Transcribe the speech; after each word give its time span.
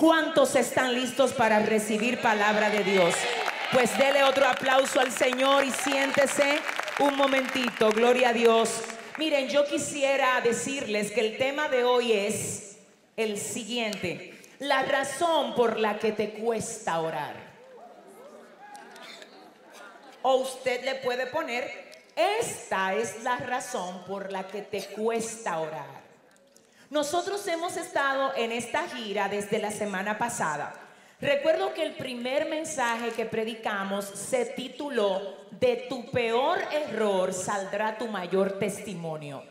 ¿Cuántos 0.00 0.56
están 0.56 0.94
listos 0.94 1.34
para 1.34 1.58
recibir 1.58 2.22
palabra 2.22 2.70
de 2.70 2.82
Dios? 2.82 3.14
Pues 3.70 3.98
dele 3.98 4.24
otro 4.24 4.48
aplauso 4.48 4.98
al 4.98 5.12
Señor 5.12 5.62
y 5.62 5.70
siéntese 5.70 6.58
un 7.00 7.16
momentito. 7.16 7.90
Gloria 7.90 8.30
a 8.30 8.32
Dios. 8.32 8.80
Miren, 9.18 9.50
yo 9.50 9.66
quisiera 9.66 10.40
decirles 10.40 11.10
que 11.10 11.20
el 11.20 11.36
tema 11.36 11.68
de 11.68 11.84
hoy 11.84 12.12
es 12.12 12.78
el 13.14 13.36
siguiente. 13.36 14.40
La 14.60 14.84
razón 14.84 15.54
por 15.54 15.78
la 15.78 15.98
que 15.98 16.12
te 16.12 16.30
cuesta 16.30 16.98
orar. 16.98 17.34
O 20.22 20.36
usted 20.36 20.82
le 20.82 20.94
puede 20.94 21.26
poner, 21.26 21.92
esta 22.16 22.94
es 22.94 23.22
la 23.22 23.36
razón 23.36 24.02
por 24.06 24.32
la 24.32 24.48
que 24.48 24.62
te 24.62 24.82
cuesta 24.82 25.58
orar. 25.58 25.99
Nosotros 26.90 27.46
hemos 27.46 27.76
estado 27.76 28.32
en 28.34 28.50
esta 28.50 28.88
gira 28.88 29.28
desde 29.28 29.60
la 29.60 29.70
semana 29.70 30.18
pasada. 30.18 30.74
Recuerdo 31.20 31.72
que 31.72 31.84
el 31.84 31.94
primer 31.94 32.48
mensaje 32.48 33.10
que 33.10 33.26
predicamos 33.26 34.04
se 34.04 34.44
tituló 34.44 35.36
De 35.52 35.86
tu 35.88 36.10
peor 36.10 36.58
error 36.72 37.32
saldrá 37.32 37.96
tu 37.96 38.08
mayor 38.08 38.58
testimonio. 38.58 39.44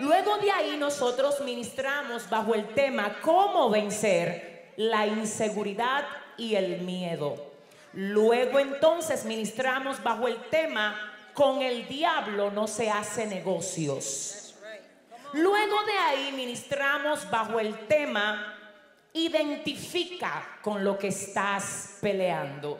Luego 0.00 0.36
de 0.38 0.50
ahí 0.50 0.76
nosotros 0.76 1.40
ministramos 1.44 2.28
bajo 2.28 2.56
el 2.56 2.66
tema 2.74 3.20
cómo 3.22 3.70
vencer 3.70 4.72
la 4.76 5.06
inseguridad 5.06 6.04
y 6.36 6.56
el 6.56 6.80
miedo. 6.80 7.52
Luego 7.92 8.58
entonces 8.58 9.24
ministramos 9.24 10.02
bajo 10.02 10.26
el 10.26 10.42
tema 10.50 10.96
con 11.34 11.62
el 11.62 11.86
diablo 11.86 12.50
no 12.50 12.66
se 12.66 12.90
hace 12.90 13.26
negocios. 13.26 14.43
Luego 15.34 15.82
de 15.82 15.98
ahí 15.98 16.30
ministramos 16.30 17.28
bajo 17.28 17.58
el 17.58 17.88
tema, 17.88 18.56
identifica 19.12 20.60
con 20.62 20.84
lo 20.84 20.96
que 20.96 21.08
estás 21.08 21.98
peleando. 22.00 22.78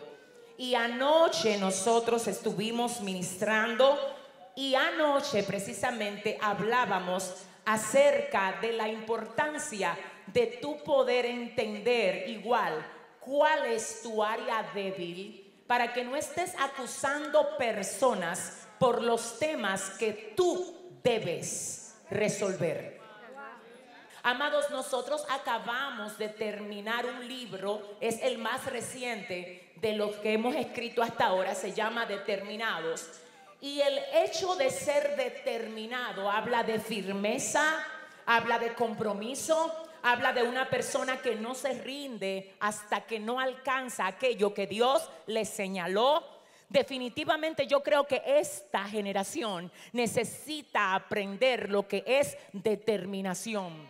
Y 0.57 0.77
anoche 0.77 1.59
nosotros 1.59 2.29
estuvimos 2.29 3.01
ministrando 3.01 3.99
y 4.55 4.77
anoche 4.77 5.43
precisamente 5.43 6.39
hablábamos 6.41 7.35
acerca 7.65 8.61
de 8.61 8.73
la 8.73 8.89
importancia 8.89 9.99
de 10.29 10.47
tu 10.63 10.81
poder 10.85 11.27
entender 11.27 12.29
igual 12.29 12.87
cuál 13.19 13.67
es 13.67 14.01
tu 14.01 14.23
área 14.23 14.71
débil 14.73 15.65
para 15.67 15.93
que 15.93 16.05
no 16.05 16.15
estés 16.15 16.55
acusando 16.61 17.57
personas 17.59 18.69
por 18.79 19.03
los 19.03 19.41
temas 19.41 19.91
que 19.99 20.35
tú 20.37 21.01
debes 21.03 21.84
resolver. 22.15 23.01
Amados, 24.23 24.71
nosotros 24.71 25.23
acabamos 25.29 26.17
de 26.17 26.31
terminar 26.31 27.05
un 27.05 27.29
libro, 27.29 27.97
es 28.01 28.23
el 28.23 28.39
más 28.39 28.65
reciente 28.65 29.73
de 29.77 29.93
los 29.93 30.17
que 30.17 30.33
hemos 30.33 30.55
escrito 30.57 31.03
hasta 31.03 31.27
ahora, 31.27 31.55
se 31.55 31.73
llama 31.73 32.07
Determinados. 32.07 33.07
Y 33.61 33.81
el 33.81 33.99
hecho 34.15 34.55
de 34.57 34.71
ser 34.71 35.17
determinado 35.17 36.31
habla 36.31 36.63
de 36.63 36.81
firmeza, 36.81 37.85
habla 38.25 38.59
de 38.59 38.73
compromiso, 38.73 39.71
habla 40.03 40.33
de 40.33 40.43
una 40.43 40.71
persona 40.71 41.21
que 41.21 41.35
no 41.35 41.55
se 41.55 41.75
rinde 41.83 42.55
hasta 42.61 43.03
que 43.03 43.19
no 43.19 43.41
alcanza 43.41 44.07
aquello 44.07 44.55
que 44.55 44.67
Dios 44.67 45.07
le 45.27 45.45
señaló 45.45 46.34
Definitivamente 46.75 47.69
yo 47.69 47.85
creo 47.85 48.05
que 48.05 48.21
esta 48.27 48.83
generación 48.83 49.71
necesita 49.93 50.97
aprender 50.97 51.71
lo 51.71 51.87
que 51.87 52.03
es 52.05 52.37
determinación. 52.53 53.89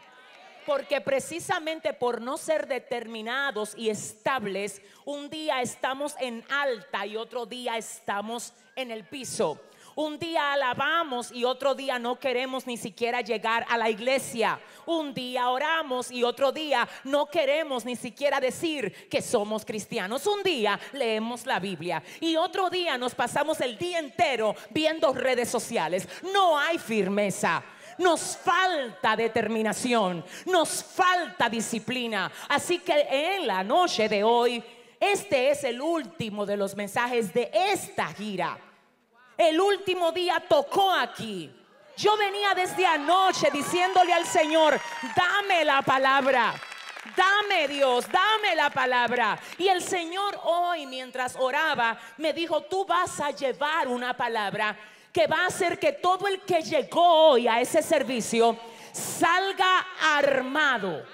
Porque 0.67 1.01
precisamente 1.01 1.95
por 1.95 2.21
no 2.21 2.37
ser 2.37 2.67
determinados 2.67 3.75
y 3.75 3.89
estables, 3.89 4.83
un 5.07 5.31
día 5.31 5.63
estamos 5.63 6.15
en 6.21 6.45
alta 6.51 7.07
y 7.07 7.17
otro 7.17 7.47
día 7.47 7.79
estamos 7.79 8.53
en 8.77 8.91
el 8.91 9.05
piso. 9.05 9.59
Un 9.97 10.19
día 10.19 10.53
alabamos 10.53 11.31
y 11.31 11.45
otro 11.45 11.75
día 11.75 12.01
no 12.01 12.19
queremos 12.19 12.67
ni 12.67 12.77
siquiera 12.77 13.21
llegar 13.21 13.65
a 13.69 13.79
la 13.79 13.89
iglesia. 13.89 14.59
Un 14.87 15.15
día 15.15 15.49
oramos 15.51 16.11
y 16.11 16.25
otro 16.25 16.51
día 16.51 16.89
no 17.05 17.27
queremos 17.27 17.85
ni 17.85 17.95
siquiera 17.95 18.41
decir 18.41 19.09
que 19.09 19.23
somos 19.23 19.65
cristianos. 19.65 20.27
Un 20.27 20.43
día 20.43 20.81
leemos 20.93 21.47
la 21.47 21.61
Biblia 21.61 22.03
y 22.21 22.35
otro 22.35 22.71
día 22.71 22.99
nos 22.99 23.15
pasamos 23.15 23.61
el 23.61 23.79
día 23.79 24.01
entero 24.01 24.57
viendo 24.71 25.13
redes 25.13 25.49
sociales. 25.49 26.09
No 26.33 26.59
hay 26.59 26.79
firmeza. 26.79 27.63
Nos 27.97 28.37
falta 28.37 29.15
determinación, 29.15 30.25
nos 30.47 30.83
falta 30.83 31.49
disciplina. 31.49 32.33
Así 32.49 32.81
que 32.81 33.07
en 33.09 33.47
la 33.47 33.63
noche 33.63 34.09
de 34.09 34.25
hoy, 34.25 34.61
este 34.99 35.51
es 35.51 35.63
el 35.63 35.81
último 35.81 36.45
de 36.45 36.57
los 36.57 36.75
mensajes 36.75 37.33
de 37.33 37.51
esta 37.53 38.09
gira. 38.09 38.59
El 39.37 39.61
último 39.61 40.13
día 40.13 40.43
tocó 40.49 40.93
aquí. 40.93 41.51
Yo 41.97 42.17
venía 42.17 42.55
desde 42.55 42.87
anoche 42.87 43.51
diciéndole 43.53 44.13
al 44.13 44.27
Señor, 44.27 44.81
dame 45.17 45.65
la 45.65 45.83
palabra. 45.83 46.55
Dame 47.17 47.69
Dios, 47.69 48.07
dame 48.11 48.57
la 48.57 48.71
palabra. 48.71 49.39
Y 49.59 49.69
el 49.69 49.83
Señor 49.83 50.41
hoy, 50.45 50.87
mientras 50.87 51.37
oraba, 51.39 51.99
me 52.17 52.33
dijo, 52.33 52.63
tú 52.63 52.85
vas 52.87 53.21
a 53.21 53.31
llevar 53.31 53.89
una 53.89 54.17
palabra 54.17 54.77
que 55.13 55.27
va 55.27 55.43
a 55.43 55.47
hacer 55.47 55.79
que 55.79 55.93
todo 55.93 56.27
el 56.27 56.41
que 56.41 56.63
llegó 56.63 57.29
hoy 57.29 57.47
a 57.47 57.61
ese 57.61 57.83
servicio 57.83 58.59
salga 58.93 59.87
armado, 60.01 61.05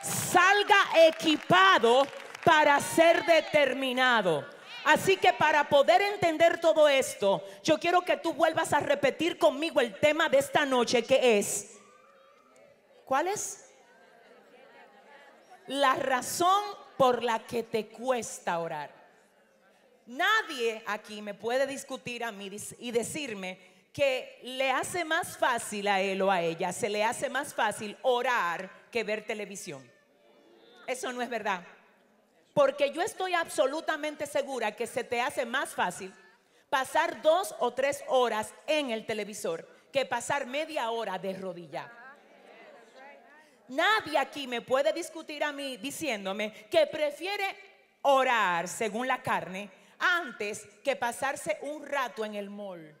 salga 0.00 1.06
equipado 1.08 2.06
para 2.44 2.80
ser 2.80 3.24
determinado. 3.26 4.46
Así 4.84 5.16
que 5.16 5.32
para 5.32 5.68
poder 5.68 6.02
entender 6.02 6.60
todo 6.60 6.88
esto, 6.88 7.44
yo 7.62 7.78
quiero 7.78 8.02
que 8.02 8.16
tú 8.16 8.34
vuelvas 8.34 8.72
a 8.72 8.80
repetir 8.80 9.38
conmigo 9.38 9.80
el 9.80 9.98
tema 9.98 10.28
de 10.28 10.38
esta 10.38 10.66
noche 10.66 11.04
que 11.04 11.38
es, 11.38 11.78
¿cuál 13.04 13.28
es? 13.28 13.70
La 15.68 15.94
razón 15.94 16.62
por 16.96 17.22
la 17.22 17.46
que 17.46 17.62
te 17.62 17.86
cuesta 17.86 18.58
orar. 18.58 18.90
Nadie 20.06 20.82
aquí 20.86 21.22
me 21.22 21.34
puede 21.34 21.66
discutir 21.66 22.24
a 22.24 22.32
mí 22.32 22.50
y 22.78 22.90
decirme 22.90 23.58
que 23.92 24.40
le 24.42 24.70
hace 24.70 25.04
más 25.04 25.36
fácil 25.36 25.86
a 25.86 26.00
él 26.00 26.22
o 26.22 26.30
a 26.30 26.40
ella, 26.40 26.72
se 26.72 26.88
le 26.88 27.04
hace 27.04 27.28
más 27.28 27.54
fácil 27.54 27.96
orar 28.02 28.70
que 28.90 29.04
ver 29.04 29.24
televisión. 29.24 29.88
Eso 30.86 31.12
no 31.12 31.22
es 31.22 31.28
verdad. 31.28 31.62
Porque 32.54 32.90
yo 32.90 33.00
estoy 33.02 33.34
absolutamente 33.34 34.26
segura 34.26 34.76
que 34.76 34.86
se 34.86 35.04
te 35.04 35.20
hace 35.20 35.46
más 35.46 35.70
fácil 35.70 36.12
pasar 36.68 37.20
dos 37.22 37.54
o 37.58 37.72
tres 37.72 38.02
horas 38.08 38.52
en 38.66 38.90
el 38.90 39.04
televisor 39.06 39.68
que 39.92 40.06
pasar 40.06 40.46
media 40.46 40.90
hora 40.90 41.18
de 41.18 41.34
rodilla. 41.34 41.90
Nadie 43.68 44.18
aquí 44.18 44.46
me 44.46 44.60
puede 44.60 44.92
discutir 44.92 45.44
a 45.44 45.52
mí 45.52 45.76
diciéndome 45.76 46.52
que 46.70 46.86
prefiere 46.86 47.44
orar 48.02 48.68
según 48.68 49.06
la 49.06 49.22
carne 49.22 49.70
antes 49.98 50.66
que 50.82 50.96
pasarse 50.96 51.58
un 51.62 51.86
rato 51.86 52.24
en 52.24 52.34
el 52.34 52.50
mall. 52.50 52.94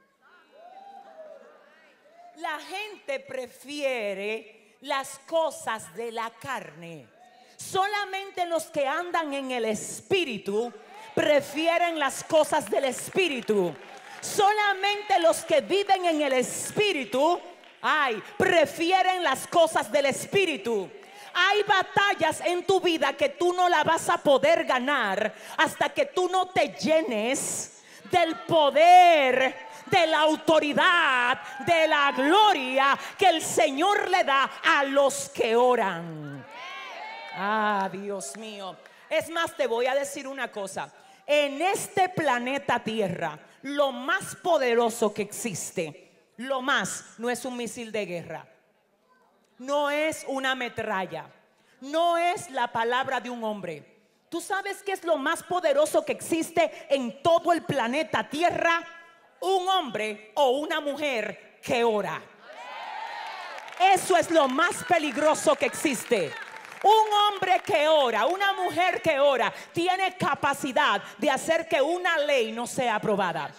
La 2.36 2.58
gente 2.58 3.20
prefiere 3.20 4.76
las 4.80 5.18
cosas 5.20 5.94
de 5.94 6.12
la 6.12 6.30
carne. 6.30 7.08
Solamente 7.70 8.44
los 8.46 8.64
que 8.64 8.86
andan 8.86 9.32
en 9.32 9.50
el 9.50 9.64
Espíritu 9.64 10.72
prefieren 11.14 11.98
las 11.98 12.24
cosas 12.24 12.68
del 12.68 12.84
Espíritu. 12.84 13.74
Solamente 14.20 15.20
los 15.20 15.44
que 15.44 15.60
viven 15.60 16.04
en 16.06 16.22
el 16.22 16.32
Espíritu, 16.32 17.40
ay, 17.80 18.22
prefieren 18.36 19.22
las 19.22 19.46
cosas 19.46 19.90
del 19.90 20.06
Espíritu. 20.06 20.90
Hay 21.34 21.62
batallas 21.62 22.40
en 22.44 22.64
tu 22.64 22.80
vida 22.80 23.14
que 23.14 23.30
tú 23.30 23.52
no 23.52 23.68
la 23.68 23.84
vas 23.84 24.08
a 24.10 24.18
poder 24.18 24.64
ganar 24.64 25.32
hasta 25.56 25.88
que 25.88 26.06
tú 26.06 26.28
no 26.28 26.48
te 26.48 26.68
llenes 26.68 27.82
del 28.10 28.36
poder, 28.40 29.54
de 29.86 30.06
la 30.08 30.20
autoridad, 30.20 31.40
de 31.64 31.88
la 31.88 32.12
gloria 32.12 32.98
que 33.16 33.26
el 33.26 33.40
Señor 33.40 34.10
le 34.10 34.24
da 34.24 34.50
a 34.62 34.84
los 34.84 35.30
que 35.30 35.56
oran. 35.56 36.41
Ah, 37.34 37.88
Dios 37.90 38.36
mío. 38.36 38.76
Es 39.08 39.28
más, 39.30 39.56
te 39.56 39.66
voy 39.66 39.86
a 39.86 39.94
decir 39.94 40.26
una 40.26 40.50
cosa. 40.50 40.92
En 41.26 41.60
este 41.62 42.08
planeta 42.08 42.80
Tierra, 42.80 43.38
lo 43.62 43.92
más 43.92 44.36
poderoso 44.36 45.14
que 45.14 45.22
existe, 45.22 46.10
lo 46.38 46.60
más, 46.60 47.14
no 47.18 47.30
es 47.30 47.44
un 47.44 47.56
misil 47.56 47.92
de 47.92 48.06
guerra, 48.06 48.46
no 49.58 49.90
es 49.90 50.24
una 50.26 50.54
metralla, 50.54 51.26
no 51.80 52.18
es 52.18 52.50
la 52.50 52.72
palabra 52.72 53.20
de 53.20 53.30
un 53.30 53.44
hombre. 53.44 53.92
¿Tú 54.28 54.40
sabes 54.40 54.82
qué 54.82 54.92
es 54.92 55.04
lo 55.04 55.16
más 55.16 55.42
poderoso 55.42 56.04
que 56.04 56.12
existe 56.12 56.86
en 56.88 57.22
todo 57.22 57.52
el 57.52 57.62
planeta 57.62 58.28
Tierra? 58.28 58.82
Un 59.40 59.68
hombre 59.68 60.32
o 60.34 60.50
una 60.50 60.80
mujer 60.80 61.60
que 61.62 61.84
ora. 61.84 62.20
Eso 63.78 64.16
es 64.16 64.30
lo 64.30 64.48
más 64.48 64.84
peligroso 64.84 65.54
que 65.54 65.66
existe. 65.66 66.32
Un 66.82 67.12
hombre 67.12 67.60
que 67.64 67.86
ora, 67.86 68.26
una 68.26 68.52
mujer 68.54 69.00
que 69.00 69.20
ora, 69.20 69.52
tiene 69.72 70.16
capacidad 70.16 71.00
de 71.16 71.30
hacer 71.30 71.68
que 71.68 71.80
una 71.80 72.18
ley 72.18 72.50
no 72.50 72.66
sea 72.66 72.96
aprobada. 72.96 73.50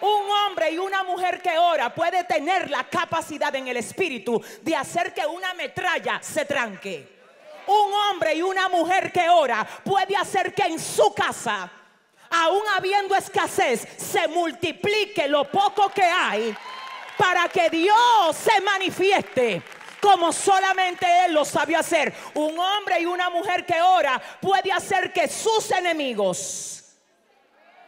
Un 0.00 0.30
hombre 0.30 0.70
y 0.70 0.78
una 0.78 1.02
mujer 1.02 1.42
que 1.42 1.58
ora 1.58 1.92
puede 1.94 2.24
tener 2.24 2.70
la 2.70 2.84
capacidad 2.84 3.54
en 3.54 3.68
el 3.68 3.76
espíritu 3.76 4.42
de 4.62 4.74
hacer 4.74 5.12
que 5.12 5.26
una 5.26 5.52
metralla 5.54 6.20
se 6.22 6.44
tranque. 6.44 7.18
Un 7.66 7.92
hombre 7.92 8.34
y 8.34 8.42
una 8.42 8.68
mujer 8.68 9.12
que 9.12 9.28
ora 9.28 9.66
puede 9.84 10.16
hacer 10.16 10.54
que 10.54 10.62
en 10.62 10.78
su 10.78 11.12
casa, 11.12 11.70
aún 12.30 12.62
habiendo 12.74 13.14
escasez, 13.14 13.86
se 13.98 14.26
multiplique 14.28 15.28
lo 15.28 15.44
poco 15.44 15.90
que 15.90 16.04
hay 16.04 16.56
para 17.18 17.48
que 17.48 17.68
Dios 17.68 18.36
se 18.36 18.58
manifieste 18.62 19.62
como 20.00 20.32
solamente 20.32 21.06
Él 21.24 21.34
lo 21.34 21.44
sabe 21.44 21.76
hacer. 21.76 22.12
Un 22.34 22.58
hombre 22.58 23.00
y 23.00 23.06
una 23.06 23.30
mujer 23.30 23.64
que 23.64 23.80
ora 23.80 24.20
puede 24.40 24.72
hacer 24.72 25.12
que 25.12 25.28
sus 25.28 25.70
enemigos, 25.70 26.84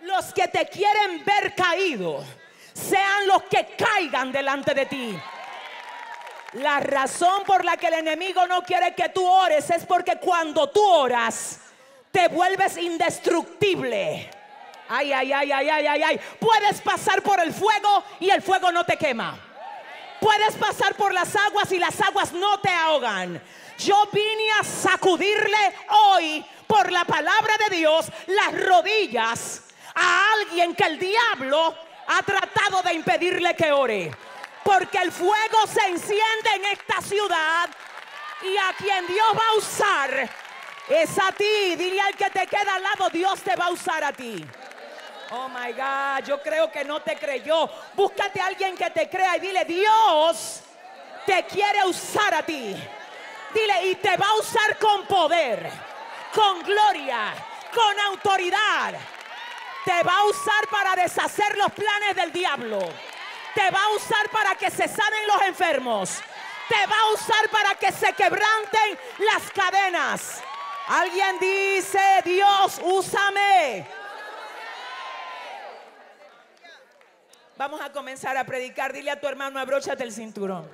los 0.03 0.33
que 0.33 0.49
te 0.49 0.67
quieren 0.67 1.25
ver 1.25 1.55
caído, 1.55 2.25
sean 2.73 3.27
los 3.27 3.43
que 3.45 3.75
caigan 3.77 4.33
delante 4.33 4.75
de 4.75 4.87
ti. 4.87 5.19
La 6.55 6.81
razón 6.81 7.45
por 7.45 7.65
la 7.65 7.77
que 7.77 7.87
el 7.87 7.95
enemigo 7.95 8.47
no 8.47 8.63
quiere 8.63 8.95
que 8.95 9.11
tú 9.11 9.25
ores 9.25 9.71
es 9.71 9.87
porque 9.87 10.17
cuando 10.17 10.69
tú 10.71 10.85
oras 10.85 11.61
te 12.11 12.27
vuelves 12.29 12.77
indestructible. 12.77 14.29
Ay, 14.89 15.13
ay, 15.13 15.33
ay, 15.33 15.53
ay, 15.53 15.69
ay, 15.69 15.87
ay, 15.87 16.03
ay. 16.03 16.21
Puedes 16.41 16.81
pasar 16.81 17.23
por 17.23 17.39
el 17.39 17.53
fuego 17.53 18.03
y 18.19 18.31
el 18.31 18.43
fuego 18.43 18.73
no 18.73 18.85
te 18.85 18.97
quema. 18.97 19.50
Puedes 20.21 20.55
pasar 20.57 20.95
por 20.95 21.15
las 21.15 21.35
aguas 21.35 21.73
y 21.73 21.79
las 21.79 22.01
aguas 22.01 22.33
no 22.33 22.61
te 22.61 22.69
ahogan. 22.69 23.43
Yo 23.79 24.09
vine 24.13 24.53
a 24.61 24.65
sacudirle 24.65 25.75
hoy 25.89 26.45
por 26.67 26.93
la 26.93 27.05
palabra 27.05 27.55
de 27.69 27.77
Dios 27.77 28.07
las 28.27 28.53
rodillas 28.67 29.63
a 29.95 30.33
alguien 30.35 30.75
que 30.75 30.85
el 30.85 30.99
diablo 30.99 31.75
ha 32.07 32.23
tratado 32.23 32.83
de 32.83 32.95
impedirle 32.95 33.55
que 33.57 33.73
ore. 33.73 34.15
Porque 34.63 34.99
el 34.99 35.11
fuego 35.11 35.67
se 35.67 35.89
enciende 35.89 36.51
en 36.57 36.65
esta 36.67 37.01
ciudad 37.01 37.71
y 38.43 38.57
a 38.57 38.75
quien 38.77 39.07
Dios 39.07 39.29
va 39.35 39.49
a 39.55 39.59
usar 39.59 40.31
es 40.91 41.19
a 41.19 41.33
ti. 41.33 41.77
Dile 41.77 42.01
al 42.01 42.17
que 42.17 42.29
te 42.31 42.47
queda 42.47 42.75
al 42.75 42.83
lado, 42.83 43.09
Dios 43.11 43.41
te 43.41 43.57
va 43.57 43.67
a 43.67 43.71
usar 43.71 44.05
a 44.05 44.13
ti. 44.13 44.45
Oh 45.33 45.49
my 45.49 45.73
God, 45.73 46.27
yo 46.27 46.43
creo 46.43 46.71
que 46.73 46.85
no 46.85 47.01
te 47.01 47.17
creyó. 47.17 47.71
Búscate 47.95 48.41
a 48.41 48.47
alguien 48.47 48.77
que 48.77 48.91
te 48.91 49.09
crea 49.09 49.37
y 49.37 49.41
dile, 49.41 49.65
Dios 49.65 50.61
te 51.25 51.45
quiere 51.45 51.85
usar 51.85 52.35
a 52.35 52.43
ti. 52.43 52.77
Dile, 53.55 53.87
y 53.87 53.95
te 53.97 54.17
va 54.17 54.27
a 54.27 54.35
usar 54.35 54.77
con 54.79 55.07
poder, 55.07 55.71
con 56.35 56.63
gloria, 56.63 57.33
con 57.73 58.01
autoridad. 58.01 58.95
Te 59.85 60.03
va 60.03 60.19
a 60.19 60.25
usar 60.25 60.69
para 60.69 60.97
deshacer 60.97 61.57
los 61.57 61.73
planes 61.73 62.17
del 62.17 62.33
diablo. 62.33 62.81
Te 63.55 63.71
va 63.71 63.85
a 63.85 63.89
usar 63.91 64.29
para 64.31 64.55
que 64.57 64.71
se 64.71 64.89
sanen 64.89 65.27
los 65.29 65.43
enfermos. 65.43 66.21
Te 66.69 66.87
va 66.87 67.01
a 67.01 67.13
usar 67.13 67.49
para 67.51 67.75
que 67.77 67.91
se 67.93 68.13
quebranten 68.13 68.99
las 69.19 69.51
cadenas. 69.53 70.43
Alguien 70.89 71.39
dice, 71.39 72.23
Dios, 72.25 72.81
úsame. 72.83 74.00
Vamos 77.61 77.83
a 77.83 77.93
comenzar 77.93 78.39
a 78.39 78.45
predicar. 78.45 78.91
Dile 78.91 79.11
a 79.11 79.21
tu 79.21 79.29
hermano, 79.29 79.61
abróchate 79.61 80.03
el 80.03 80.13
cinturón. 80.13 80.67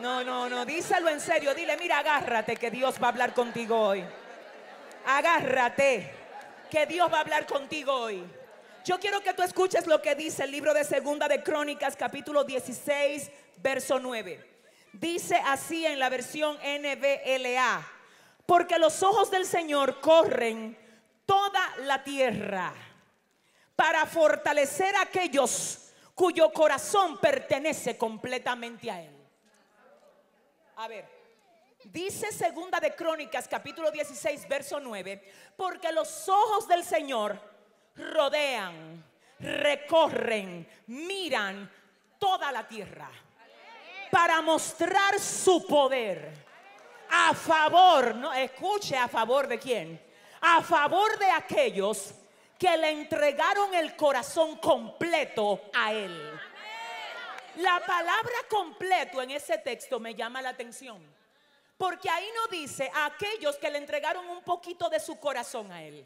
No, 0.00 0.22
no, 0.22 0.50
no, 0.50 0.66
díselo 0.66 1.08
en 1.08 1.18
serio. 1.18 1.54
Dile, 1.54 1.78
mira, 1.78 2.00
agárrate 2.00 2.56
que 2.56 2.70
Dios 2.70 2.96
va 3.02 3.06
a 3.06 3.10
hablar 3.12 3.32
contigo 3.32 3.80
hoy. 3.80 4.04
Agárrate 5.06 6.12
que 6.70 6.84
Dios 6.84 7.10
va 7.10 7.16
a 7.16 7.20
hablar 7.22 7.46
contigo 7.46 7.90
hoy. 7.90 8.22
Yo 8.84 9.00
quiero 9.00 9.22
que 9.22 9.32
tú 9.32 9.42
escuches 9.42 9.86
lo 9.86 10.02
que 10.02 10.14
dice 10.14 10.44
el 10.44 10.50
libro 10.50 10.74
de 10.74 10.84
Segunda 10.84 11.26
de 11.26 11.42
Crónicas, 11.42 11.96
capítulo 11.96 12.44
16, 12.44 13.30
verso 13.62 13.98
9. 13.98 14.46
Dice 14.92 15.40
así 15.46 15.86
en 15.86 16.00
la 16.00 16.10
versión 16.10 16.58
NBLA, 16.58 17.80
porque 18.44 18.78
los 18.78 19.02
ojos 19.02 19.30
del 19.30 19.46
Señor 19.46 20.02
corren 20.02 20.76
toda 21.24 21.62
la 21.78 22.04
tierra 22.04 22.74
para 23.78 24.06
fortalecer 24.06 24.96
a 24.96 25.02
aquellos 25.02 25.92
cuyo 26.12 26.52
corazón 26.52 27.16
pertenece 27.18 27.96
completamente 27.96 28.90
a 28.90 29.00
Él. 29.00 29.16
A 30.74 30.88
ver, 30.88 31.08
dice 31.84 32.32
segunda 32.32 32.80
de 32.80 32.96
Crónicas 32.96 33.46
capítulo 33.46 33.92
16 33.92 34.48
verso 34.48 34.80
9, 34.80 35.32
porque 35.56 35.92
los 35.92 36.28
ojos 36.28 36.66
del 36.66 36.82
Señor 36.82 37.40
rodean, 37.94 39.04
recorren, 39.38 40.68
miran 40.88 41.70
toda 42.18 42.50
la 42.50 42.66
tierra 42.66 43.08
para 44.10 44.42
mostrar 44.42 45.20
su 45.20 45.64
poder 45.68 46.32
a 47.10 47.32
favor, 47.32 48.16
no 48.16 48.34
escuche 48.34 48.96
a 48.96 49.06
favor 49.06 49.46
de 49.46 49.60
quién, 49.60 50.02
a 50.40 50.62
favor 50.62 51.16
de 51.16 51.30
aquellos 51.30 52.12
que 52.58 52.76
le 52.76 52.90
entregaron 52.90 53.72
el 53.74 53.94
corazón 53.94 54.56
completo 54.56 55.60
a 55.72 55.92
Él. 55.92 56.40
La 57.56 57.80
palabra 57.80 58.34
completo 58.48 59.22
en 59.22 59.30
ese 59.30 59.58
texto 59.58 60.00
me 60.00 60.14
llama 60.14 60.42
la 60.42 60.50
atención. 60.50 61.00
Porque 61.76 62.10
ahí 62.10 62.28
no 62.34 62.48
dice 62.48 62.90
a 62.92 63.06
aquellos 63.06 63.56
que 63.56 63.70
le 63.70 63.78
entregaron 63.78 64.28
un 64.28 64.42
poquito 64.42 64.88
de 64.88 64.98
su 64.98 65.18
corazón 65.20 65.70
a 65.70 65.82
Él. 65.84 66.04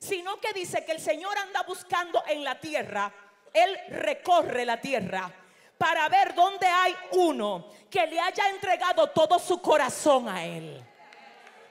Sino 0.00 0.40
que 0.40 0.52
dice 0.52 0.84
que 0.84 0.92
el 0.92 1.00
Señor 1.00 1.38
anda 1.38 1.62
buscando 1.62 2.22
en 2.26 2.42
la 2.42 2.58
tierra. 2.58 3.12
Él 3.52 3.78
recorre 3.90 4.64
la 4.64 4.80
tierra 4.80 5.32
para 5.78 6.08
ver 6.08 6.34
dónde 6.34 6.66
hay 6.66 6.96
uno 7.12 7.68
que 7.88 8.04
le 8.06 8.18
haya 8.18 8.48
entregado 8.50 9.10
todo 9.10 9.38
su 9.38 9.62
corazón 9.62 10.28
a 10.28 10.44
Él. 10.44 10.84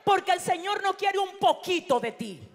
Porque 0.05 0.31
el 0.31 0.39
Señor 0.39 0.81
no 0.81 0.95
quiere 0.95 1.19
un 1.19 1.37
poquito 1.37 1.99
de 1.99 2.11
ti. 2.13 2.52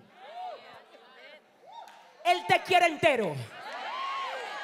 Él 2.28 2.44
te 2.46 2.60
quiere 2.62 2.86
entero. 2.86 3.34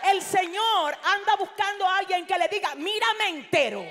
El 0.05 0.21
Señor 0.21 0.99
anda 1.03 1.37
buscando 1.37 1.89
a 1.89 1.99
alguien 1.99 2.27
que 2.27 2.39
le 2.39 2.49
diga, 2.49 2.75
mírame 2.75 3.29
entero. 3.29 3.83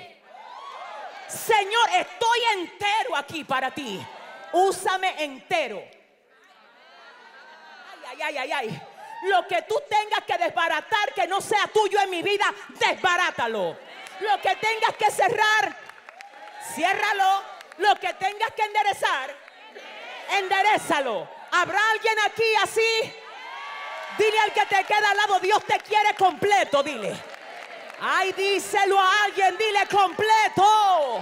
Señor, 1.26 1.88
estoy 1.92 2.38
entero 2.52 3.16
aquí 3.16 3.42
para 3.42 3.72
ti. 3.72 4.00
Úsame 4.52 5.24
entero. 5.24 5.82
Ay, 8.08 8.22
ay, 8.22 8.36
ay, 8.38 8.52
ay, 8.52 8.82
Lo 9.24 9.46
que 9.48 9.62
tú 9.62 9.74
tengas 9.88 10.22
que 10.24 10.38
desbaratar, 10.38 11.12
que 11.12 11.26
no 11.26 11.40
sea 11.40 11.66
tuyo 11.66 11.98
en 12.00 12.10
mi 12.10 12.22
vida, 12.22 12.46
desbarátalo. 12.68 13.76
Lo 14.20 14.40
que 14.40 14.54
tengas 14.56 14.94
que 14.96 15.10
cerrar, 15.10 15.76
ciérralo. 16.74 17.54
Lo 17.78 17.98
que 17.98 18.14
tengas 18.14 18.52
que 18.52 18.62
enderezar, 18.62 19.34
enderezalo. 20.30 21.28
¿Habrá 21.50 21.90
alguien 21.90 22.16
aquí 22.20 22.54
así? 22.62 23.23
Dile 24.18 24.38
al 24.40 24.52
que 24.52 24.66
te 24.66 24.84
queda 24.84 25.10
al 25.10 25.16
lado, 25.16 25.40
Dios 25.40 25.64
te 25.64 25.78
quiere 25.78 26.14
completo, 26.14 26.82
dile. 26.82 27.14
Ay, 28.00 28.32
díselo 28.32 28.98
a 28.98 29.24
alguien, 29.24 29.56
dile 29.56 29.86
completo. 29.88 31.20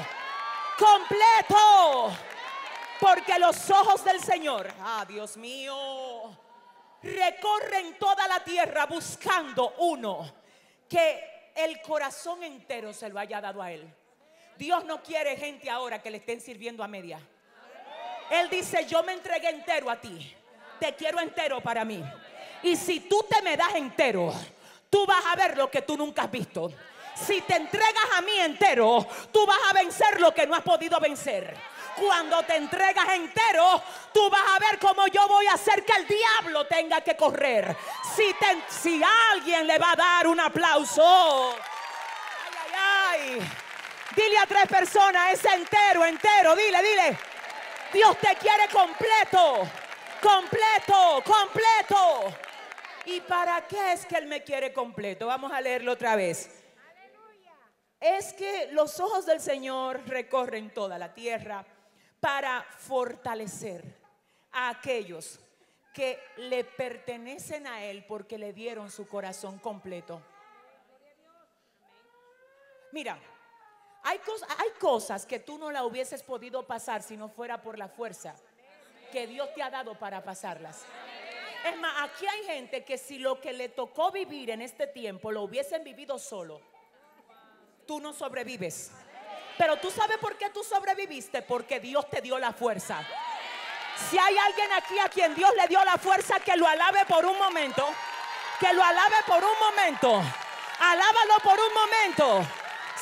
Completo. 0.78 2.16
Porque 3.00 3.38
los 3.38 3.70
ojos 3.70 4.04
del 4.04 4.20
Señor, 4.20 4.72
ah, 4.80 5.04
Dios 5.08 5.36
mío, 5.36 6.36
recorren 7.02 7.98
toda 7.98 8.28
la 8.28 8.44
tierra 8.44 8.86
buscando 8.86 9.74
uno 9.78 10.32
que 10.88 11.50
el 11.54 11.80
corazón 11.82 12.42
entero 12.42 12.92
se 12.92 13.08
lo 13.08 13.18
haya 13.18 13.40
dado 13.40 13.62
a 13.62 13.72
Él. 13.72 13.92
Dios 14.56 14.84
no 14.84 15.02
quiere 15.02 15.36
gente 15.36 15.70
ahora 15.70 16.00
que 16.00 16.10
le 16.10 16.18
estén 16.18 16.40
sirviendo 16.40 16.84
a 16.84 16.88
media. 16.88 17.18
Él 18.30 18.48
dice, 18.48 18.86
yo 18.86 19.02
me 19.02 19.12
entregué 19.12 19.50
entero 19.50 19.90
a 19.90 20.00
ti. 20.00 20.34
Te 20.78 20.94
quiero 20.94 21.20
entero 21.20 21.60
para 21.60 21.84
mí. 21.84 22.02
Y 22.62 22.76
si 22.76 23.00
tú 23.00 23.24
te 23.28 23.42
me 23.42 23.56
das 23.56 23.74
entero, 23.74 24.32
tú 24.88 25.06
vas 25.06 25.24
a 25.26 25.36
ver 25.36 25.56
lo 25.56 25.70
que 25.70 25.82
tú 25.82 25.96
nunca 25.96 26.22
has 26.22 26.30
visto. 26.30 26.72
Si 27.14 27.40
te 27.42 27.56
entregas 27.56 28.04
a 28.16 28.20
mí 28.22 28.38
entero, 28.38 29.06
tú 29.32 29.44
vas 29.46 29.58
a 29.70 29.72
vencer 29.74 30.20
lo 30.20 30.32
que 30.32 30.46
no 30.46 30.54
has 30.54 30.62
podido 30.62 30.98
vencer. 30.98 31.54
Cuando 31.96 32.42
te 32.44 32.56
entregas 32.56 33.08
entero, 33.10 33.82
tú 34.12 34.30
vas 34.30 34.42
a 34.54 34.58
ver 34.58 34.78
cómo 34.78 35.06
yo 35.08 35.28
voy 35.28 35.46
a 35.46 35.54
hacer 35.54 35.84
que 35.84 35.92
el 35.92 36.06
diablo 36.06 36.66
tenga 36.66 37.02
que 37.02 37.16
correr. 37.16 37.76
Si, 38.16 38.34
si 38.68 39.02
alguien 39.32 39.66
le 39.66 39.78
va 39.78 39.92
a 39.92 39.96
dar 39.96 40.26
un 40.26 40.40
aplauso, 40.40 41.54
ay, 41.54 42.54
ay, 42.64 43.38
ay. 43.38 43.50
Dile 44.16 44.38
a 44.38 44.46
tres 44.46 44.66
personas, 44.66 45.32
es 45.32 45.44
entero, 45.44 46.04
entero, 46.04 46.56
dile, 46.56 46.82
dile. 46.82 47.18
Dios 47.92 48.16
te 48.18 48.36
quiere 48.36 48.68
completo, 48.68 49.68
completo, 50.20 51.22
completo. 51.24 52.51
¿Y 53.04 53.20
para 53.20 53.66
qué 53.66 53.92
es 53.92 54.06
que 54.06 54.16
Él 54.16 54.26
me 54.26 54.42
quiere 54.42 54.72
completo? 54.72 55.26
Vamos 55.26 55.52
a 55.52 55.60
leerlo 55.60 55.92
otra 55.92 56.16
vez. 56.16 56.50
es 58.00 58.32
que 58.32 58.68
los 58.72 58.98
ojos 59.00 59.26
del 59.26 59.40
Señor 59.40 60.02
recorren 60.06 60.72
toda 60.74 60.98
la 60.98 61.14
tierra 61.14 61.64
para 62.20 62.64
fortalecer 62.78 63.84
a 64.52 64.70
aquellos 64.70 65.38
que 65.92 66.18
le 66.36 66.64
pertenecen 66.64 67.66
a 67.66 67.84
Él 67.84 68.04
porque 68.06 68.38
le 68.38 68.52
dieron 68.52 68.90
su 68.90 69.06
corazón 69.06 69.58
completo. 69.58 70.22
Mira, 72.92 73.18
hay, 74.02 74.20
hay 74.58 74.70
cosas 74.78 75.26
que 75.26 75.38
tú 75.38 75.58
no 75.58 75.70
la 75.70 75.84
hubieses 75.84 76.22
podido 76.22 76.66
pasar 76.66 77.02
si 77.02 77.16
no 77.16 77.28
fuera 77.28 77.62
por 77.62 77.78
la 77.78 77.88
fuerza 77.88 78.34
que 79.12 79.26
Dios 79.26 79.52
te 79.54 79.62
ha 79.62 79.70
dado 79.70 79.94
para 79.94 80.24
pasarlas. 80.24 80.84
Es 81.64 81.78
más, 81.78 81.92
aquí 82.02 82.26
hay 82.26 82.44
gente 82.44 82.84
que 82.84 82.98
si 82.98 83.18
lo 83.18 83.40
que 83.40 83.52
le 83.52 83.68
tocó 83.68 84.10
vivir 84.10 84.50
en 84.50 84.62
este 84.62 84.86
tiempo 84.86 85.30
lo 85.30 85.42
hubiesen 85.42 85.84
vivido 85.84 86.18
solo, 86.18 86.60
tú 87.86 88.00
no 88.00 88.12
sobrevives. 88.12 88.90
Pero 89.58 89.76
tú 89.76 89.90
sabes 89.90 90.18
por 90.18 90.36
qué 90.36 90.50
tú 90.50 90.64
sobreviviste, 90.64 91.42
porque 91.42 91.78
Dios 91.78 92.08
te 92.10 92.20
dio 92.20 92.38
la 92.38 92.52
fuerza. 92.52 93.06
Si 94.10 94.18
hay 94.18 94.36
alguien 94.36 94.72
aquí 94.72 94.98
a 94.98 95.08
quien 95.08 95.34
Dios 95.34 95.50
le 95.54 95.68
dio 95.68 95.84
la 95.84 95.98
fuerza, 95.98 96.40
que 96.40 96.56
lo 96.56 96.66
alabe 96.66 97.04
por 97.06 97.24
un 97.24 97.38
momento. 97.38 97.86
Que 98.58 98.72
lo 98.72 98.82
alabe 98.82 99.16
por 99.26 99.42
un 99.44 99.58
momento. 99.60 100.22
Alábalo 100.80 101.34
por 101.44 101.58
un 101.60 101.74
momento. 101.74 102.46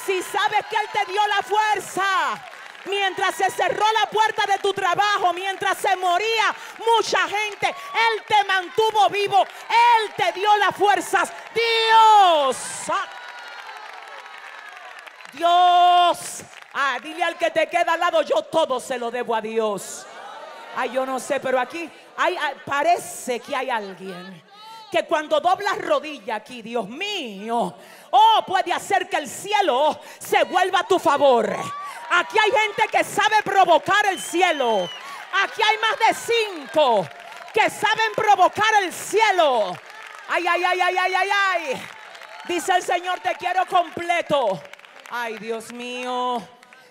Si 0.04 0.22
sabes 0.22 0.66
que 0.68 0.76
Él 0.76 0.88
te 0.92 1.12
dio 1.12 1.20
la 1.28 1.42
fuerza. 1.42 2.49
Mientras 2.86 3.34
se 3.34 3.50
cerró 3.50 3.84
la 3.92 4.08
puerta 4.10 4.44
de 4.46 4.58
tu 4.58 4.72
trabajo, 4.72 5.32
mientras 5.32 5.78
se 5.78 5.94
moría 5.96 6.54
mucha 6.78 7.20
gente, 7.28 7.68
Él 7.68 8.24
te 8.26 8.44
mantuvo 8.44 9.08
vivo, 9.10 9.42
Él 9.68 10.14
te 10.16 10.32
dio 10.32 10.56
las 10.56 10.74
fuerzas. 10.74 11.32
Dios. 11.54 12.56
Dios. 15.32 16.42
Ah, 16.72 16.98
dile 17.02 17.24
al 17.24 17.36
que 17.36 17.50
te 17.50 17.68
queda 17.68 17.94
al 17.94 18.00
lado, 18.00 18.22
yo 18.22 18.42
todo 18.42 18.80
se 18.80 18.98
lo 18.98 19.10
debo 19.10 19.34
a 19.34 19.40
Dios. 19.40 20.06
Ay, 20.76 20.92
yo 20.92 21.04
no 21.04 21.18
sé, 21.18 21.40
pero 21.40 21.58
aquí 21.58 21.90
hay, 22.16 22.36
parece 22.64 23.40
que 23.40 23.54
hay 23.54 23.70
alguien 23.70 24.42
que 24.90 25.04
cuando 25.04 25.40
doblas 25.40 25.78
rodilla 25.78 26.36
aquí, 26.36 26.62
Dios 26.62 26.88
mío, 26.88 27.74
oh, 28.10 28.44
puede 28.46 28.72
hacer 28.72 29.08
que 29.08 29.16
el 29.16 29.28
cielo 29.28 29.98
se 30.18 30.42
vuelva 30.44 30.80
a 30.80 30.86
tu 30.86 30.98
favor. 30.98 31.56
Aquí 32.12 32.36
hay 32.38 32.50
gente 32.50 32.82
que 32.90 33.04
sabe 33.04 33.40
provocar 33.44 34.04
el 34.06 34.20
cielo. 34.20 34.90
Aquí 35.44 35.62
hay 35.62 35.76
más 35.78 35.98
de 36.08 36.32
cinco 36.34 37.08
que 37.54 37.70
saben 37.70 38.12
provocar 38.16 38.82
el 38.82 38.92
cielo. 38.92 39.76
Ay, 40.28 40.44
ay, 40.44 40.62
ay, 40.64 40.80
ay, 40.80 40.96
ay, 40.98 41.14
ay, 41.14 41.28
ay. 41.32 41.82
Dice 42.48 42.72
el 42.74 42.82
Señor, 42.82 43.20
te 43.20 43.32
quiero 43.36 43.64
completo. 43.66 44.60
Ay, 45.08 45.38
Dios 45.38 45.72
mío. 45.72 46.42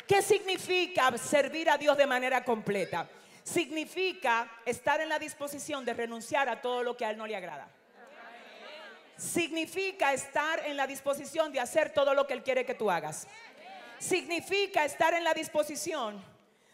¿Qué 0.07 0.21
significa 0.21 1.15
servir 1.17 1.69
a 1.69 1.77
Dios 1.77 1.97
de 1.97 2.07
manera 2.07 2.43
completa? 2.43 3.05
Significa 3.43 4.49
estar 4.65 5.01
en 5.01 5.09
la 5.09 5.19
disposición 5.19 5.83
de 5.83 5.93
renunciar 5.93 6.47
a 6.47 6.61
todo 6.61 6.81
lo 6.81 6.95
que 6.95 7.03
a 7.03 7.11
Él 7.11 7.17
no 7.17 7.27
le 7.27 7.35
agrada. 7.35 7.67
Significa 9.17 10.13
estar 10.13 10.65
en 10.65 10.77
la 10.77 10.87
disposición 10.87 11.51
de 11.51 11.59
hacer 11.59 11.91
todo 11.91 12.13
lo 12.13 12.25
que 12.25 12.33
Él 12.33 12.41
quiere 12.41 12.65
que 12.65 12.73
tú 12.73 12.89
hagas 12.89 13.27
significa 13.99 14.85
estar 14.85 15.13
en 15.13 15.23
la 15.23 15.33
disposición 15.33 16.23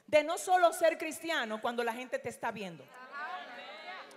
de 0.08 0.24
no 0.24 0.38
solo 0.38 0.72
ser 0.74 0.98
cristiano 0.98 1.60
cuando 1.62 1.84
la 1.84 1.94
gente 1.94 2.20
te 2.20 2.30
está 2.30 2.52
viendo. 2.52 2.86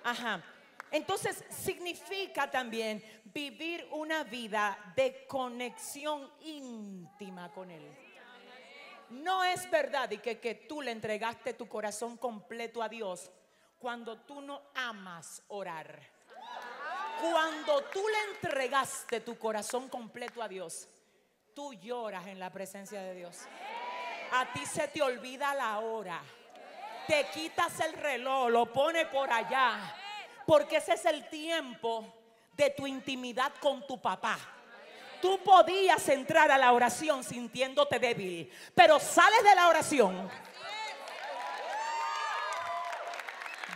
Ajá. 0.04 0.42
Entonces 0.90 1.44
significa 1.50 2.50
también 2.50 3.02
vivir 3.24 3.86
una 3.90 4.24
vida 4.24 4.92
de 4.96 5.26
conexión 5.26 6.30
íntima 6.40 7.50
con 7.52 7.70
Él. 7.70 7.82
No 9.10 9.42
es 9.44 9.70
verdad 9.70 10.10
y 10.10 10.18
que, 10.18 10.38
que 10.38 10.54
tú 10.54 10.82
le 10.82 10.90
entregaste 10.90 11.54
tu 11.54 11.66
corazón 11.68 12.16
completo 12.16 12.82
a 12.82 12.88
Dios 12.88 13.30
cuando 13.78 14.18
tú 14.18 14.40
no 14.40 14.62
amas 14.74 15.42
orar. 15.48 16.00
Cuando 17.20 17.82
tú 17.84 18.00
le 18.06 18.32
entregaste 18.32 19.20
tu 19.20 19.38
corazón 19.38 19.88
completo 19.88 20.42
a 20.42 20.48
Dios, 20.48 20.88
tú 21.58 21.74
lloras 21.74 22.24
en 22.28 22.38
la 22.38 22.50
presencia 22.50 23.02
de 23.02 23.14
Dios. 23.16 23.36
A 24.30 24.52
ti 24.52 24.64
se 24.64 24.86
te 24.86 25.02
olvida 25.02 25.52
la 25.56 25.80
hora. 25.80 26.22
Te 27.08 27.26
quitas 27.34 27.80
el 27.80 27.94
reloj, 27.94 28.48
lo 28.48 28.72
pone 28.72 29.06
por 29.06 29.28
allá. 29.32 29.92
Porque 30.46 30.76
ese 30.76 30.94
es 30.94 31.04
el 31.06 31.28
tiempo 31.28 32.14
de 32.56 32.70
tu 32.70 32.86
intimidad 32.86 33.52
con 33.58 33.84
tu 33.88 34.00
papá. 34.00 34.38
Tú 35.20 35.40
podías 35.42 36.08
entrar 36.10 36.48
a 36.48 36.58
la 36.58 36.72
oración 36.72 37.24
sintiéndote 37.24 37.98
débil, 37.98 38.48
pero 38.72 39.00
sales 39.00 39.42
de 39.42 39.54
la 39.56 39.66
oración 39.66 40.30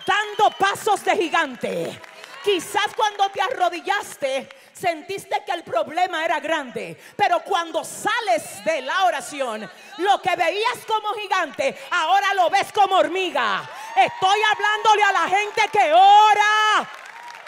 dando 0.07 0.57
pasos 0.57 1.05
de 1.05 1.17
gigante. 1.17 2.01
Quizás 2.45 2.95
cuando 2.95 3.29
te 3.31 3.43
arrodillaste 3.43 4.49
sentiste 4.73 5.43
que 5.45 5.53
el 5.53 5.63
problema 5.63 6.25
era 6.25 6.41
grande, 6.41 6.99
pero 7.17 7.41
cuando 7.41 7.85
sales 7.85 8.65
de 8.65 8.83
la 8.83 9.05
oración, 9.05 9.71
lo 9.99 10.21
que 10.21 10.35
veías 10.37 10.79
como 10.87 11.15
gigante, 11.15 11.77
ahora 11.91 12.35
lo 12.35 12.51
ves 12.51 12.73
como 12.73 12.97
hormiga. 12.97 13.69
Estoy 13.97 14.41
hablándole 14.53 15.03
a 15.03 15.13
la 15.13 15.29
gente 15.29 15.63
que 15.71 15.93
ora. 15.93 16.91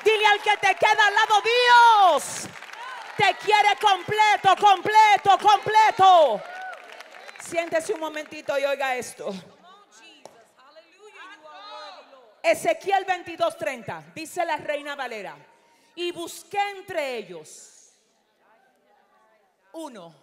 Dile 0.04 0.26
al 0.26 0.42
que 0.42 0.56
te 0.58 0.74
queda 0.74 1.06
al 1.06 1.14
lado, 1.14 1.42
Dios 1.42 2.48
te 3.16 3.34
quiere 3.36 3.76
completo, 3.80 4.56
completo, 4.56 5.38
completo. 5.38 6.42
Siéntese 7.40 7.92
un 7.94 8.00
momentito 8.00 8.58
y 8.58 8.64
oiga 8.64 8.96
esto. 8.96 9.32
Ezequiel 12.42 13.06
22:30, 13.06 14.12
dice 14.14 14.44
la 14.44 14.56
reina 14.56 14.94
Valera 14.94 15.53
y 15.96 16.12
busqué 16.12 16.58
entre 16.76 17.16
ellos 17.16 17.74
uno 19.74 20.14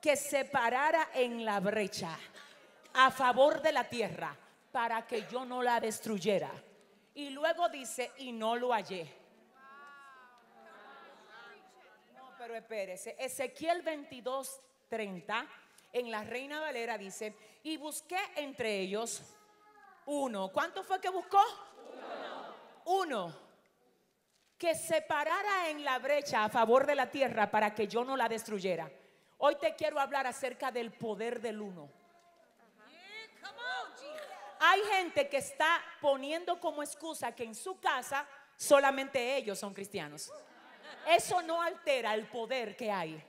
que 0.00 0.16
se 0.16 0.44
parara 0.44 1.10
en 1.14 1.44
la 1.44 1.60
brecha 1.60 2.16
a 2.94 3.10
favor 3.10 3.62
de 3.62 3.72
la 3.72 3.88
tierra 3.88 4.36
para 4.70 5.06
que 5.06 5.26
yo 5.30 5.44
no 5.44 5.62
la 5.62 5.80
destruyera. 5.80 6.50
Y 7.14 7.30
luego 7.30 7.68
dice, 7.68 8.12
y 8.18 8.32
no 8.32 8.56
lo 8.56 8.72
hallé. 8.72 9.10
No, 12.14 12.34
pero 12.36 12.54
espérese. 12.54 13.16
Ezequiel 13.18 13.82
22, 13.82 14.60
30, 14.88 15.46
en 15.92 16.10
la 16.10 16.24
Reina 16.24 16.60
Valera 16.60 16.98
dice, 16.98 17.34
y 17.62 17.76
busqué 17.76 18.18
entre 18.36 18.80
ellos 18.80 19.22
uno. 20.06 20.48
¿Cuánto 20.52 20.84
fue 20.84 21.00
que 21.00 21.08
buscó? 21.08 21.40
Uno. 22.84 23.26
Uno 23.26 23.45
que 24.58 24.74
se 24.74 25.02
parara 25.02 25.68
en 25.68 25.84
la 25.84 25.98
brecha 25.98 26.44
a 26.44 26.48
favor 26.48 26.86
de 26.86 26.94
la 26.94 27.10
tierra 27.10 27.50
para 27.50 27.74
que 27.74 27.86
yo 27.86 28.04
no 28.04 28.16
la 28.16 28.28
destruyera. 28.28 28.90
Hoy 29.38 29.56
te 29.56 29.74
quiero 29.74 30.00
hablar 30.00 30.26
acerca 30.26 30.70
del 30.70 30.92
poder 30.92 31.40
del 31.40 31.60
uno. 31.60 31.90
Hay 34.58 34.80
gente 34.92 35.28
que 35.28 35.36
está 35.36 35.82
poniendo 36.00 36.58
como 36.58 36.82
excusa 36.82 37.34
que 37.34 37.44
en 37.44 37.54
su 37.54 37.78
casa 37.78 38.26
solamente 38.56 39.36
ellos 39.36 39.58
son 39.58 39.74
cristianos. 39.74 40.32
Eso 41.06 41.42
no 41.42 41.60
altera 41.60 42.14
el 42.14 42.26
poder 42.26 42.74
que 42.76 42.90
hay 42.90 43.22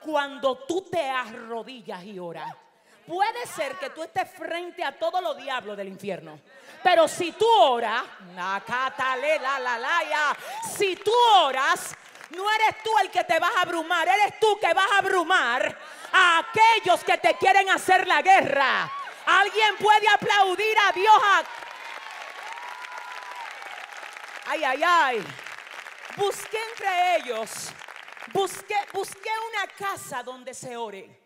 cuando 0.00 0.58
tú 0.58 0.82
te 0.82 1.08
arrodillas 1.08 2.04
y 2.04 2.18
oras. 2.18 2.54
Puede 3.06 3.46
ser 3.46 3.76
que 3.78 3.90
tú 3.90 4.02
estés 4.02 4.30
frente 4.30 4.82
a 4.82 4.92
todos 4.98 5.22
los 5.22 5.36
diablos 5.36 5.76
del 5.76 5.88
infierno. 5.88 6.40
Pero 6.82 7.06
si 7.06 7.32
tú 7.32 7.46
oras, 7.48 8.02
si 10.76 10.96
tú 10.96 11.12
oras, 11.42 11.94
no 12.30 12.50
eres 12.50 12.82
tú 12.82 12.90
el 13.02 13.10
que 13.10 13.24
te 13.24 13.38
vas 13.38 13.54
a 13.56 13.62
abrumar, 13.62 14.08
eres 14.08 14.38
tú 14.40 14.58
que 14.58 14.72
vas 14.72 14.90
a 14.92 14.98
abrumar 14.98 15.78
a 16.12 16.38
aquellos 16.38 17.04
que 17.04 17.18
te 17.18 17.34
quieren 17.36 17.68
hacer 17.70 18.06
la 18.06 18.22
guerra. 18.22 18.90
Alguien 19.26 19.76
puede 19.76 20.08
aplaudir 20.08 20.76
a 20.78 20.92
Dios. 20.92 21.22
Ay, 24.46 24.64
ay, 24.64 24.82
ay. 24.82 25.26
Busqué 26.16 26.58
entre 26.70 27.16
ellos, 27.16 27.50
busqué, 28.32 28.76
busqué 28.92 29.30
una 29.50 29.66
casa 29.66 30.22
donde 30.22 30.54
se 30.54 30.76
ore. 30.76 31.23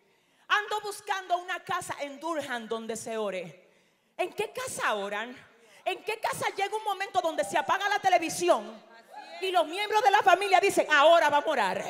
Ando 0.49 0.81
buscando 0.81 1.37
una 1.39 1.61
casa 1.61 1.95
en 2.01 2.19
Durham 2.19 2.67
donde 2.67 2.97
se 2.97 3.17
ore. 3.19 3.69
¿En 4.17 4.33
qué 4.33 4.51
casa 4.53 4.95
oran? 4.95 5.37
¿En 5.85 6.03
qué 6.03 6.19
casa 6.19 6.47
llega 6.57 6.75
un 6.77 6.85
momento 6.85 7.21
donde 7.21 7.45
se 7.45 7.57
apaga 7.57 7.89
la 7.89 7.99
televisión 7.99 8.83
y 9.41 9.51
los 9.51 9.67
miembros 9.67 10.03
de 10.03 10.11
la 10.11 10.23
familia 10.23 10.61
dicen, 10.61 10.87
ahora 10.93 11.29
vamos 11.31 11.49
a 11.49 11.51
orar? 11.51 11.85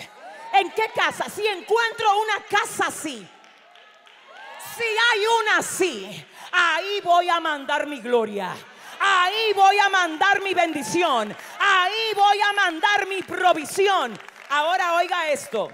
¿En 0.52 0.70
qué 0.72 0.90
casa? 0.94 1.28
Si 1.28 1.46
encuentro 1.46 2.18
una 2.20 2.44
casa 2.44 2.86
así, 2.88 3.26
si 4.76 4.84
hay 4.84 5.20
una 5.40 5.58
así, 5.58 6.26
ahí 6.52 7.00
voy 7.00 7.28
a 7.28 7.40
mandar 7.40 7.86
mi 7.86 8.00
gloria. 8.00 8.54
Ahí 9.00 9.52
voy 9.54 9.78
a 9.78 9.88
mandar 9.88 10.40
mi 10.42 10.54
bendición. 10.54 11.34
Ahí 11.58 12.12
voy 12.14 12.40
a 12.40 12.52
mandar 12.52 13.06
mi 13.06 13.22
provisión. 13.22 14.18
Ahora 14.50 14.94
oiga 14.94 15.28
esto. 15.30 15.70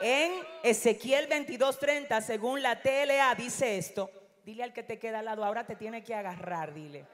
En 0.00 0.32
Ezequiel 0.62 1.28
22:30, 1.28 2.20
según 2.20 2.62
la 2.62 2.80
TLA, 2.80 3.34
dice 3.34 3.78
esto. 3.78 4.10
Dile 4.44 4.62
al 4.62 4.72
que 4.72 4.82
te 4.82 4.98
queda 4.98 5.18
al 5.18 5.26
lado, 5.26 5.44
ahora 5.44 5.66
te 5.66 5.76
tiene 5.76 6.02
que 6.02 6.14
agarrar, 6.14 6.72
dile. 6.72 7.04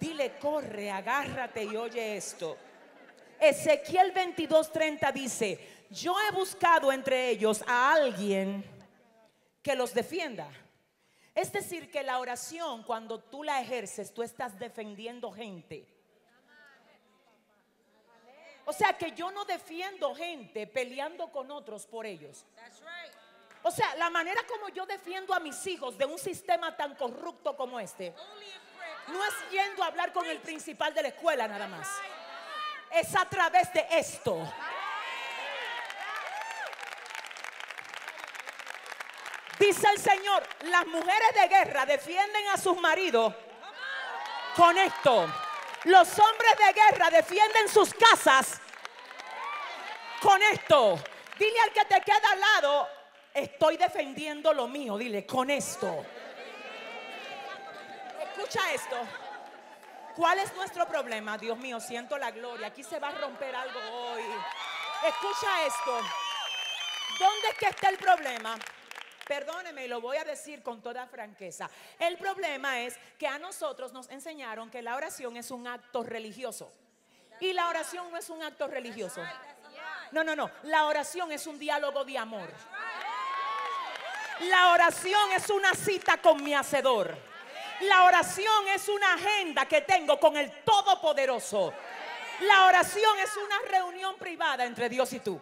Dile, 0.00 0.32
corre, 0.38 0.90
agárrate 0.90 1.64
y 1.64 1.76
oye 1.76 2.16
esto. 2.16 2.56
Ezequiel 3.38 4.12
22:30 4.12 5.12
dice, 5.12 5.58
yo 5.90 6.16
he 6.20 6.34
buscado 6.34 6.90
entre 6.90 7.28
ellos 7.28 7.62
a 7.66 7.92
alguien 7.92 8.64
que 9.62 9.76
los 9.76 9.94
defienda. 9.94 10.48
Es 11.34 11.52
decir, 11.52 11.90
que 11.90 12.02
la 12.02 12.18
oración, 12.18 12.82
cuando 12.84 13.18
tú 13.20 13.42
la 13.42 13.60
ejerces, 13.60 14.14
tú 14.14 14.22
estás 14.22 14.58
defendiendo 14.58 15.30
gente. 15.32 15.86
O 18.66 18.72
sea 18.72 18.96
que 18.96 19.12
yo 19.12 19.30
no 19.30 19.44
defiendo 19.44 20.14
gente 20.14 20.66
peleando 20.66 21.30
con 21.30 21.50
otros 21.50 21.86
por 21.86 22.06
ellos. 22.06 22.44
O 23.62 23.70
sea, 23.70 23.94
la 23.96 24.10
manera 24.10 24.42
como 24.46 24.68
yo 24.68 24.86
defiendo 24.86 25.34
a 25.34 25.40
mis 25.40 25.66
hijos 25.66 25.96
de 25.96 26.04
un 26.04 26.18
sistema 26.18 26.76
tan 26.76 26.94
corrupto 26.94 27.56
como 27.56 27.80
este, 27.80 28.14
no 29.08 29.24
es 29.24 29.34
yendo 29.50 29.82
a 29.82 29.86
hablar 29.86 30.12
con 30.12 30.26
el 30.26 30.38
principal 30.40 30.92
de 30.94 31.02
la 31.02 31.08
escuela 31.08 31.48
nada 31.48 31.66
más. 31.68 31.88
Es 32.90 33.14
a 33.16 33.28
través 33.28 33.72
de 33.72 33.86
esto. 33.90 34.46
Dice 39.58 39.86
el 39.88 39.98
Señor, 39.98 40.42
las 40.64 40.86
mujeres 40.86 41.34
de 41.34 41.48
guerra 41.48 41.86
defienden 41.86 42.48
a 42.48 42.56
sus 42.56 42.78
maridos 42.80 43.32
con 44.56 44.76
esto. 44.76 45.26
Los 45.84 46.18
hombres 46.18 46.56
de 46.58 46.72
guerra 46.72 47.10
defienden 47.10 47.68
sus 47.68 47.92
casas 47.92 48.60
con 50.20 50.42
esto. 50.42 50.98
Dile 51.38 51.60
al 51.60 51.72
que 51.72 51.84
te 51.84 52.00
queda 52.00 52.30
al 52.32 52.40
lado, 52.40 52.88
estoy 53.34 53.76
defendiendo 53.76 54.52
lo 54.54 54.66
mío. 54.66 54.96
Dile, 54.96 55.26
con 55.26 55.50
esto. 55.50 56.04
Escucha 58.22 58.72
esto. 58.72 58.96
¿Cuál 60.16 60.38
es 60.38 60.54
nuestro 60.54 60.86
problema? 60.86 61.36
Dios 61.36 61.58
mío, 61.58 61.80
siento 61.80 62.16
la 62.16 62.30
gloria. 62.30 62.68
Aquí 62.68 62.82
se 62.82 62.98
va 62.98 63.08
a 63.08 63.12
romper 63.18 63.54
algo 63.54 63.80
hoy. 63.80 64.22
Escucha 65.06 65.66
esto. 65.66 66.00
¿Dónde 67.18 67.48
es 67.48 67.68
está 67.68 67.90
el 67.90 67.98
problema? 67.98 68.56
Perdóneme, 69.26 69.88
lo 69.88 70.00
voy 70.00 70.18
a 70.18 70.24
decir 70.24 70.62
con 70.62 70.82
toda 70.82 71.06
franqueza. 71.06 71.70
El 71.98 72.18
problema 72.18 72.80
es 72.80 72.96
que 73.18 73.26
a 73.26 73.38
nosotros 73.38 73.92
nos 73.92 74.10
enseñaron 74.10 74.70
que 74.70 74.82
la 74.82 74.96
oración 74.96 75.36
es 75.36 75.50
un 75.50 75.66
acto 75.66 76.02
religioso. 76.02 76.70
Y 77.40 77.52
la 77.52 77.68
oración 77.68 78.10
no 78.10 78.16
es 78.16 78.28
un 78.28 78.42
acto 78.42 78.66
religioso. 78.66 79.22
No, 80.12 80.22
no, 80.22 80.36
no. 80.36 80.50
La 80.64 80.86
oración 80.86 81.32
es 81.32 81.46
un 81.46 81.58
diálogo 81.58 82.04
de 82.04 82.18
amor. 82.18 82.48
La 84.40 84.72
oración 84.72 85.32
es 85.32 85.48
una 85.50 85.74
cita 85.74 86.18
con 86.18 86.42
mi 86.42 86.54
hacedor. 86.54 87.16
La 87.80 88.04
oración 88.04 88.68
es 88.68 88.88
una 88.88 89.14
agenda 89.14 89.66
que 89.66 89.80
tengo 89.82 90.18
con 90.20 90.36
el 90.36 90.62
Todopoderoso. 90.62 91.72
La 92.40 92.66
oración 92.66 93.18
es 93.18 93.36
una 93.36 93.58
reunión 93.70 94.16
privada 94.16 94.64
entre 94.64 94.88
Dios 94.88 95.12
y 95.12 95.20
tú. 95.20 95.40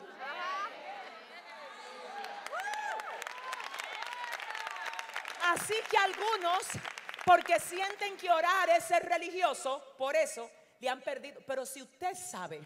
Así 5.44 5.74
que 5.90 5.96
algunos, 5.96 6.62
porque 7.24 7.58
sienten 7.58 8.16
que 8.16 8.30
orar 8.30 8.70
es 8.70 8.84
ser 8.84 9.04
religioso, 9.04 9.94
por 9.98 10.14
eso 10.14 10.50
le 10.78 10.88
han 10.88 11.00
perdido. 11.00 11.40
Pero 11.46 11.66
si 11.66 11.82
usted 11.82 12.14
sabe 12.14 12.60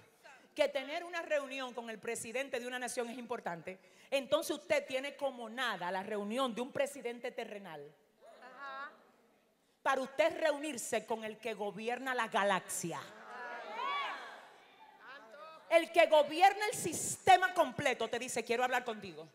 que 0.55 0.69
tener 0.69 1.05
una 1.05 1.23
reunión 1.23 1.75
con 1.75 1.91
el 1.91 1.99
presidente 1.99 2.61
de 2.61 2.67
una 2.67 2.79
nación 2.79 3.09
es 3.09 3.19
importante, 3.19 3.79
entonces 4.11 4.57
usted 4.57 4.87
tiene 4.87 5.17
como 5.17 5.49
nada 5.49 5.91
la 5.91 6.03
reunión 6.03 6.55
de 6.55 6.61
un 6.61 6.73
presidente 6.73 7.31
terrenal. 7.31 7.83
Para 9.83 10.01
usted 10.01 10.39
reunirse 10.39 11.07
con 11.07 11.25
el 11.25 11.39
que 11.39 11.55
gobierna 11.55 12.15
la 12.15 12.29
galaxia. 12.29 13.01
El 15.69 15.91
que 15.93 16.07
gobierna 16.07 16.67
el 16.67 16.77
sistema 16.77 17.53
completo 17.53 18.09
te 18.09 18.19
dice, 18.19 18.45
quiero 18.45 18.65
hablar 18.65 18.85
contigo. 18.85 19.29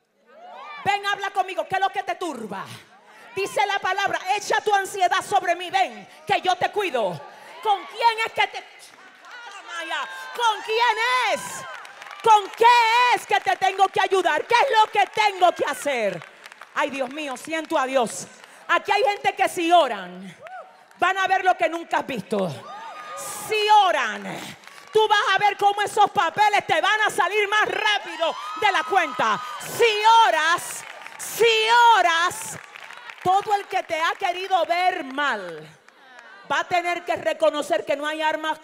Ven, 0.83 1.05
habla 1.05 1.31
conmigo, 1.31 1.67
¿qué 1.67 1.75
es 1.75 1.81
lo 1.81 1.89
que 1.89 2.03
te 2.03 2.15
turba? 2.15 2.65
Dice 3.35 3.65
la 3.65 3.79
palabra, 3.79 4.19
echa 4.35 4.59
tu 4.61 4.73
ansiedad 4.73 5.23
sobre 5.23 5.55
mí, 5.55 5.69
ven, 5.69 6.07
que 6.27 6.41
yo 6.41 6.55
te 6.55 6.69
cuido. 6.71 7.19
¿Con 7.63 7.85
quién 7.85 8.25
es 8.25 8.33
que 8.33 8.47
te... 8.47 8.63
¿Con 10.35 10.61
quién 10.63 10.97
es? 11.33 11.41
¿Con 12.23 12.49
qué 12.51 13.15
es 13.15 13.25
que 13.25 13.39
te 13.39 13.55
tengo 13.55 13.87
que 13.87 14.01
ayudar? 14.01 14.45
¿Qué 14.45 14.55
es 14.55 14.67
lo 14.79 14.91
que 14.91 15.05
tengo 15.07 15.51
que 15.53 15.65
hacer? 15.65 16.23
Ay, 16.75 16.89
Dios 16.89 17.09
mío, 17.09 17.35
siento 17.35 17.77
a 17.77 17.85
Dios. 17.85 18.27
Aquí 18.67 18.91
hay 18.91 19.03
gente 19.03 19.33
que 19.35 19.49
si 19.49 19.71
oran, 19.71 20.35
van 20.99 21.17
a 21.17 21.27
ver 21.27 21.43
lo 21.43 21.55
que 21.57 21.67
nunca 21.67 21.97
has 21.97 22.07
visto. 22.07 22.49
Si 23.47 23.67
oran, 23.85 24.23
tú 24.93 25.07
vas 25.07 25.35
a 25.35 25.37
ver 25.39 25.57
cómo 25.57 25.81
esos 25.81 26.09
papeles 26.11 26.65
te 26.67 26.79
van 26.79 27.01
a 27.01 27.09
salir 27.09 27.47
más 27.47 27.65
rápido 27.65 28.35
de 28.61 28.71
la 28.71 28.83
cuenta. 28.83 29.41
Si 29.59 30.03
oras, 30.27 30.83
si 31.17 31.67
oras, 31.97 32.57
todo 33.23 33.53
el 33.55 33.65
que 33.67 33.83
te 33.83 33.99
ha 33.99 34.13
querido 34.17 34.65
ver 34.65 35.03
mal 35.03 35.67
va 36.51 36.61
a 36.61 36.67
tener 36.67 37.03
que 37.03 37.15
reconocer 37.15 37.85
que 37.85 37.95
no 37.95 38.05
hay 38.05 38.21
arma 38.21 38.57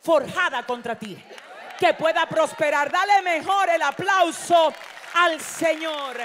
forjada 0.00 0.64
contra 0.66 0.96
ti 0.96 1.22
que 1.78 1.94
pueda 1.94 2.26
prosperar. 2.26 2.92
Dale 2.92 3.22
mejor 3.22 3.68
el 3.68 3.82
aplauso 3.82 4.72
al 5.14 5.40
Señor. 5.40 6.16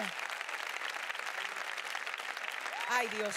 Ay 2.89 3.07
Dios. 3.07 3.35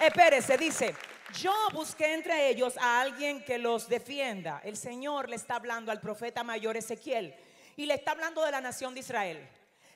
Espérese, 0.00 0.56
dice, 0.56 0.94
yo 1.34 1.54
busqué 1.72 2.14
entre 2.14 2.48
ellos 2.48 2.76
a 2.78 3.00
alguien 3.00 3.44
que 3.44 3.58
los 3.58 3.88
defienda. 3.88 4.60
El 4.64 4.76
Señor 4.76 5.28
le 5.28 5.36
está 5.36 5.56
hablando 5.56 5.92
al 5.92 6.00
profeta 6.00 6.42
mayor 6.42 6.76
Ezequiel 6.76 7.34
y 7.76 7.86
le 7.86 7.94
está 7.94 8.12
hablando 8.12 8.44
de 8.44 8.50
la 8.50 8.60
nación 8.60 8.94
de 8.94 9.00
Israel. 9.00 9.48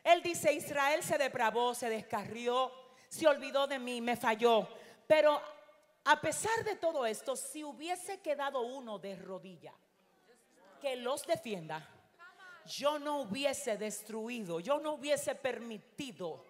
Él 0.05 0.23
dice, 0.23 0.53
Israel 0.53 1.03
se 1.03 1.17
depravó, 1.17 1.75
se 1.75 1.89
descarrió, 1.89 2.71
se 3.09 3.27
olvidó 3.27 3.67
de 3.67 3.79
mí, 3.79 4.03
me 4.03 4.19
falló. 4.19 4.69
Pero 5.07 5.41
a 6.05 6.21
pesar 6.21 6.63
de 6.63 6.77
todo 6.77 7.07
esto, 7.07 7.35
si 7.35 7.65
hubiese 7.65 8.21
quedado 8.21 8.61
uno 8.61 8.99
de 8.99 9.17
rodilla 9.17 9.73
que 10.79 10.97
los 10.97 11.27
defienda, 11.27 11.89
yo 12.67 12.99
no 12.99 13.23
hubiese 13.23 13.79
destruido, 13.79 14.61
yo 14.61 14.79
no 14.79 14.93
hubiese 14.93 15.35
permitido 15.35 16.45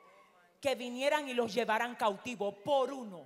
que 0.60 0.74
vinieran 0.74 1.28
y 1.28 1.34
los 1.34 1.54
llevaran 1.54 1.94
cautivo 1.94 2.52
por 2.64 2.92
uno. 2.92 3.24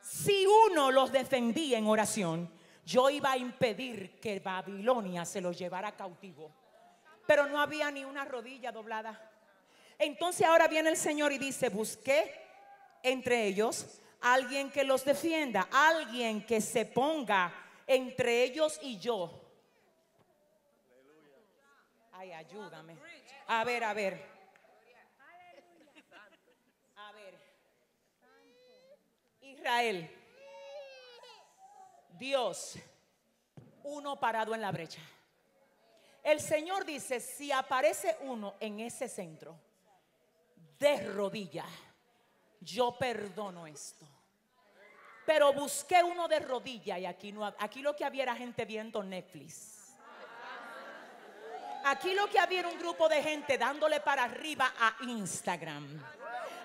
Si 0.00 0.46
uno 0.46 0.90
los 0.90 1.12
defendía 1.12 1.76
en 1.76 1.86
oración, 1.86 2.50
yo 2.86 3.10
iba 3.10 3.32
a 3.32 3.36
impedir 3.36 4.18
que 4.18 4.40
Babilonia 4.40 5.26
se 5.26 5.42
los 5.42 5.58
llevara 5.58 5.94
cautivo 5.94 6.59
pero 7.30 7.46
no 7.46 7.60
había 7.60 7.92
ni 7.92 8.04
una 8.04 8.24
rodilla 8.24 8.72
doblada. 8.72 9.30
Entonces 10.00 10.44
ahora 10.44 10.66
viene 10.66 10.90
el 10.90 10.96
Señor 10.96 11.30
y 11.30 11.38
dice, 11.38 11.68
busqué 11.68 12.44
entre 13.04 13.46
ellos 13.46 14.00
alguien 14.20 14.68
que 14.68 14.82
los 14.82 15.04
defienda, 15.04 15.68
alguien 15.70 16.44
que 16.44 16.60
se 16.60 16.86
ponga 16.86 17.54
entre 17.86 18.42
ellos 18.42 18.80
y 18.82 18.98
yo. 18.98 19.30
Ay, 22.10 22.32
ayúdame. 22.32 22.96
A 23.46 23.62
ver, 23.62 23.84
a 23.84 23.94
ver. 23.94 24.26
A 26.96 27.12
ver. 27.12 27.38
Israel. 29.40 30.10
Dios. 32.18 32.76
Uno 33.84 34.18
parado 34.18 34.52
en 34.52 34.60
la 34.62 34.72
brecha. 34.72 35.00
El 36.22 36.40
Señor 36.40 36.84
dice, 36.84 37.20
si 37.20 37.50
aparece 37.50 38.16
uno 38.22 38.54
en 38.60 38.80
ese 38.80 39.08
centro 39.08 39.58
de 40.78 41.12
rodillas, 41.12 41.68
yo 42.60 42.96
perdono 42.98 43.66
esto. 43.66 44.06
Pero 45.24 45.52
busqué 45.52 46.02
uno 46.02 46.28
de 46.28 46.40
rodillas 46.40 46.98
y 46.98 47.06
aquí 47.06 47.32
no 47.32 47.44
aquí 47.44 47.82
lo 47.82 47.94
que 47.94 48.04
había 48.04 48.24
era 48.24 48.34
gente 48.34 48.64
viendo 48.64 49.02
Netflix. 49.02 49.94
Aquí 51.84 52.12
lo 52.14 52.28
que 52.28 52.38
había 52.38 52.60
era 52.60 52.68
un 52.68 52.78
grupo 52.78 53.08
de 53.08 53.22
gente 53.22 53.56
dándole 53.56 54.00
para 54.00 54.24
arriba 54.24 54.72
a 54.78 54.96
Instagram. 55.04 56.02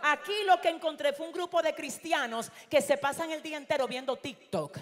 Aquí 0.02 0.44
lo 0.46 0.60
que 0.60 0.70
encontré 0.70 1.14
fue 1.14 1.26
un 1.26 1.32
grupo 1.32 1.62
de 1.62 1.74
cristianos 1.74 2.52
que 2.70 2.82
se 2.82 2.98
pasan 2.98 3.32
el 3.32 3.42
día 3.42 3.58
entero 3.58 3.88
viendo 3.88 4.18
TikTok. 4.18 4.78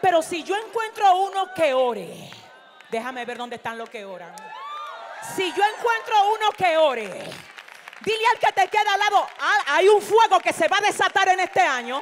Pero 0.00 0.22
si 0.22 0.42
yo 0.42 0.56
encuentro 0.56 1.24
uno 1.24 1.52
que 1.54 1.74
ore, 1.74 2.30
Déjame 2.90 3.24
ver 3.24 3.36
dónde 3.36 3.56
están 3.56 3.76
los 3.76 3.90
que 3.90 4.04
oran. 4.04 4.34
Si 5.36 5.52
yo 5.52 5.62
encuentro 5.62 6.32
uno 6.34 6.52
que 6.52 6.76
ore, 6.78 7.30
dile 8.00 8.26
al 8.32 8.38
que 8.38 8.52
te 8.52 8.68
queda 8.68 8.94
al 8.94 8.98
lado, 8.98 9.28
ah, 9.40 9.58
hay 9.66 9.88
un 9.88 10.00
fuego 10.00 10.40
que 10.40 10.52
se 10.52 10.68
va 10.68 10.78
a 10.78 10.80
desatar 10.80 11.28
en 11.28 11.40
este 11.40 11.60
año. 11.60 12.00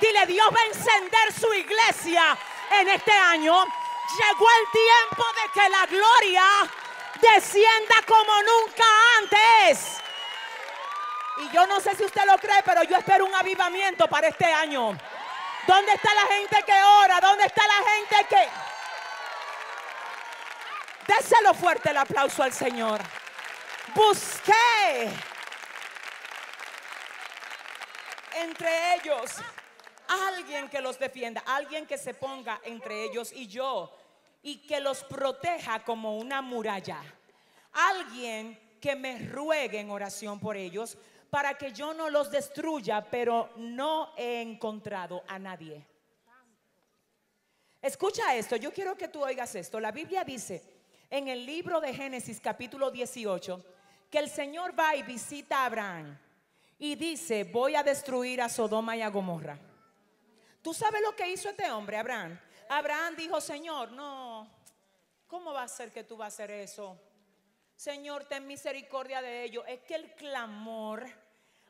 Dile, 0.00 0.26
Dios 0.26 0.48
va 0.54 0.60
a 0.60 0.66
encender 0.66 1.32
su 1.32 1.52
iglesia 1.52 2.38
en 2.78 2.88
este 2.88 3.12
año. 3.12 3.64
Llegó 3.64 4.46
el 4.50 4.70
tiempo 4.70 5.24
de 5.34 5.60
que 5.60 5.68
la 5.68 5.86
gloria 5.86 6.44
descienda 7.20 7.96
como 8.06 8.32
nunca 8.42 8.84
antes. 9.18 10.00
Y 11.38 11.50
yo 11.50 11.66
no 11.66 11.80
sé 11.80 11.96
si 11.96 12.04
usted 12.04 12.24
lo 12.26 12.38
cree, 12.38 12.62
pero 12.64 12.82
yo 12.84 12.96
espero 12.96 13.24
un 13.24 13.34
avivamiento 13.34 14.06
para 14.06 14.28
este 14.28 14.44
año. 14.44 14.96
¿Dónde 15.66 15.92
está 15.92 16.14
la 16.14 16.26
gente 16.26 16.62
que 16.64 16.82
ora? 17.02 17.20
¿Dónde 17.20 17.44
está 17.46 17.66
la 17.66 17.90
gente 17.90 18.26
que... 18.28 18.69
Déselo 21.06 21.54
fuerte 21.54 21.90
el 21.90 21.96
aplauso 21.96 22.42
al 22.42 22.52
Señor. 22.52 23.00
Busqué 23.94 25.10
entre 28.36 28.94
ellos 28.94 29.30
alguien 30.08 30.68
que 30.68 30.80
los 30.80 30.98
defienda, 30.98 31.42
alguien 31.46 31.86
que 31.86 31.98
se 31.98 32.14
ponga 32.14 32.60
entre 32.64 33.04
ellos 33.04 33.32
y 33.32 33.46
yo 33.46 33.96
y 34.42 34.66
que 34.66 34.80
los 34.80 35.04
proteja 35.04 35.84
como 35.84 36.16
una 36.16 36.42
muralla. 36.42 37.02
Alguien 37.72 38.78
que 38.80 38.96
me 38.96 39.18
ruegue 39.28 39.80
en 39.80 39.90
oración 39.90 40.40
por 40.40 40.56
ellos 40.56 40.96
para 41.28 41.54
que 41.54 41.72
yo 41.72 41.94
no 41.94 42.10
los 42.10 42.30
destruya, 42.30 43.04
pero 43.08 43.50
no 43.56 44.12
he 44.16 44.40
encontrado 44.40 45.22
a 45.28 45.38
nadie. 45.38 45.86
Escucha 47.80 48.34
esto, 48.34 48.56
yo 48.56 48.72
quiero 48.72 48.96
que 48.96 49.08
tú 49.08 49.22
oigas 49.22 49.54
esto. 49.54 49.78
La 49.78 49.92
Biblia 49.92 50.24
dice 50.24 50.79
en 51.10 51.26
el 51.26 51.44
libro 51.44 51.80
de 51.80 51.92
Génesis 51.92 52.40
capítulo 52.40 52.90
18 52.90 53.64
que 54.10 54.18
el 54.18 54.30
Señor 54.30 54.78
va 54.78 54.94
y 54.94 55.02
visita 55.02 55.58
a 55.58 55.66
Abraham 55.66 56.18
y 56.78 56.94
dice, 56.94 57.44
voy 57.44 57.74
a 57.74 57.82
destruir 57.82 58.40
a 58.40 58.48
Sodoma 58.48 58.96
y 58.96 59.02
a 59.02 59.10
Gomorra. 59.10 59.58
¿Tú 60.62 60.72
sabes 60.72 61.02
lo 61.02 61.14
que 61.14 61.28
hizo 61.28 61.48
este 61.50 61.70
hombre, 61.70 61.96
Abraham? 61.96 62.38
Abraham 62.68 63.16
dijo, 63.16 63.40
Señor, 63.40 63.92
no, 63.92 64.48
¿cómo 65.26 65.52
va 65.52 65.64
a 65.64 65.68
ser 65.68 65.90
que 65.92 66.04
tú 66.04 66.16
vas 66.16 66.26
a 66.26 66.44
hacer 66.44 66.50
eso? 66.52 66.98
Señor, 67.74 68.24
ten 68.24 68.46
misericordia 68.46 69.20
de 69.20 69.44
ellos. 69.44 69.64
Es 69.66 69.80
que 69.80 69.94
el 69.94 70.14
clamor 70.14 71.06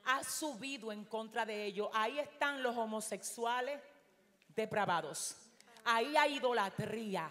ha 0.04 0.22
subido 0.24 0.92
en 0.92 1.04
contra 1.04 1.46
de 1.46 1.64
ellos. 1.64 1.88
Ahí 1.92 2.18
están 2.18 2.62
los 2.62 2.76
homosexuales 2.76 3.80
depravados. 4.48 5.36
Ahí 5.84 6.16
hay 6.16 6.36
idolatría. 6.36 7.30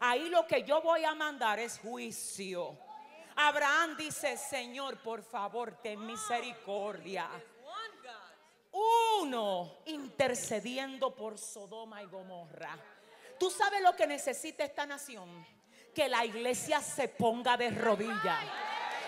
Ahí 0.00 0.28
lo 0.28 0.46
que 0.46 0.62
yo 0.62 0.82
voy 0.82 1.04
a 1.04 1.14
mandar 1.14 1.58
es 1.58 1.78
juicio. 1.78 2.78
Abraham 3.36 3.96
dice, 3.96 4.36
Señor, 4.36 4.98
por 5.02 5.22
favor, 5.22 5.78
ten 5.82 6.04
misericordia 6.06 7.28
uno 9.20 9.78
intercediendo 9.86 11.14
por 11.14 11.38
Sodoma 11.38 12.02
y 12.02 12.06
Gomorra. 12.06 12.76
¿Tú 13.38 13.50
sabes 13.50 13.80
lo 13.82 13.94
que 13.96 14.06
necesita 14.06 14.64
esta 14.64 14.86
nación? 14.86 15.46
Que 15.94 16.08
la 16.08 16.24
iglesia 16.24 16.80
se 16.80 17.08
ponga 17.08 17.56
de 17.56 17.70
rodillas. 17.70 18.44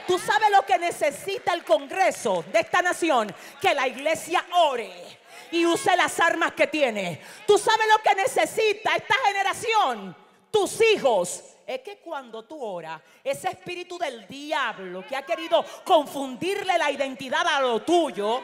¿Tú 0.07 0.19
sabes 0.19 0.51
lo 0.51 0.65
que 0.65 0.79
necesita 0.79 1.53
el 1.53 1.65
Congreso 1.65 2.43
de 2.51 2.61
esta 2.61 2.81
nación? 2.81 3.35
Que 3.61 3.75
la 3.75 3.87
iglesia 3.87 4.45
ore 4.55 5.19
y 5.51 5.67
use 5.67 5.95
las 5.97 6.19
armas 6.19 6.53
que 6.53 6.67
tiene. 6.67 7.21
¿Tú 7.47 7.59
sabes 7.59 7.87
lo 7.93 8.03
que 8.03 8.15
necesita 8.15 8.97
esta 8.97 9.15
generación? 9.27 10.17
Tus 10.51 10.81
hijos. 10.81 11.45
Es 11.67 11.81
que 11.83 11.99
cuando 11.99 12.45
tú 12.45 12.59
oras, 12.63 12.99
ese 13.23 13.51
espíritu 13.51 13.99
del 13.99 14.27
diablo 14.27 15.05
que 15.07 15.15
ha 15.15 15.23
querido 15.23 15.63
confundirle 15.85 16.79
la 16.79 16.91
identidad 16.91 17.47
a 17.47 17.61
lo 17.61 17.83
tuyo, 17.83 18.43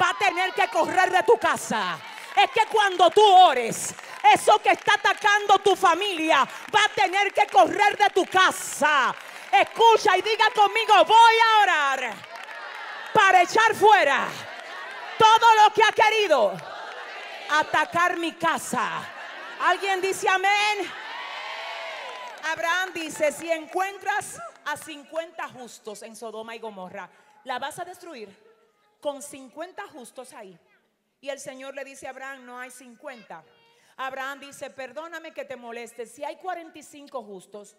va 0.00 0.10
a 0.10 0.18
tener 0.18 0.52
que 0.52 0.66
correr 0.68 1.10
de 1.12 1.22
tu 1.22 1.38
casa. 1.38 1.96
Es 2.36 2.50
que 2.50 2.66
cuando 2.70 3.08
tú 3.10 3.22
ores, 3.22 3.94
eso 4.34 4.58
que 4.58 4.70
está 4.70 4.94
atacando 4.94 5.58
tu 5.60 5.76
familia 5.76 6.38
va 6.74 6.84
a 6.84 6.88
tener 6.88 7.32
que 7.32 7.46
correr 7.46 7.96
de 7.96 8.10
tu 8.10 8.26
casa. 8.26 9.14
Escucha 9.52 10.16
y 10.16 10.22
diga 10.22 10.50
conmigo, 10.54 10.92
voy 11.04 11.34
a 11.44 11.62
orar 11.62 12.14
para 13.12 13.42
echar 13.42 13.74
fuera 13.74 14.26
todo 15.16 15.54
lo 15.62 15.72
que 15.72 15.82
ha 15.82 15.92
querido 15.92 16.52
atacar 17.50 18.16
mi 18.16 18.32
casa. 18.32 19.02
¿Alguien 19.60 20.00
dice 20.00 20.28
amén? 20.28 21.05
Abraham 22.52 22.92
dice, 22.94 23.32
si 23.32 23.50
encuentras 23.50 24.38
a 24.64 24.76
50 24.76 25.48
justos 25.48 26.02
en 26.02 26.14
Sodoma 26.14 26.54
y 26.54 26.58
Gomorra, 26.58 27.10
¿la 27.44 27.58
vas 27.58 27.78
a 27.78 27.84
destruir? 27.84 28.46
con 29.00 29.22
50 29.22 29.86
justos 29.88 30.32
ahí. 30.32 30.58
Y 31.20 31.28
el 31.28 31.38
Señor 31.38 31.74
le 31.74 31.84
dice 31.84 32.06
a 32.06 32.10
Abraham, 32.10 32.44
no 32.44 32.58
hay 32.58 32.70
50. 32.70 33.44
Abraham 33.96 34.40
dice, 34.40 34.68
perdóname 34.70 35.32
que 35.32 35.44
te 35.44 35.56
moleste, 35.56 36.06
si 36.06 36.24
hay 36.24 36.36
45 36.36 37.22
justos, 37.22 37.76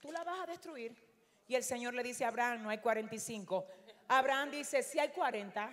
tú 0.00 0.10
la 0.10 0.24
vas 0.24 0.40
a 0.40 0.46
destruir. 0.46 0.96
Y 1.46 1.54
el 1.54 1.62
Señor 1.62 1.92
le 1.92 2.02
dice 2.02 2.24
a 2.24 2.28
Abraham, 2.28 2.62
no 2.62 2.70
hay 2.70 2.78
45. 2.78 3.66
Abraham 4.08 4.50
dice, 4.50 4.82
si 4.82 4.98
hay 4.98 5.10
40, 5.10 5.70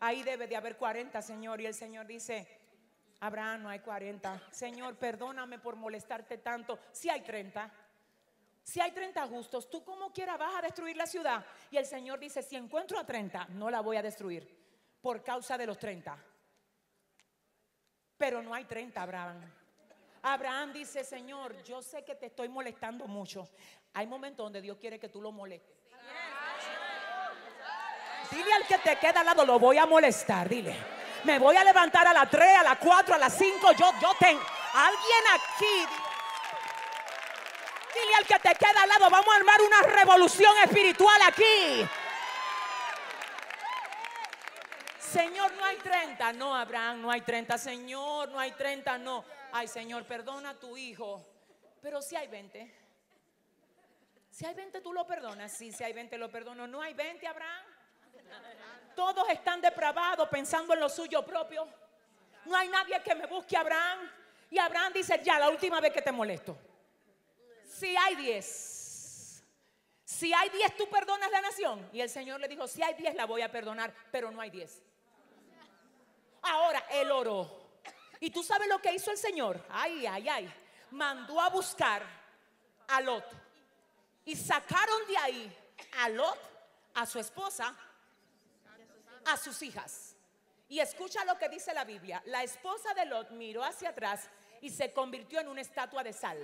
ahí 0.00 0.22
debe 0.22 0.46
de 0.46 0.56
haber 0.56 0.76
40, 0.76 1.20
Señor. 1.20 1.60
Y 1.60 1.66
el 1.66 1.74
Señor 1.74 2.06
dice, 2.06 2.53
Abraham, 3.24 3.62
no 3.62 3.68
hay 3.70 3.78
40. 3.78 4.38
Señor, 4.50 4.96
perdóname 4.96 5.58
por 5.58 5.76
molestarte 5.76 6.36
tanto. 6.38 6.78
Si 6.92 7.08
hay 7.08 7.22
30. 7.22 7.70
Si 8.62 8.80
hay 8.82 8.92
30 8.92 9.26
justos, 9.28 9.70
tú 9.70 9.82
como 9.82 10.12
quiera 10.12 10.36
vas 10.36 10.56
a 10.56 10.60
destruir 10.60 10.94
la 10.94 11.06
ciudad. 11.06 11.42
Y 11.70 11.78
el 11.78 11.86
Señor 11.86 12.18
dice, 12.18 12.42
si 12.42 12.54
encuentro 12.54 12.98
a 12.98 13.06
30, 13.06 13.46
no 13.52 13.70
la 13.70 13.80
voy 13.80 13.96
a 13.96 14.02
destruir 14.02 14.46
por 15.00 15.22
causa 15.22 15.56
de 15.56 15.64
los 15.64 15.78
30. 15.78 16.18
Pero 18.18 18.42
no 18.42 18.52
hay 18.52 18.64
30, 18.66 19.00
Abraham. 19.00 19.40
Abraham 20.20 20.74
dice, 20.74 21.02
Señor, 21.02 21.62
yo 21.62 21.80
sé 21.80 22.04
que 22.04 22.16
te 22.16 22.26
estoy 22.26 22.50
molestando 22.50 23.06
mucho. 23.06 23.48
Hay 23.94 24.06
momentos 24.06 24.44
donde 24.44 24.60
Dios 24.60 24.76
quiere 24.76 24.98
que 24.98 25.08
tú 25.08 25.22
lo 25.22 25.32
molestes. 25.32 25.74
Dile 28.30 28.52
al 28.52 28.66
que 28.66 28.78
te 28.78 28.96
queda 28.96 29.20
al 29.20 29.26
lado, 29.26 29.46
lo 29.46 29.58
voy 29.58 29.78
a 29.78 29.86
molestar, 29.86 30.46
dile. 30.46 31.03
Me 31.24 31.38
voy 31.38 31.56
a 31.56 31.64
levantar 31.64 32.06
a 32.06 32.12
las 32.12 32.30
3, 32.30 32.58
a 32.58 32.62
las 32.62 32.78
4, 32.78 33.14
a 33.14 33.18
las 33.18 33.36
5. 33.36 33.72
Yo, 33.72 33.92
yo 34.00 34.12
tengo. 34.18 34.42
Alguien 34.74 35.24
aquí. 35.32 35.86
Dile 37.94 38.14
al 38.16 38.26
que 38.26 38.38
te 38.40 38.54
queda 38.56 38.82
al 38.82 38.88
lado, 38.88 39.08
vamos 39.08 39.32
a 39.32 39.36
armar 39.36 39.60
una 39.62 39.82
revolución 39.82 40.52
espiritual 40.64 41.20
aquí. 41.26 41.88
Señor, 44.98 45.52
no 45.54 45.64
hay 45.64 45.76
30. 45.76 46.32
No, 46.32 46.56
Abraham, 46.56 47.02
no 47.02 47.10
hay 47.10 47.20
30. 47.20 47.56
Señor, 47.56 48.30
no 48.30 48.38
hay 48.38 48.52
30. 48.52 48.98
No. 48.98 49.24
Ay, 49.52 49.68
Señor, 49.68 50.04
perdona 50.06 50.50
a 50.50 50.54
tu 50.54 50.76
hijo. 50.76 51.24
Pero 51.80 52.02
si 52.02 52.16
hay 52.16 52.26
20. 52.26 52.84
Si 54.30 54.44
hay 54.44 54.54
20, 54.54 54.80
tú 54.80 54.92
lo 54.92 55.06
perdonas. 55.06 55.56
Sí, 55.56 55.70
si 55.70 55.84
hay 55.84 55.92
20, 55.92 56.18
lo 56.18 56.30
perdono. 56.30 56.66
No 56.66 56.82
hay 56.82 56.94
20, 56.94 57.26
Abraham. 57.28 57.73
Todos 58.94 59.28
están 59.28 59.60
depravados 59.60 60.28
pensando 60.28 60.74
en 60.74 60.80
lo 60.80 60.88
suyo 60.88 61.24
propio. 61.24 61.66
No 62.44 62.56
hay 62.56 62.68
nadie 62.68 63.00
que 63.02 63.14
me 63.14 63.26
busque, 63.26 63.56
Abraham. 63.56 64.10
Y 64.50 64.58
Abraham 64.58 64.92
dice, 64.92 65.20
ya, 65.22 65.38
la 65.38 65.48
última 65.48 65.80
vez 65.80 65.92
que 65.92 66.02
te 66.02 66.12
molesto. 66.12 66.56
Si 67.64 67.96
hay 67.96 68.14
diez, 68.14 69.42
si 70.04 70.32
hay 70.32 70.48
diez, 70.50 70.76
tú 70.76 70.88
perdonas 70.88 71.30
la 71.30 71.40
nación. 71.40 71.88
Y 71.92 72.00
el 72.00 72.08
Señor 72.08 72.40
le 72.40 72.46
dijo, 72.46 72.68
si 72.68 72.82
hay 72.82 72.94
diez, 72.94 73.14
la 73.14 73.26
voy 73.26 73.42
a 73.42 73.50
perdonar, 73.50 73.92
pero 74.12 74.30
no 74.30 74.40
hay 74.40 74.50
diez. 74.50 74.80
Ahora 76.42 76.84
él 76.90 77.10
oró. 77.10 77.64
¿Y 78.20 78.30
tú 78.30 78.42
sabes 78.42 78.68
lo 78.68 78.78
que 78.80 78.92
hizo 78.92 79.10
el 79.10 79.18
Señor? 79.18 79.64
Ay, 79.70 80.06
ay, 80.06 80.28
ay. 80.28 80.54
Mandó 80.92 81.40
a 81.40 81.48
buscar 81.48 82.02
a 82.88 83.00
Lot. 83.00 83.24
Y 84.24 84.36
sacaron 84.36 85.06
de 85.08 85.16
ahí 85.18 85.58
a 85.98 86.08
Lot, 86.10 86.38
a 86.94 87.06
su 87.06 87.18
esposa, 87.18 87.76
a 89.26 89.36
sus 89.36 89.62
hijas. 89.62 90.16
Y 90.68 90.80
escucha 90.80 91.24
lo 91.24 91.38
que 91.38 91.48
dice 91.48 91.74
la 91.74 91.84
Biblia. 91.84 92.22
La 92.26 92.42
esposa 92.42 92.94
de 92.94 93.04
Lot 93.06 93.30
miró 93.30 93.62
hacia 93.62 93.90
atrás 93.90 94.28
y 94.60 94.70
se 94.70 94.92
convirtió 94.92 95.40
en 95.40 95.48
una 95.48 95.60
estatua 95.60 96.02
de 96.02 96.12
sal. 96.12 96.38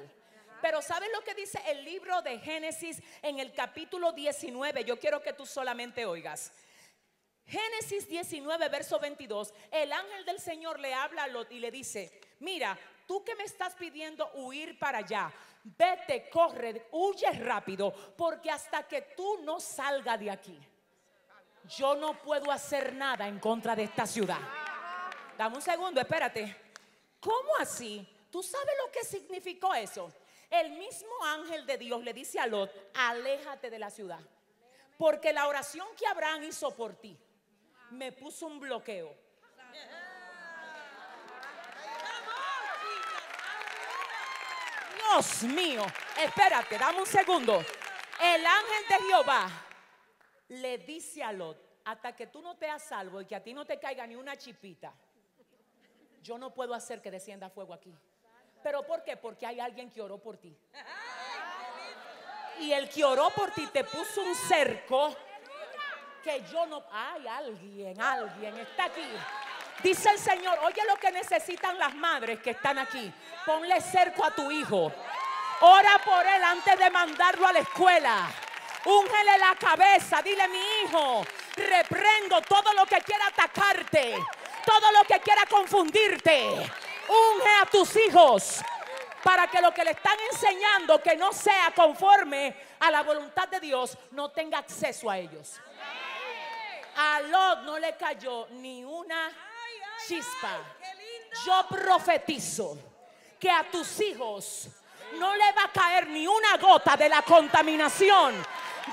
Pero 0.60 0.82
¿sabes 0.82 1.08
lo 1.12 1.22
que 1.22 1.34
dice 1.34 1.60
el 1.66 1.84
libro 1.84 2.20
de 2.22 2.38
Génesis 2.38 3.02
en 3.22 3.38
el 3.38 3.52
capítulo 3.52 4.12
19? 4.12 4.84
Yo 4.84 4.98
quiero 4.98 5.22
que 5.22 5.32
tú 5.32 5.46
solamente 5.46 6.04
oigas. 6.04 6.52
Génesis 7.46 8.06
19, 8.06 8.68
verso 8.68 9.00
22. 9.00 9.54
El 9.70 9.92
ángel 9.92 10.24
del 10.24 10.38
Señor 10.38 10.78
le 10.78 10.94
habla 10.94 11.24
a 11.24 11.28
Lot 11.28 11.50
y 11.50 11.58
le 11.58 11.70
dice, 11.70 12.20
mira, 12.40 12.78
tú 13.06 13.24
que 13.24 13.34
me 13.34 13.44
estás 13.44 13.74
pidiendo 13.74 14.30
huir 14.34 14.78
para 14.78 14.98
allá, 14.98 15.32
vete, 15.64 16.28
corre, 16.30 16.86
huye 16.92 17.30
rápido, 17.32 17.92
porque 18.16 18.50
hasta 18.50 18.86
que 18.86 19.02
tú 19.16 19.38
no 19.42 19.58
salgas 19.58 20.20
de 20.20 20.30
aquí, 20.30 20.58
yo 21.76 21.94
no 21.94 22.14
puedo 22.14 22.50
hacer 22.50 22.94
nada 22.94 23.28
en 23.28 23.38
contra 23.38 23.76
de 23.76 23.84
esta 23.84 24.06
ciudad. 24.06 24.40
Dame 25.38 25.56
un 25.56 25.62
segundo, 25.62 26.00
espérate. 26.00 26.56
¿Cómo 27.20 27.56
así? 27.60 28.06
¿Tú 28.30 28.42
sabes 28.42 28.74
lo 28.84 28.90
que 28.90 29.04
significó 29.04 29.72
eso? 29.74 30.12
El 30.50 30.72
mismo 30.72 31.12
ángel 31.24 31.64
de 31.64 31.78
Dios 31.78 32.02
le 32.02 32.12
dice 32.12 32.40
a 32.40 32.46
Lot, 32.46 32.72
aléjate 32.94 33.70
de 33.70 33.78
la 33.78 33.90
ciudad. 33.90 34.20
Porque 34.98 35.32
la 35.32 35.46
oración 35.46 35.86
que 35.96 36.06
Abraham 36.06 36.42
hizo 36.44 36.74
por 36.74 36.94
ti 36.94 37.16
me 37.90 38.12
puso 38.12 38.46
un 38.46 38.58
bloqueo. 38.58 39.14
Dios 44.96 45.42
mío. 45.44 45.86
Espérate, 46.18 46.78
dame 46.78 47.00
un 47.00 47.06
segundo. 47.06 47.64
El 48.20 48.44
ángel 48.44 48.84
de 48.88 49.06
Jehová 49.06 49.50
le 50.50 50.78
dice 50.78 51.22
a 51.22 51.32
Lot, 51.32 51.56
hasta 51.84 52.14
que 52.14 52.26
tú 52.26 52.42
no 52.42 52.56
te 52.56 52.68
has 52.68 52.82
salvo 52.82 53.20
y 53.20 53.26
que 53.26 53.36
a 53.36 53.42
ti 53.42 53.54
no 53.54 53.64
te 53.64 53.78
caiga 53.78 54.06
ni 54.06 54.16
una 54.16 54.36
chipita, 54.36 54.92
yo 56.22 56.38
no 56.38 56.52
puedo 56.52 56.74
hacer 56.74 57.00
que 57.00 57.10
descienda 57.10 57.48
fuego 57.48 57.72
aquí. 57.72 57.94
¿Pero 58.62 58.84
por 58.86 59.02
qué? 59.02 59.16
Porque 59.16 59.46
hay 59.46 59.60
alguien 59.60 59.90
que 59.90 60.02
oró 60.02 60.18
por 60.18 60.36
ti. 60.36 60.54
Y 62.58 62.72
el 62.72 62.90
que 62.90 63.04
oró 63.04 63.30
por 63.30 63.52
ti 63.52 63.66
te 63.68 63.84
puso 63.84 64.22
un 64.22 64.34
cerco 64.34 65.16
que 66.22 66.42
yo 66.52 66.66
no... 66.66 66.84
Hay 66.92 67.26
alguien, 67.26 67.98
alguien 68.00 68.58
está 68.58 68.84
aquí. 68.84 69.06
Dice 69.82 70.10
el 70.10 70.18
Señor, 70.18 70.58
oye 70.64 70.82
lo 70.86 70.96
que 70.96 71.10
necesitan 71.10 71.78
las 71.78 71.94
madres 71.94 72.40
que 72.40 72.50
están 72.50 72.78
aquí. 72.78 73.10
Ponle 73.46 73.80
cerco 73.80 74.24
a 74.24 74.34
tu 74.34 74.50
hijo. 74.50 74.92
Ora 75.62 76.00
por 76.04 76.26
él 76.26 76.44
antes 76.44 76.78
de 76.78 76.90
mandarlo 76.90 77.46
a 77.46 77.52
la 77.52 77.60
escuela. 77.60 78.30
Úngele 78.84 79.38
la 79.38 79.54
cabeza, 79.56 80.22
dile 80.22 80.48
mi 80.48 80.58
hijo, 80.82 81.24
reprendo 81.56 82.40
todo 82.42 82.72
lo 82.72 82.86
que 82.86 83.00
quiera 83.02 83.26
atacarte, 83.26 84.16
todo 84.64 84.92
lo 84.92 85.04
que 85.04 85.20
quiera 85.20 85.44
confundirte. 85.46 86.48
Unge 87.08 87.48
a 87.60 87.66
tus 87.66 87.96
hijos 87.96 88.62
para 89.22 89.48
que 89.48 89.60
lo 89.60 89.72
que 89.74 89.84
le 89.84 89.90
están 89.90 90.16
enseñando 90.32 91.02
que 91.02 91.14
no 91.16 91.32
sea 91.32 91.72
conforme 91.74 92.56
a 92.80 92.90
la 92.90 93.02
voluntad 93.02 93.48
de 93.48 93.60
Dios 93.60 93.98
no 94.12 94.30
tenga 94.30 94.58
acceso 94.58 95.10
a 95.10 95.18
ellos. 95.18 95.60
A 96.96 97.20
Lot 97.20 97.62
no 97.64 97.78
le 97.78 97.96
cayó 97.96 98.46
ni 98.50 98.82
una 98.84 99.30
chispa. 100.06 100.58
Yo 101.44 101.66
profetizo 101.68 102.78
que 103.38 103.50
a 103.50 103.64
tus 103.70 104.00
hijos 104.00 104.68
no 105.18 105.34
le 105.34 105.52
va 105.52 105.64
a 105.64 105.72
caer 105.72 106.08
ni 106.08 106.26
una 106.26 106.56
gota 106.56 106.96
de 106.96 107.08
la 107.08 107.22
contaminación 107.22 108.34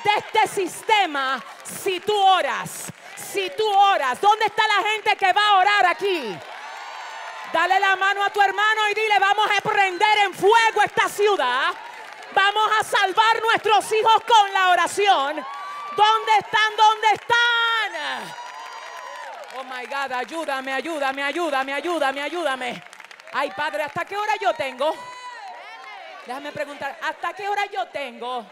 de 0.03 0.11
este 0.17 0.47
sistema 0.47 1.43
si 1.63 1.99
tú 1.99 2.15
oras. 2.15 2.91
Si 3.15 3.49
tú 3.57 3.67
oras, 3.67 4.19
¿dónde 4.21 4.45
está 4.45 4.63
la 4.67 4.87
gente 4.89 5.15
que 5.15 5.33
va 5.33 5.47
a 5.47 5.57
orar 5.57 5.85
aquí? 5.87 6.37
Dale 7.51 7.79
la 7.79 7.95
mano 7.95 8.23
a 8.23 8.29
tu 8.29 8.41
hermano 8.41 8.89
y 8.89 8.93
dile, 8.93 9.19
vamos 9.19 9.47
a 9.49 9.61
prender 9.61 10.17
en 10.19 10.33
fuego 10.33 10.81
esta 10.83 11.07
ciudad. 11.09 11.73
Vamos 12.33 12.69
a 12.79 12.83
salvar 12.83 13.41
nuestros 13.41 13.91
hijos 13.91 14.23
con 14.27 14.53
la 14.53 14.69
oración. 14.69 15.45
¿Dónde 15.95 16.31
están? 16.39 16.75
¿Dónde 16.75 17.07
están? 17.13 18.33
Oh 19.57 19.63
my 19.63 19.85
God, 19.85 20.11
ayúdame, 20.11 20.73
ayúdame, 20.73 21.23
ayúdame, 21.23 21.73
ayúdame, 21.73 22.21
ayúdame. 22.21 22.83
Ay, 23.33 23.51
Padre, 23.55 23.83
¿hasta 23.83 24.05
qué 24.05 24.15
hora 24.15 24.33
yo 24.39 24.53
tengo? 24.53 24.93
Déjame 26.25 26.51
preguntar, 26.51 26.97
¿hasta 27.01 27.33
qué 27.33 27.47
hora 27.47 27.65
yo 27.65 27.87
tengo? 27.87 28.45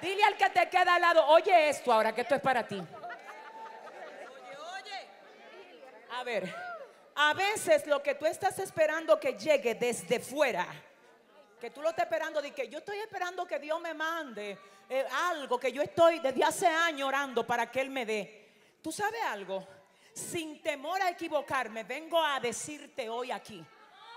Dile 0.00 0.24
al 0.24 0.36
que 0.36 0.50
te 0.50 0.68
queda 0.68 0.94
al 0.94 1.00
lado, 1.00 1.26
oye 1.26 1.68
esto 1.68 1.92
ahora, 1.92 2.14
que 2.14 2.20
esto 2.20 2.34
es 2.34 2.40
para 2.40 2.66
ti. 2.66 2.82
A 6.12 6.24
ver, 6.24 6.54
a 7.14 7.34
veces 7.34 7.86
lo 7.86 8.02
que 8.02 8.14
tú 8.14 8.26
estás 8.26 8.58
esperando 8.58 9.18
que 9.18 9.32
llegue 9.32 9.74
desde 9.74 10.20
fuera, 10.20 10.66
que 11.60 11.70
tú 11.70 11.82
lo 11.82 11.90
estás 11.90 12.04
esperando, 12.04 12.40
de 12.40 12.52
que 12.52 12.68
yo 12.68 12.78
estoy 12.78 12.98
esperando 12.98 13.46
que 13.46 13.58
Dios 13.58 13.80
me 13.80 13.94
mande 13.94 14.58
eh, 14.88 15.06
algo 15.28 15.58
que 15.58 15.72
yo 15.72 15.82
estoy 15.82 16.18
desde 16.20 16.42
hace 16.42 16.66
años 16.66 17.08
orando 17.08 17.46
para 17.46 17.70
que 17.70 17.80
Él 17.80 17.90
me 17.90 18.06
dé. 18.06 18.48
¿Tú 18.82 18.90
sabes 18.90 19.20
algo? 19.22 19.66
Sin 20.12 20.62
temor 20.62 21.00
a 21.02 21.10
equivocarme, 21.10 21.84
vengo 21.84 22.22
a 22.24 22.40
decirte 22.40 23.08
hoy 23.08 23.30
aquí. 23.30 23.64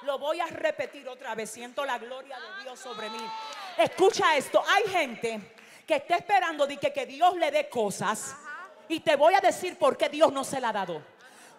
Lo 0.03 0.17
voy 0.17 0.39
a 0.39 0.47
repetir 0.47 1.07
otra 1.07 1.35
vez. 1.35 1.51
Siento 1.51 1.85
la 1.85 1.99
gloria 1.99 2.39
de 2.39 2.63
Dios 2.63 2.79
sobre 2.79 3.09
mí. 3.09 3.19
Escucha 3.77 4.35
esto. 4.35 4.63
Hay 4.67 4.83
gente 4.83 5.39
que 5.85 5.95
está 5.95 6.17
esperando 6.17 6.67
de 6.67 6.77
que, 6.77 6.91
que 6.91 7.05
Dios 7.05 7.35
le 7.37 7.51
dé 7.51 7.69
cosas. 7.69 8.35
Y 8.87 8.99
te 8.99 9.15
voy 9.15 9.33
a 9.33 9.39
decir 9.39 9.77
por 9.77 9.97
qué 9.97 10.09
Dios 10.09 10.31
no 10.31 10.43
se 10.43 10.59
la 10.59 10.69
ha 10.69 10.73
dado. 10.73 11.01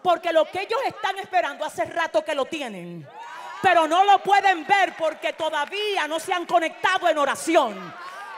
Porque 0.01 0.33
lo 0.33 0.45
que 0.45 0.61
ellos 0.61 0.79
están 0.85 1.17
esperando 1.17 1.65
hace 1.65 1.85
rato 1.85 2.23
que 2.23 2.35
lo 2.35 2.45
tienen. 2.45 3.07
Pero 3.61 3.87
no 3.87 4.03
lo 4.03 4.19
pueden 4.19 4.67
ver 4.67 4.93
porque 4.97 5.33
todavía 5.33 6.07
no 6.07 6.19
se 6.19 6.33
han 6.33 6.45
conectado 6.45 7.07
en 7.07 7.17
oración. 7.17 7.93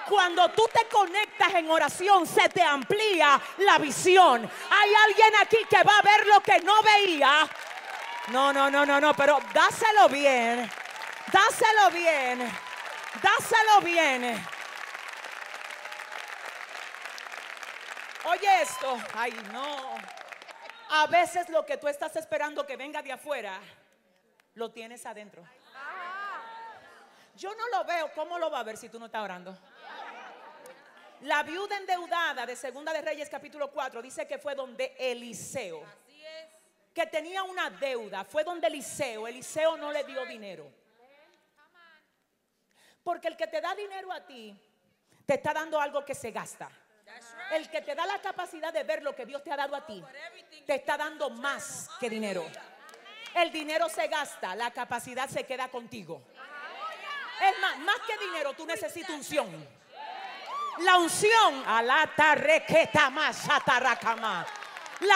Cuando 0.08 0.50
tú 0.52 0.70
te 0.72 0.86
conectas 0.88 1.56
en 1.56 1.70
oración 1.70 2.28
se 2.28 2.48
te 2.50 2.62
amplía 2.62 3.42
la 3.58 3.80
visión. 3.80 4.50
Hay 4.70 4.94
alguien 5.08 5.34
aquí 5.42 5.58
que 5.68 5.82
va 5.82 5.98
a 5.98 6.02
ver 6.04 6.28
lo 6.28 6.42
que 6.42 6.60
no 6.60 6.74
veía. 6.84 7.50
No, 8.28 8.54
no, 8.54 8.70
no, 8.70 8.86
no, 8.86 9.02
no, 9.02 9.14
pero 9.16 9.40
dáselo 9.52 10.08
bien. 10.10 10.70
Dáselo 11.32 11.90
bien. 11.92 12.40
Dáselo 13.22 13.82
bien. 13.82 14.55
Oye 18.26 18.62
esto. 18.62 18.98
Ay, 19.14 19.32
no. 19.52 19.96
A 20.90 21.08
veces 21.08 21.50
lo 21.50 21.66
que 21.66 21.78
tú 21.78 21.88
estás 21.88 22.16
esperando 22.16 22.66
que 22.66 22.76
venga 22.76 23.02
de 23.02 23.12
afuera, 23.12 23.60
lo 24.54 24.72
tienes 24.72 25.06
adentro. 25.06 25.44
Yo 27.36 27.54
no 27.54 27.68
lo 27.70 27.84
veo. 27.84 28.12
¿Cómo 28.14 28.40
lo 28.40 28.50
va 28.50 28.60
a 28.60 28.64
ver 28.64 28.78
si 28.78 28.90
tú 28.90 29.00
no 29.00 29.08
estás 29.08 29.22
orando? 29.22 29.58
La 31.22 31.44
viuda 31.44 31.78
endeudada 31.78 32.46
de 32.46 32.56
Segunda 32.56 32.94
de 32.94 33.02
Reyes 33.02 33.30
capítulo 33.30 33.72
4 33.72 34.02
dice 34.02 34.28
que 34.28 34.38
fue 34.38 34.54
donde 34.54 34.96
Eliseo, 35.00 35.84
que 36.94 37.08
tenía 37.08 37.44
una 37.44 37.70
deuda, 37.70 38.24
fue 38.24 38.44
donde 38.44 38.68
Eliseo, 38.68 39.28
Eliseo 39.28 39.78
no 39.78 39.92
le 39.92 40.04
dio 40.04 40.26
dinero. 40.26 40.72
Porque 43.04 43.28
el 43.28 43.38
que 43.38 43.48
te 43.48 43.62
da 43.62 43.74
dinero 43.76 44.12
a 44.12 44.26
ti, 44.26 44.56
te 45.26 45.36
está 45.36 45.54
dando 45.54 45.80
algo 45.80 46.04
que 46.04 46.16
se 46.16 46.32
gasta. 46.32 46.70
El 47.52 47.70
que 47.70 47.82
te 47.82 47.96
da 47.96 48.06
la 48.06 48.20
capacidad 48.20 48.74
de 48.74 48.84
ver 48.84 49.04
lo 49.04 49.16
que 49.16 49.26
Dios 49.26 49.44
te 49.44 49.52
ha 49.52 49.58
dado 49.58 49.76
a 49.76 49.86
ti, 49.86 50.04
te 50.66 50.76
está 50.76 50.98
dando 50.98 51.30
más 51.30 51.90
que 52.00 52.10
dinero. 52.10 52.46
El 53.34 53.52
dinero 53.52 53.90
se 53.90 54.08
gasta, 54.08 54.56
la 54.56 54.72
capacidad 54.72 55.30
se 55.30 55.46
queda 55.46 55.68
contigo. 55.68 56.22
Es 57.42 57.60
más, 57.60 57.78
más 57.80 57.98
que 58.08 58.18
dinero, 58.26 58.54
tú 58.54 58.66
necesitas 58.66 59.12
unción. 59.12 59.68
La 60.80 60.98
unción, 60.98 61.64
la 61.66 62.10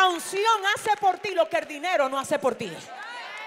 unción 0.08 0.66
hace 0.76 0.98
por 0.98 1.18
ti 1.20 1.34
lo 1.34 1.50
que 1.50 1.58
el 1.58 1.68
dinero 1.68 2.10
no 2.10 2.20
hace 2.20 2.40
por 2.40 2.56
ti. 2.56 2.72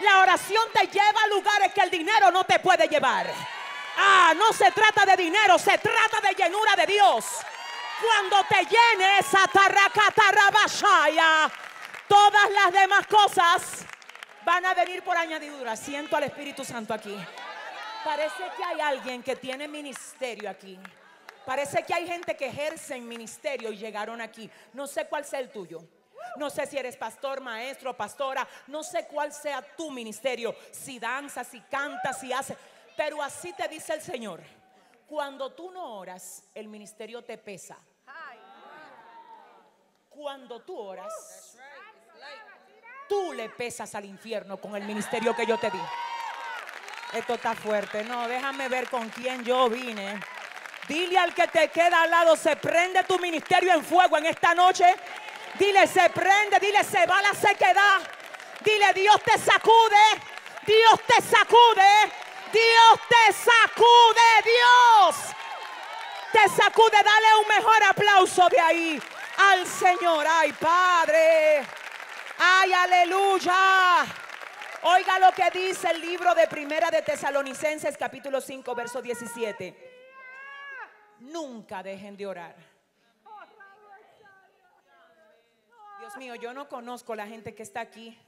La 0.00 0.20
oración 0.20 0.64
te 0.72 0.86
lleva 0.88 1.22
a 1.22 1.26
lugares 1.28 1.72
que 1.72 1.80
el 1.80 1.90
dinero 1.90 2.30
no 2.30 2.44
te 2.44 2.58
puede 2.58 2.88
llevar. 2.88 3.32
Ah, 3.96 4.32
no 4.36 4.52
se 4.52 4.70
trata 4.72 5.04
de 5.04 5.16
dinero, 5.16 5.58
se 5.58 5.78
trata 5.78 6.20
de 6.20 6.34
llenura 6.34 6.74
de 6.76 6.86
Dios. 6.86 7.24
Cuando 8.02 8.44
te 8.48 8.64
llenes, 8.64 9.26
todas 12.08 12.50
las 12.50 12.72
demás 12.72 13.06
cosas 13.06 13.86
van 14.44 14.66
a 14.66 14.74
venir 14.74 15.04
por 15.04 15.16
añadidura. 15.16 15.76
Siento 15.76 16.16
al 16.16 16.24
Espíritu 16.24 16.64
Santo 16.64 16.92
aquí. 16.92 17.16
Parece 18.04 18.42
que 18.56 18.64
hay 18.64 18.80
alguien 18.80 19.22
que 19.22 19.36
tiene 19.36 19.68
ministerio 19.68 20.50
aquí. 20.50 20.76
Parece 21.46 21.84
que 21.84 21.94
hay 21.94 22.06
gente 22.06 22.36
que 22.36 22.46
ejerce 22.46 22.96
en 22.96 23.06
ministerio 23.06 23.70
y 23.70 23.76
llegaron 23.76 24.20
aquí. 24.20 24.50
No 24.72 24.88
sé 24.88 25.06
cuál 25.06 25.24
sea 25.24 25.38
el 25.38 25.50
tuyo. 25.50 25.80
No 26.36 26.50
sé 26.50 26.66
si 26.66 26.78
eres 26.78 26.96
pastor, 26.96 27.40
maestro, 27.40 27.96
pastora. 27.96 28.48
No 28.66 28.82
sé 28.82 29.06
cuál 29.06 29.32
sea 29.32 29.62
tu 29.76 29.92
ministerio. 29.92 30.56
Si 30.72 30.98
danzas, 30.98 31.46
si 31.46 31.60
cantas, 31.60 32.18
si 32.18 32.32
haces. 32.32 32.56
Pero 32.96 33.22
así 33.22 33.52
te 33.52 33.68
dice 33.68 33.94
el 33.94 34.02
Señor. 34.02 34.40
Cuando 35.06 35.52
tú 35.52 35.70
no 35.70 35.98
oras, 35.98 36.42
el 36.54 36.68
ministerio 36.68 37.22
te 37.22 37.38
pesa. 37.38 37.76
Cuando 40.14 40.60
tú 40.60 40.78
oras, 40.78 41.56
tú 43.08 43.32
le 43.32 43.48
pesas 43.48 43.94
al 43.94 44.04
infierno 44.04 44.58
con 44.58 44.76
el 44.76 44.84
ministerio 44.84 45.34
que 45.34 45.46
yo 45.46 45.56
te 45.58 45.70
di. 45.70 45.80
Esto 47.14 47.34
está 47.34 47.54
fuerte. 47.54 48.04
No, 48.04 48.28
déjame 48.28 48.68
ver 48.68 48.90
con 48.90 49.08
quién 49.08 49.42
yo 49.42 49.70
vine. 49.70 50.20
Dile 50.86 51.18
al 51.18 51.32
que 51.34 51.48
te 51.48 51.68
queda 51.68 52.02
al 52.02 52.10
lado, 52.10 52.36
se 52.36 52.56
prende 52.56 53.04
tu 53.04 53.18
ministerio 53.18 53.72
en 53.72 53.84
fuego 53.84 54.18
en 54.18 54.26
esta 54.26 54.54
noche. 54.54 54.84
Dile, 55.58 55.86
se 55.86 56.10
prende, 56.10 56.58
dile, 56.60 56.84
se 56.84 57.06
va 57.06 57.22
la 57.22 57.32
sequedad. 57.32 58.00
Dile, 58.60 58.92
Dios 58.92 59.16
te 59.22 59.38
sacude, 59.38 60.20
Dios 60.66 61.00
te 61.06 61.22
sacude, 61.22 62.12
Dios 62.52 63.00
te 63.08 63.32
sacude, 63.32 64.42
Dios 64.44 65.16
te 66.32 66.62
sacude. 66.62 67.02
Dale 67.02 67.34
un 67.40 67.48
mejor 67.48 67.82
aplauso 67.84 68.48
de 68.50 68.60
ahí 68.60 69.02
al 69.38 69.66
Señor. 69.66 70.26
Ay, 70.28 70.52
Padre. 70.52 71.66
Ay, 72.38 72.72
aleluya. 72.72 74.04
Oiga 74.84 75.18
lo 75.20 75.30
que 75.32 75.48
dice 75.50 75.90
el 75.90 76.00
libro 76.00 76.34
de 76.34 76.48
Primera 76.48 76.90
de 76.90 77.02
Tesalonicenses, 77.02 77.96
capítulo 77.96 78.40
5, 78.40 78.74
verso 78.74 79.00
17. 79.00 79.90
Nunca 81.20 81.82
dejen 81.82 82.16
de 82.16 82.26
orar. 82.26 82.56
Dios 86.00 86.16
mío, 86.16 86.34
yo 86.34 86.52
no 86.52 86.68
conozco 86.68 87.14
la 87.14 87.28
gente 87.28 87.54
que 87.54 87.62
está 87.62 87.80
aquí, 87.80 88.18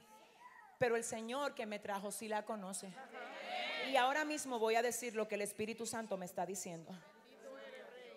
pero 0.79 0.95
el 0.95 1.03
Señor 1.03 1.55
que 1.55 1.65
me 1.65 1.77
trajo 1.77 2.09
sí 2.09 2.29
la 2.29 2.45
conoce. 2.45 2.93
Y 3.89 3.97
ahora 3.97 4.23
mismo 4.23 4.57
voy 4.57 4.75
a 4.75 4.81
decir 4.81 5.13
lo 5.13 5.27
que 5.27 5.35
el 5.35 5.41
Espíritu 5.41 5.85
Santo 5.85 6.15
me 6.15 6.25
está 6.25 6.45
diciendo. 6.45 6.97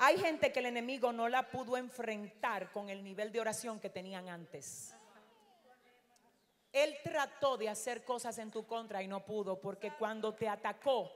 Hay 0.01 0.19
gente 0.19 0.53
que 0.53 0.61
el 0.61 0.67
enemigo 0.67 1.13
no 1.13 1.29
la 1.29 1.51
pudo 1.51 1.77
enfrentar 1.77 2.71
con 2.71 2.89
el 2.89 3.03
nivel 3.03 3.33
de 3.33 3.41
oración 3.41 3.81
que 3.81 3.91
tenían 3.91 4.29
antes. 4.29 4.95
Él 6.73 6.97
trató 7.03 7.57
de 7.57 7.69
hacer 7.69 8.05
cosas 8.05 8.39
en 8.39 8.51
tu 8.51 8.67
contra 8.67 9.03
y 9.03 9.09
no 9.09 9.25
pudo 9.25 9.61
porque 9.61 9.93
cuando 9.93 10.35
te 10.35 10.49
atacó, 10.49 11.11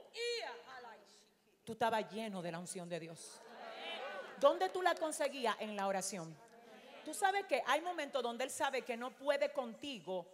tú 1.65 1.73
estabas 1.73 2.11
lleno 2.11 2.43
de 2.43 2.51
la 2.51 2.59
unción 2.59 2.89
de 2.89 2.99
Dios. 2.99 3.41
¿Dónde 4.41 4.71
tú 4.71 4.83
la 4.83 4.95
conseguías? 4.95 5.55
En 5.61 5.77
la 5.77 5.87
oración. 5.87 6.37
Tú 7.05 7.15
sabes 7.15 7.47
que 7.47 7.63
hay 7.67 7.81
momentos 7.81 8.23
donde 8.23 8.45
Él 8.45 8.51
sabe 8.51 8.83
que 8.83 8.97
no 8.97 9.13
puede 9.13 9.53
contigo. 9.53 10.27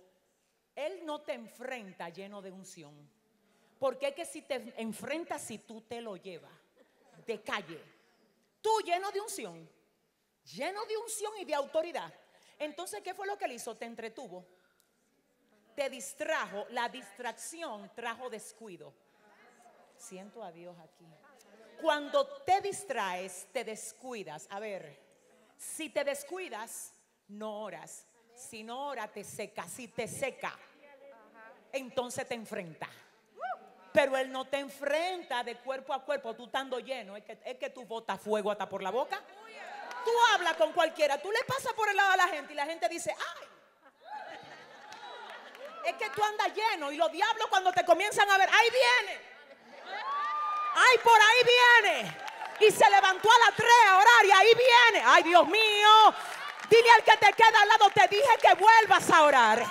Él 0.75 1.05
no 1.05 1.21
te 1.21 1.35
enfrenta 1.35 2.09
lleno 2.09 2.41
de 2.41 2.51
unción. 2.51 2.95
Porque 3.79 4.09
es 4.09 4.15
que 4.15 4.25
si 4.25 4.43
te 4.43 4.73
enfrentas, 4.77 5.43
si 5.43 5.59
tú 5.59 5.83
te 5.83 6.01
lo 6.01 6.17
llevas 6.17 6.53
de 7.27 7.43
calle, 7.43 7.98
tú 8.69 8.85
lleno 8.85 9.11
de 9.11 9.21
unción, 9.21 9.67
lleno 10.45 10.85
de 10.85 10.97
unción 10.99 11.33
y 11.41 11.45
de 11.47 11.55
autoridad. 11.55 12.13
Entonces, 12.59 13.01
¿qué 13.03 13.15
fue 13.15 13.27
lo 13.27 13.39
que 13.39 13.47
él 13.47 13.53
hizo? 13.53 13.75
Te 13.75 13.87
entretuvo, 13.87 14.45
te 15.75 15.89
distrajo. 15.89 16.67
La 16.71 16.89
distracción 16.91 17.91
trajo 17.95 18.29
descuido. 18.29 18.93
Siento 19.97 20.43
a 20.43 20.53
Dios 20.53 20.77
aquí. 20.79 21.07
Cuando 21.81 22.27
te 22.45 22.61
distraes, 22.61 23.47
te 23.53 23.65
descuidas. 23.65 24.47
A 24.51 24.61
ver, 24.61 25.01
si 25.57 25.89
te 25.89 26.05
descuidas, 26.05 26.93
no 27.29 27.63
oras. 27.63 28.07
Si 28.35 28.63
no 28.63 28.89
oras, 28.89 29.13
te 29.13 29.25
seca. 29.25 29.67
Si 29.67 29.89
te 29.89 30.07
seca, 30.07 30.59
entonces 31.73 32.29
te 32.29 32.35
enfrenta. 32.35 32.89
Pero 33.93 34.17
Él 34.17 34.31
no 34.31 34.45
te 34.45 34.59
enfrenta 34.59 35.43
de 35.43 35.57
cuerpo 35.57 35.93
a 35.93 36.05
cuerpo, 36.05 36.35
tú 36.35 36.47
estando 36.47 36.79
lleno. 36.79 37.17
Es 37.17 37.25
que, 37.25 37.39
es 37.45 37.57
que 37.57 37.71
tú 37.71 37.85
botas 37.85 38.21
fuego 38.21 38.51
hasta 38.51 38.69
por 38.69 38.83
la 38.83 38.91
boca. 38.91 39.21
Tú 40.05 40.11
hablas 40.33 40.55
con 40.55 40.73
cualquiera, 40.73 41.21
tú 41.21 41.31
le 41.31 41.43
pasas 41.45 41.73
por 41.73 41.89
el 41.89 41.97
lado 41.97 42.13
a 42.13 42.17
la 42.17 42.29
gente 42.29 42.53
y 42.53 42.57
la 42.57 42.67
gente 42.67 42.89
dice, 42.89 43.15
¡ay! 43.19 43.49
Es 45.85 45.95
que 45.95 46.11
tú 46.11 46.23
andas 46.23 46.55
lleno 46.55 46.93
y 46.93 46.97
los 46.97 47.11
diablos 47.11 47.49
cuando 47.49 47.73
te 47.73 47.85
comienzan 47.85 48.29
a 48.31 48.39
ver, 48.39 48.49
¡ahí 48.53 48.69
viene! 48.71 49.21
¡Ay, 50.75 50.99
por 51.03 51.21
ahí 51.21 51.83
viene! 51.83 52.17
Y 52.61 52.71
se 52.71 52.91
levantó 52.91 53.31
a 53.31 53.39
las 53.47 53.57
3 53.57 53.69
a 53.89 53.97
orar 53.97 54.25
y 54.25 54.31
ahí 54.31 54.49
viene. 54.55 55.05
¡Ay, 55.07 55.23
Dios 55.23 55.47
mío! 55.47 56.15
Dile 56.69 56.91
al 56.91 57.03
que 57.03 57.17
te 57.17 57.33
queda 57.33 57.63
al 57.63 57.69
lado, 57.69 57.91
te 57.91 58.07
dije 58.09 58.39
que 58.41 58.55
vuelvas 58.55 59.11
a 59.11 59.23
orar. 59.23 59.65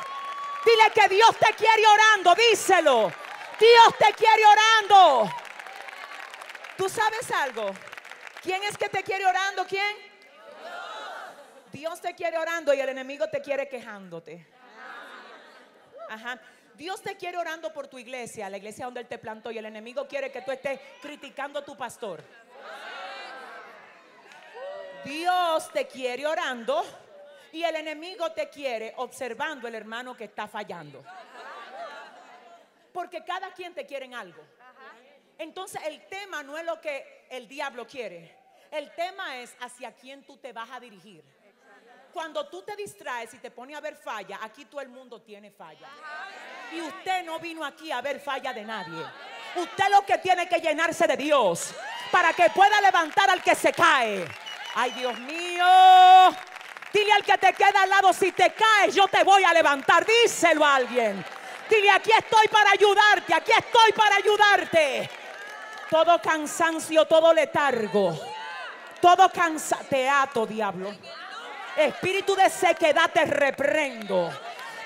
Dile 0.65 0.91
que 0.93 1.07
Dios 1.09 1.35
te 1.37 1.53
quiere 1.53 1.85
orando, 1.85 2.35
díselo. 2.35 3.26
Dios 3.59 3.97
te 3.97 4.13
quiere 4.13 4.43
orando. 4.45 5.31
¿Tú 6.77 6.87
sabes 6.89 7.31
algo? 7.31 7.73
¿Quién 8.43 8.63
es 8.63 8.77
que 8.77 8.87
te 8.87 9.03
quiere 9.03 9.25
orando? 9.25 9.65
¿Quién? 9.65 9.95
Dios 11.71 11.99
te 11.99 12.13
quiere 12.13 12.37
orando 12.37 12.73
y 12.73 12.79
el 12.79 12.89
enemigo 12.89 13.27
te 13.29 13.41
quiere 13.41 13.67
quejándote. 13.67 14.45
Ajá. 16.09 16.39
Dios 16.75 17.01
te 17.01 17.17
quiere 17.17 17.37
orando 17.37 17.73
por 17.73 17.87
tu 17.87 17.97
iglesia, 17.97 18.49
la 18.49 18.57
iglesia 18.57 18.85
donde 18.85 18.99
Él 18.99 19.07
te 19.07 19.17
plantó, 19.17 19.49
y 19.49 19.57
el 19.57 19.65
enemigo 19.65 20.07
quiere 20.07 20.31
que 20.31 20.43
tú 20.43 20.51
estés 20.51 20.79
criticando 21.01 21.59
a 21.59 21.65
tu 21.65 21.75
pastor. 21.75 22.23
Dios 25.03 25.71
te 25.71 25.87
quiere 25.87 26.27
orando 26.27 26.85
y 27.51 27.63
el 27.63 27.75
enemigo 27.75 28.31
te 28.31 28.49
quiere 28.49 28.93
observando 28.97 29.67
el 29.67 29.73
hermano 29.73 30.15
que 30.15 30.25
está 30.25 30.47
fallando. 30.47 31.03
Porque 32.97 33.23
cada 33.23 33.51
quien 33.51 33.75
te 33.75 33.85
quiere 33.85 34.05
en 34.05 34.15
algo. 34.15 34.43
Entonces 35.37 35.79
el 35.85 36.07
tema 36.07 36.41
no 36.41 36.57
es 36.57 36.65
lo 36.65 36.81
que 36.81 37.27
el 37.29 37.47
diablo 37.47 37.85
quiere. 37.85 38.35
El 38.71 38.91
tema 38.95 39.37
es 39.37 39.55
hacia 39.59 39.91
quién 39.91 40.23
tú 40.23 40.37
te 40.37 40.51
vas 40.51 40.67
a 40.71 40.79
dirigir. 40.79 41.23
Cuando 42.11 42.47
tú 42.47 42.63
te 42.63 42.75
distraes 42.75 43.35
y 43.35 43.37
te 43.37 43.51
pones 43.51 43.77
a 43.77 43.81
ver 43.81 43.97
falla, 43.97 44.39
aquí 44.41 44.65
todo 44.65 44.81
el 44.81 44.89
mundo 44.89 45.21
tiene 45.21 45.51
falla. 45.51 45.87
Y 46.73 46.81
usted 46.81 47.23
no 47.23 47.37
vino 47.37 47.63
aquí 47.63 47.91
a 47.91 48.01
ver 48.01 48.19
falla 48.19 48.51
de 48.51 48.65
nadie. 48.65 49.05
Usted 49.57 49.89
lo 49.91 50.03
que 50.03 50.17
tiene 50.17 50.49
que 50.49 50.59
llenarse 50.59 51.05
de 51.05 51.17
Dios 51.17 51.75
para 52.11 52.33
que 52.33 52.49
pueda 52.49 52.81
levantar 52.81 53.29
al 53.29 53.43
que 53.43 53.53
se 53.53 53.73
cae. 53.73 54.27
Ay, 54.73 54.89
Dios 54.93 55.19
mío. 55.19 55.65
Dile 56.91 57.13
al 57.13 57.23
que 57.23 57.37
te 57.37 57.53
queda 57.53 57.83
al 57.83 57.89
lado, 57.89 58.11
si 58.11 58.31
te 58.31 58.51
caes, 58.53 58.95
yo 58.95 59.07
te 59.07 59.23
voy 59.23 59.43
a 59.43 59.53
levantar. 59.53 60.03
Díselo 60.03 60.65
a 60.65 60.77
alguien. 60.77 61.36
Dile, 61.69 61.91
aquí 61.91 62.11
estoy 62.11 62.47
para 62.47 62.71
ayudarte, 62.71 63.33
aquí 63.33 63.51
estoy 63.51 63.91
para 63.93 64.15
ayudarte. 64.15 65.09
Todo 65.89 66.21
cansancio, 66.21 67.05
todo 67.05 67.33
letargo, 67.33 68.17
todo 69.01 69.29
cansa, 69.31 69.79
te 69.89 70.07
ato, 70.07 70.45
diablo. 70.45 70.93
Espíritu 71.75 72.35
de 72.35 72.49
sequedad 72.49 73.09
te 73.11 73.25
reprendo. 73.25 74.31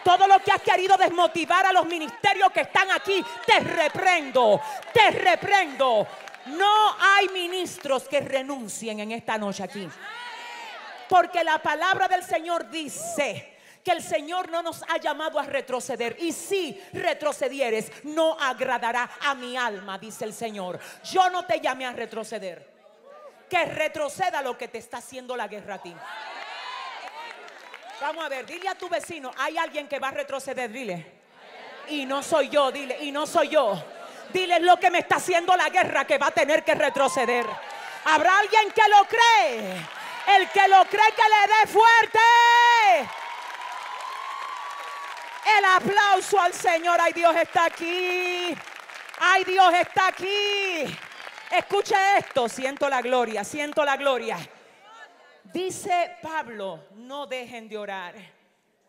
Todo 0.03 0.27
lo 0.27 0.39
que 0.39 0.51
has 0.51 0.61
querido 0.61 0.97
desmotivar 0.97 1.65
a 1.65 1.73
los 1.73 1.85
ministerios 1.85 2.51
que 2.51 2.61
están 2.61 2.89
aquí, 2.91 3.23
te 3.45 3.59
reprendo, 3.59 4.59
te 4.91 5.11
reprendo. 5.11 6.07
No 6.47 6.95
hay 6.99 7.29
ministros 7.29 8.07
que 8.07 8.19
renuncien 8.19 8.99
en 8.99 9.11
esta 9.11 9.37
noche 9.37 9.63
aquí. 9.63 9.87
Porque 11.07 11.43
la 11.43 11.59
palabra 11.59 12.07
del 12.07 12.23
Señor 12.23 12.69
dice 12.69 13.50
que 13.83 13.91
el 13.91 14.01
Señor 14.01 14.49
no 14.49 14.61
nos 14.61 14.83
ha 14.83 14.97
llamado 14.97 15.39
a 15.39 15.43
retroceder. 15.43 16.17
Y 16.19 16.31
si 16.31 16.81
retrocedieres, 16.93 17.91
no 18.03 18.37
agradará 18.39 19.09
a 19.21 19.35
mi 19.35 19.57
alma, 19.57 19.97
dice 19.97 20.25
el 20.25 20.33
Señor. 20.33 20.79
Yo 21.11 21.29
no 21.29 21.45
te 21.45 21.59
llamé 21.59 21.85
a 21.85 21.91
retroceder. 21.91 22.69
Que 23.49 23.65
retroceda 23.65 24.41
lo 24.41 24.57
que 24.57 24.67
te 24.67 24.77
está 24.77 24.97
haciendo 24.97 25.35
la 25.35 25.47
guerra 25.47 25.75
a 25.75 25.81
ti. 25.81 25.93
Vamos 27.99 28.25
a 28.25 28.29
ver, 28.29 28.45
dile 28.45 28.67
a 28.67 28.75
tu 28.75 28.89
vecino, 28.89 29.31
hay 29.37 29.57
alguien 29.57 29.87
que 29.87 29.99
va 29.99 30.07
a 30.07 30.11
retroceder, 30.11 30.71
dile. 30.71 31.05
Y 31.89 32.05
no 32.05 32.23
soy 32.23 32.49
yo, 32.49 32.71
dile, 32.71 32.97
y 33.03 33.11
no 33.11 33.27
soy 33.27 33.49
yo. 33.49 33.83
Dile 34.33 34.59
lo 34.59 34.77
que 34.77 34.89
me 34.89 34.99
está 34.99 35.17
haciendo 35.17 35.55
la 35.55 35.69
guerra 35.69 36.05
que 36.05 36.17
va 36.17 36.27
a 36.27 36.31
tener 36.31 36.63
que 36.63 36.73
retroceder. 36.73 37.45
Habrá 38.05 38.39
alguien 38.39 38.71
que 38.71 38.81
lo 38.87 39.05
cree. 39.05 39.75
El 40.35 40.49
que 40.49 40.67
lo 40.67 40.85
cree 40.85 41.11
que 41.15 41.23
le 41.23 41.53
dé 41.53 41.67
fuerte. 41.67 42.19
El 45.45 45.65
aplauso 45.65 46.39
al 46.39 46.53
Señor. 46.53 46.99
Ay, 47.01 47.13
Dios 47.13 47.35
está 47.35 47.65
aquí. 47.65 48.55
Ay, 49.19 49.43
Dios 49.43 49.73
está 49.73 50.07
aquí. 50.07 50.97
Escuche 51.51 51.95
esto. 52.17 52.47
Siento 52.47 52.87
la 52.87 53.01
gloria. 53.01 53.43
Siento 53.43 53.83
la 53.83 53.97
gloria. 53.97 54.37
Dice 55.43 56.17
Pablo, 56.21 56.85
no 56.91 57.27
dejen 57.27 57.67
de 57.67 57.77
orar. 57.77 58.15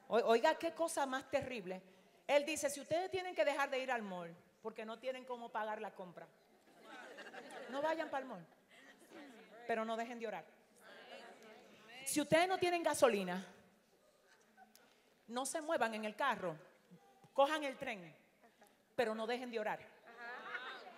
Oiga, 0.09 0.55
qué 0.57 0.73
cosa 0.73 1.07
más 1.07 1.29
terrible. 1.31 1.83
Él 2.27 2.45
dice, 2.45 2.71
si 2.71 2.81
ustedes 2.81 3.11
tienen 3.11 3.35
que 3.35 3.45
dejar 3.45 3.71
de 3.71 3.79
ir 3.79 3.91
al 3.91 4.03
mall 4.03 4.35
porque 4.63 4.85
no 4.85 4.99
tienen 4.99 5.25
cómo 5.25 5.49
pagar 5.49 5.81
la 5.81 5.91
compra, 5.91 6.27
no 7.71 7.83
vayan 7.83 8.09
para 8.11 8.23
el 8.23 8.29
mall, 8.29 8.47
pero 9.67 9.85
no 9.85 9.97
dejen 9.97 10.19
de 10.19 10.27
orar. 10.27 10.45
Si 12.05 12.21
ustedes 12.21 12.47
no 12.47 12.59
tienen 12.59 12.83
gasolina, 12.83 13.45
no 15.33 15.47
se 15.47 15.61
muevan 15.61 15.95
en 15.95 16.05
el 16.05 16.15
carro, 16.15 16.57
cojan 17.33 17.65
el 17.65 17.77
tren, 17.77 18.15
pero 18.95 19.15
no 19.15 19.27
dejen 19.27 19.51
de 19.51 19.59
orar. 19.59 19.81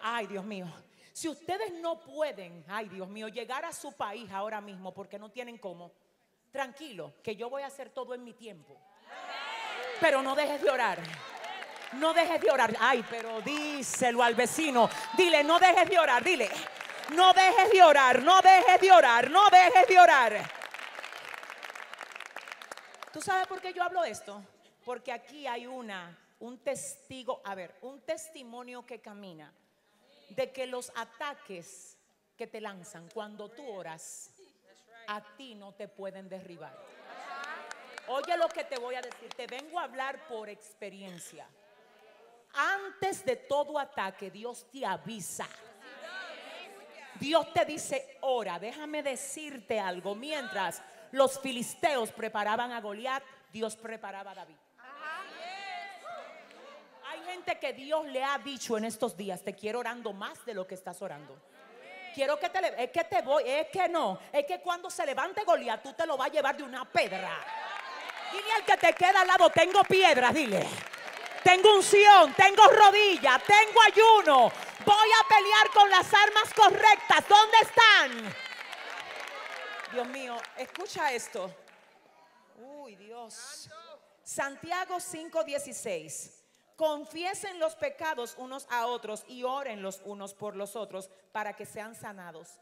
Ay, 0.02 0.26
Dios 0.26 0.44
mío. 0.44 0.66
Si 1.12 1.28
ustedes 1.28 1.72
no 1.74 2.00
pueden, 2.00 2.64
ay 2.68 2.88
Dios 2.88 3.08
mío, 3.08 3.28
llegar 3.28 3.64
a 3.64 3.72
su 3.72 3.92
país 3.92 4.30
ahora 4.32 4.60
mismo 4.60 4.92
porque 4.92 5.18
no 5.18 5.30
tienen 5.30 5.58
cómo, 5.58 5.92
tranquilo, 6.50 7.14
que 7.22 7.36
yo 7.36 7.48
voy 7.48 7.62
a 7.62 7.68
hacer 7.68 7.90
todo 7.90 8.14
en 8.14 8.24
mi 8.24 8.32
tiempo. 8.32 8.76
Pero 10.00 10.22
no 10.22 10.34
dejes 10.34 10.60
de 10.60 10.70
orar. 10.70 10.98
No 11.92 12.12
dejes 12.12 12.40
de 12.40 12.50
orar. 12.50 12.76
Ay, 12.80 13.04
pero 13.08 13.40
díselo 13.42 14.24
al 14.24 14.34
vecino. 14.34 14.90
Dile, 15.16 15.44
no 15.44 15.60
dejes 15.60 15.88
de 15.88 15.98
orar. 15.98 16.24
Dile, 16.24 16.50
no 17.10 17.32
dejes 17.32 17.70
de 17.70 17.82
orar. 17.82 18.22
No 18.22 18.42
dejes 18.42 18.80
de 18.80 18.90
orar. 18.90 19.30
No 19.30 19.48
dejes 19.50 19.86
de 19.86 20.00
orar. 20.00 20.63
¿Tú 23.14 23.20
sabes 23.20 23.46
por 23.46 23.60
qué 23.60 23.72
yo 23.72 23.80
hablo 23.80 24.02
esto? 24.02 24.42
Porque 24.84 25.12
aquí 25.12 25.46
hay 25.46 25.68
una, 25.68 26.18
un 26.40 26.58
testigo, 26.58 27.40
a 27.44 27.54
ver, 27.54 27.72
un 27.82 28.00
testimonio 28.00 28.84
que 28.84 29.00
camina 29.00 29.52
de 30.30 30.50
que 30.50 30.66
los 30.66 30.90
ataques 30.96 31.96
que 32.36 32.48
te 32.48 32.60
lanzan 32.60 33.08
cuando 33.14 33.48
tú 33.48 33.64
oras, 33.70 34.32
a 35.06 35.22
ti 35.36 35.54
no 35.54 35.70
te 35.74 35.86
pueden 35.86 36.28
derribar. 36.28 36.76
Oye 38.08 38.36
lo 38.36 38.48
que 38.48 38.64
te 38.64 38.80
voy 38.80 38.96
a 38.96 39.00
decir, 39.00 39.28
te 39.28 39.46
vengo 39.46 39.78
a 39.78 39.84
hablar 39.84 40.26
por 40.26 40.48
experiencia. 40.48 41.46
Antes 42.52 43.24
de 43.24 43.36
todo 43.36 43.78
ataque, 43.78 44.28
Dios 44.28 44.66
te 44.72 44.84
avisa. 44.84 45.48
Dios 47.20 47.52
te 47.52 47.64
dice, 47.64 48.18
ora, 48.22 48.58
déjame 48.58 49.04
decirte 49.04 49.78
algo. 49.78 50.16
Mientras 50.16 50.82
los 51.14 51.38
filisteos 51.38 52.10
preparaban 52.10 52.72
a 52.72 52.80
Goliat, 52.80 53.22
Dios 53.52 53.76
preparaba 53.76 54.32
a 54.32 54.34
David. 54.34 54.56
gente 57.26 57.58
que 57.58 57.72
Dios 57.72 58.04
le 58.06 58.22
ha 58.22 58.38
dicho 58.38 58.76
en 58.76 58.84
estos 58.84 59.16
días, 59.16 59.42
te 59.42 59.54
quiero 59.54 59.78
orando 59.78 60.12
más 60.12 60.44
de 60.44 60.54
lo 60.54 60.66
que 60.66 60.74
estás 60.74 61.00
orando. 61.00 61.40
Quiero 62.14 62.38
que 62.38 62.48
te 62.48 62.84
es 62.84 62.90
que 62.90 63.04
te 63.04 63.22
voy, 63.22 63.42
es 63.46 63.68
que 63.68 63.88
no, 63.88 64.20
es 64.32 64.44
que 64.44 64.60
cuando 64.60 64.90
se 64.90 65.06
levante 65.06 65.42
Goliat, 65.42 65.82
tú 65.82 65.92
te 65.94 66.06
lo 66.06 66.16
vas 66.16 66.28
a 66.28 66.32
llevar 66.32 66.56
de 66.56 66.62
una 66.62 66.84
pedra. 66.84 67.40
Dile 68.30 68.52
al 68.52 68.64
que 68.64 68.76
te 68.76 68.92
queda 68.92 69.22
al 69.22 69.26
lado, 69.26 69.48
tengo 69.50 69.82
piedras, 69.84 70.34
dile. 70.34 70.66
Tengo 71.42 71.76
unción, 71.76 72.34
tengo 72.34 72.66
rodilla, 72.68 73.40
tengo 73.46 73.80
ayuno. 73.82 74.52
Voy 74.84 75.08
a 75.20 75.28
pelear 75.28 75.70
con 75.72 75.90
las 75.90 76.12
armas 76.12 76.52
correctas. 76.54 77.24
¿Dónde 77.28 77.56
están? 77.62 78.43
Dios 79.94 80.08
mío, 80.08 80.36
escucha 80.56 81.12
esto. 81.12 81.48
Uy, 82.80 82.96
Dios. 82.96 83.70
Santiago 84.24 84.96
5:16. 84.98 86.42
Confiesen 86.74 87.60
los 87.60 87.76
pecados 87.76 88.34
unos 88.36 88.66
a 88.70 88.86
otros 88.86 89.24
y 89.28 89.44
oren 89.44 89.82
los 89.82 90.02
unos 90.04 90.34
por 90.34 90.56
los 90.56 90.74
otros 90.74 91.08
para 91.30 91.54
que 91.54 91.64
sean 91.64 91.94
sanados. 91.94 92.58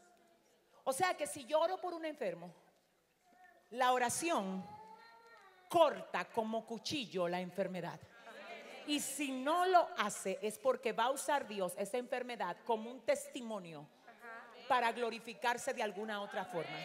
O 0.83 0.93
sea 0.93 1.17
que 1.17 1.25
si 1.25 1.43
yo 1.45 1.59
oro 1.59 1.81
por 1.81 1.95
un 1.95 2.05
enfermo, 2.05 2.53
la 3.71 3.93
oración 3.93 4.63
corta 5.67 6.25
como 6.25 6.67
cuchillo 6.67 7.27
la 7.27 7.41
enfermedad. 7.41 7.99
Y 8.85 8.99
si 8.99 9.31
no 9.31 9.65
lo 9.65 9.89
hace 9.97 10.37
es 10.39 10.59
porque 10.59 10.91
va 10.91 11.05
a 11.05 11.11
usar 11.11 11.47
Dios 11.47 11.73
esa 11.79 11.97
enfermedad 11.97 12.57
como 12.63 12.91
un 12.91 13.01
testimonio 13.01 13.87
para 14.67 14.91
glorificarse 14.91 15.73
de 15.73 15.81
alguna 15.81 16.21
otra 16.21 16.45
forma. 16.45 16.77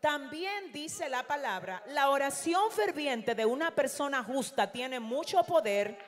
También 0.00 0.72
dice 0.72 1.08
la 1.08 1.22
palabra, 1.22 1.82
la 1.88 2.10
oración 2.10 2.70
ferviente 2.70 3.34
de 3.34 3.46
una 3.46 3.70
persona 3.70 4.22
justa 4.22 4.70
tiene 4.70 5.00
mucho 5.00 5.42
poder 5.42 5.98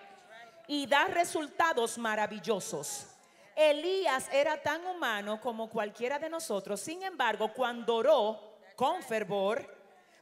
y 0.67 0.87
da 0.87 1.07
resultados 1.07 1.99
maravillosos. 1.99 3.07
Elías 3.57 4.29
era 4.31 4.63
tan 4.63 4.87
humano 4.87 5.41
como 5.41 5.69
cualquiera 5.69 6.19
de 6.19 6.31
nosotros, 6.31 6.81
sin 6.81 7.03
embargo, 7.03 7.53
cuando 7.53 7.97
oró 7.97 8.41
con 8.77 9.03
fervor 9.03 9.77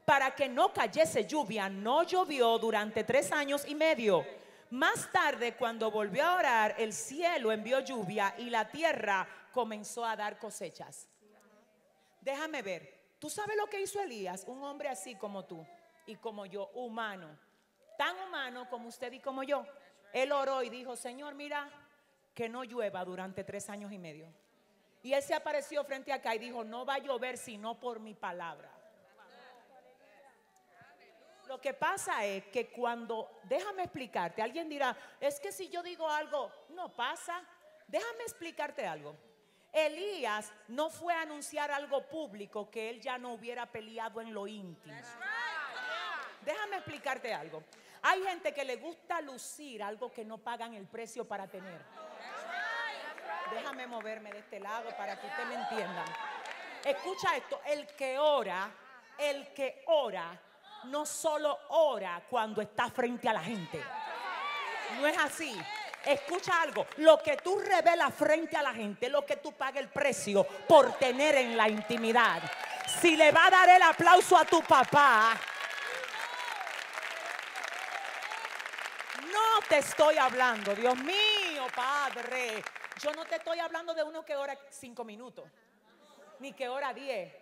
para 0.06 0.34
que 0.34 0.48
no 0.48 0.72
cayese 0.72 1.26
lluvia, 1.26 1.68
no 1.68 2.04
llovió 2.04 2.58
durante 2.58 3.04
tres 3.04 3.32
años 3.32 3.64
y 3.66 3.74
medio. 3.74 4.24
Más 4.70 5.10
tarde, 5.12 5.54
cuando 5.56 5.90
volvió 5.90 6.24
a 6.24 6.36
orar, 6.36 6.74
el 6.78 6.92
cielo 6.92 7.52
envió 7.52 7.80
lluvia 7.80 8.34
y 8.38 8.48
la 8.48 8.68
tierra 8.68 9.28
comenzó 9.52 10.04
a 10.04 10.16
dar 10.16 10.38
cosechas. 10.38 11.08
Déjame 12.20 12.62
ver. 12.62 12.95
¿Tú 13.18 13.30
sabes 13.30 13.56
lo 13.56 13.66
que 13.66 13.80
hizo 13.80 14.00
Elías? 14.00 14.44
Un 14.46 14.62
hombre 14.62 14.88
así 14.88 15.14
como 15.16 15.44
tú 15.44 15.66
y 16.06 16.16
como 16.16 16.46
yo, 16.46 16.68
humano. 16.74 17.38
Tan 17.96 18.16
humano 18.26 18.68
como 18.68 18.88
usted 18.88 19.12
y 19.12 19.20
como 19.20 19.42
yo. 19.42 19.64
Él 20.12 20.32
oró 20.32 20.62
y 20.62 20.70
dijo, 20.70 20.96
Señor, 20.96 21.34
mira, 21.34 21.70
que 22.34 22.48
no 22.48 22.64
llueva 22.64 23.04
durante 23.04 23.44
tres 23.44 23.68
años 23.70 23.90
y 23.92 23.98
medio. 23.98 24.32
Y 25.02 25.14
él 25.14 25.22
se 25.22 25.34
apareció 25.34 25.84
frente 25.84 26.12
acá 26.12 26.34
y 26.34 26.38
dijo, 26.38 26.64
no 26.64 26.84
va 26.84 26.94
a 26.94 26.98
llover 26.98 27.38
sino 27.38 27.78
por 27.80 28.00
mi 28.00 28.14
palabra. 28.14 28.70
Lo 31.46 31.60
que 31.60 31.72
pasa 31.72 32.24
es 32.24 32.44
que 32.46 32.68
cuando, 32.70 33.30
déjame 33.44 33.84
explicarte, 33.84 34.42
alguien 34.42 34.68
dirá, 34.68 34.96
es 35.20 35.38
que 35.38 35.52
si 35.52 35.68
yo 35.68 35.82
digo 35.82 36.08
algo, 36.08 36.50
no 36.70 36.94
pasa. 36.94 37.40
Déjame 37.86 38.24
explicarte 38.24 38.84
algo. 38.84 39.16
Elías 39.76 40.50
no 40.68 40.88
fue 40.88 41.12
a 41.12 41.20
anunciar 41.20 41.70
algo 41.70 42.00
público 42.08 42.70
que 42.70 42.88
él 42.88 42.98
ya 42.98 43.18
no 43.18 43.34
hubiera 43.34 43.66
peleado 43.66 44.22
en 44.22 44.32
lo 44.32 44.46
íntimo. 44.46 44.96
Déjame 46.40 46.76
explicarte 46.76 47.34
algo. 47.34 47.62
Hay 48.00 48.22
gente 48.22 48.54
que 48.54 48.64
le 48.64 48.76
gusta 48.76 49.20
lucir 49.20 49.82
algo 49.82 50.10
que 50.10 50.24
no 50.24 50.38
pagan 50.38 50.72
el 50.72 50.86
precio 50.86 51.28
para 51.28 51.46
tener. 51.46 51.78
Déjame 53.50 53.86
moverme 53.86 54.32
de 54.32 54.38
este 54.38 54.60
lado 54.60 54.88
para 54.96 55.20
que 55.20 55.26
usted 55.26 55.44
me 55.44 55.56
entienda. 55.56 56.04
Escucha 56.82 57.36
esto, 57.36 57.60
el 57.66 57.86
que 57.88 58.18
ora, 58.18 58.70
el 59.18 59.52
que 59.52 59.82
ora, 59.88 60.40
no 60.84 61.04
solo 61.04 61.58
ora 61.68 62.22
cuando 62.30 62.62
está 62.62 62.88
frente 62.88 63.28
a 63.28 63.34
la 63.34 63.42
gente. 63.42 63.82
No 64.98 65.06
es 65.06 65.18
así. 65.18 65.54
Escucha 66.06 66.62
algo, 66.62 66.86
lo 66.98 67.18
que 67.20 67.36
tú 67.36 67.58
revelas 67.58 68.14
frente 68.14 68.56
a 68.56 68.62
la 68.62 68.72
gente, 68.72 69.08
lo 69.08 69.26
que 69.26 69.36
tú 69.38 69.52
pagas 69.52 69.82
el 69.82 69.88
precio 69.88 70.44
por 70.68 70.92
tener 70.98 71.34
en 71.34 71.56
la 71.56 71.68
intimidad. 71.68 72.40
Si 73.00 73.16
le 73.16 73.32
va 73.32 73.46
a 73.46 73.50
dar 73.50 73.68
el 73.70 73.82
aplauso 73.82 74.36
a 74.36 74.44
tu 74.44 74.62
papá, 74.62 75.36
no 79.32 79.60
te 79.68 79.78
estoy 79.78 80.16
hablando, 80.16 80.74
Dios 80.74 80.96
mío, 80.98 81.66
Padre. 81.74 82.62
Yo 83.02 83.12
no 83.12 83.24
te 83.24 83.36
estoy 83.36 83.58
hablando 83.58 83.92
de 83.92 84.02
uno 84.02 84.24
que 84.24 84.36
ora 84.36 84.56
cinco 84.70 85.04
minutos, 85.04 85.44
ni 86.38 86.52
que 86.52 86.68
ora 86.68 86.94
diez. 86.94 87.32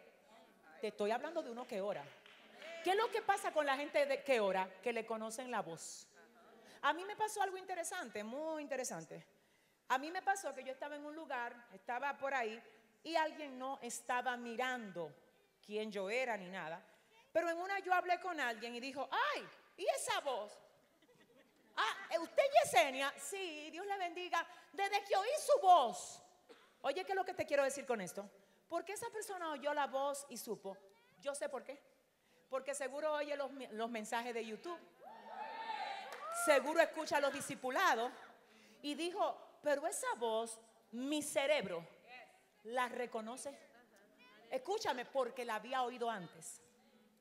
Te 0.81 0.89
estoy 0.89 1.11
hablando 1.11 1.43
de 1.43 1.51
uno 1.51 1.67
que 1.67 1.81
ora. 1.81 2.03
¿Qué 2.83 2.91
es 2.91 2.97
lo 2.97 3.11
que 3.11 3.23
pasa 3.23 3.53
con 3.53 3.65
la 3.65 3.77
gente 3.77 4.05
de- 4.07 4.23
que 4.23 4.41
ora? 4.41 4.69
Que 4.83 4.93
le 4.93 5.07
conocen 5.07 5.51
la 5.51 5.61
voz. 5.63 6.07
A 6.85 6.93
mí 6.93 7.03
me 7.07 7.17
pasó 7.17 7.41
algo 7.41 7.57
interesante, 7.57 8.23
muy 8.23 8.63
interesante. 8.63 9.27
A 9.89 9.97
mí 9.97 10.11
me 10.11 10.21
pasó 10.21 10.55
que 10.55 10.63
yo 10.63 10.73
estaba 10.73 10.97
en 10.97 11.07
un 11.07 11.17
lugar, 11.17 11.69
estaba 11.73 12.15
por 12.19 12.35
ahí, 12.35 12.63
y 13.03 13.17
alguien 13.17 13.59
no 13.59 13.79
estaba 13.81 14.37
mirando 14.37 15.11
quién 15.65 15.91
yo 15.91 16.11
era 16.11 16.37
ni 16.37 16.51
nada. 16.51 16.85
Pero 17.33 17.49
en 17.49 17.57
una 17.57 17.79
yo 17.79 17.95
hablé 17.95 18.21
con 18.21 18.39
alguien 18.39 18.75
y 18.75 18.81
dijo, 18.81 19.09
ay, 19.11 19.49
¿y 19.79 19.87
esa 19.97 20.21
voz? 20.21 20.53
Ah, 21.75 22.09
¿eh, 22.11 22.19
¿usted 22.19 22.43
es 22.43 22.71
Yesenia? 22.71 23.15
Sí, 23.19 23.71
Dios 23.71 23.87
le 23.87 23.97
bendiga. 23.97 24.47
Desde 24.71 25.03
que 25.05 25.17
oí 25.17 25.29
su 25.39 25.67
voz. 25.67 26.21
Oye, 26.83 27.03
¿qué 27.03 27.13
es 27.13 27.17
lo 27.17 27.25
que 27.25 27.33
te 27.33 27.47
quiero 27.47 27.65
decir 27.65 27.87
con 27.87 28.03
esto? 28.03 28.29
Porque 28.69 28.93
esa 28.93 29.09
persona 29.09 29.53
oyó 29.53 29.73
la 29.73 29.87
voz 29.87 30.27
y 30.29 30.37
supo. 30.37 30.77
Yo 31.23 31.35
sé 31.35 31.49
por 31.49 31.65
qué. 31.65 31.81
Porque 32.51 32.75
seguro 32.75 33.15
oye 33.15 33.37
los 33.73 33.91
mensajes 33.91 34.35
de 34.35 34.45
YouTube. 34.45 34.79
Seguro 36.45 36.81
escucha 36.81 37.17
a 37.17 37.21
los 37.21 37.33
discipulados. 37.33 38.11
Y 38.83 38.95
dijo, 38.95 39.37
pero 39.63 39.87
esa 39.87 40.13
voz, 40.17 40.61
mi 40.93 41.23
cerebro, 41.23 41.87
la 42.65 42.89
reconoce. 42.89 43.57
Escúchame, 44.51 45.05
porque 45.07 45.45
la 45.45 45.57
había 45.57 45.83
oído 45.83 46.11
antes. 46.11 46.61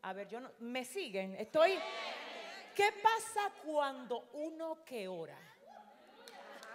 A 0.01 0.13
ver, 0.13 0.27
yo 0.27 0.39
no, 0.39 0.51
¿me 0.59 0.83
siguen? 0.83 1.35
Estoy... 1.35 1.79
¿Qué 2.75 2.91
pasa 2.91 3.51
cuando 3.63 4.29
uno 4.33 4.83
que 4.83 5.07
ora 5.07 5.37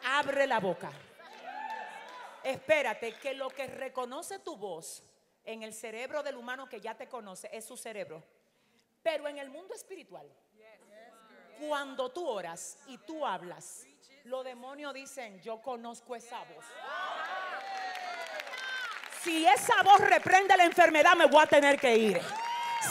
abre 0.05 0.47
la 0.47 0.61
boca? 0.61 0.93
Espérate, 2.45 3.15
que 3.15 3.35
lo 3.35 3.51
que 3.51 3.67
reconoce 3.67 4.39
tu 4.39 4.57
voz 4.57 5.03
en 5.45 5.65
el 5.65 5.75
cerebro 5.75 6.23
del 6.23 6.37
humano 6.37 6.69
que 6.69 6.81
ya 6.81 6.97
te 6.97 7.09
conoce 7.09 7.51
es 7.53 7.65
su 7.65 7.77
cerebro. 7.77 8.23
Pero 9.03 9.27
en 9.27 9.39
el 9.39 9.51
mundo 9.51 9.75
espiritual, 9.75 10.31
cuando 11.59 12.11
tú 12.11 12.27
oras 12.27 12.79
y 12.87 12.99
tú 12.99 13.27
hablas, 13.27 13.87
los 14.25 14.45
demonios 14.45 14.95
dicen, 14.95 15.41
yo 15.43 15.61
conozco 15.61 16.15
esa 16.15 16.39
voz. 16.39 16.65
Si 19.23 19.47
esa 19.47 19.83
voz 19.83 20.01
reprende 20.01 20.57
la 20.57 20.65
enfermedad, 20.65 21.15
me 21.17 21.27
voy 21.27 21.43
a 21.43 21.47
tener 21.47 21.79
que 21.79 21.97
ir. 21.97 22.21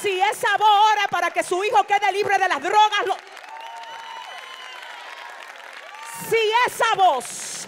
Si 0.01 0.19
esa 0.19 0.57
voz 0.57 0.91
ora 0.91 1.07
para 1.09 1.31
que 1.31 1.43
su 1.43 1.63
hijo 1.63 1.83
quede 1.83 2.11
libre 2.11 2.37
de 2.37 2.47
las 2.47 2.61
drogas, 2.61 3.05
si 6.29 6.51
esa 6.67 6.95
voz, 6.95 7.67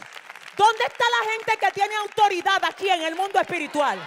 ¿dónde 0.58 0.84
está 0.86 1.06
la 1.10 1.32
gente 1.32 1.58
que 1.58 1.72
tiene 1.72 1.96
autoridad 1.96 2.64
aquí 2.66 2.90
en 2.90 3.02
el 3.04 3.16
mundo 3.16 3.40
espiritual? 3.40 3.98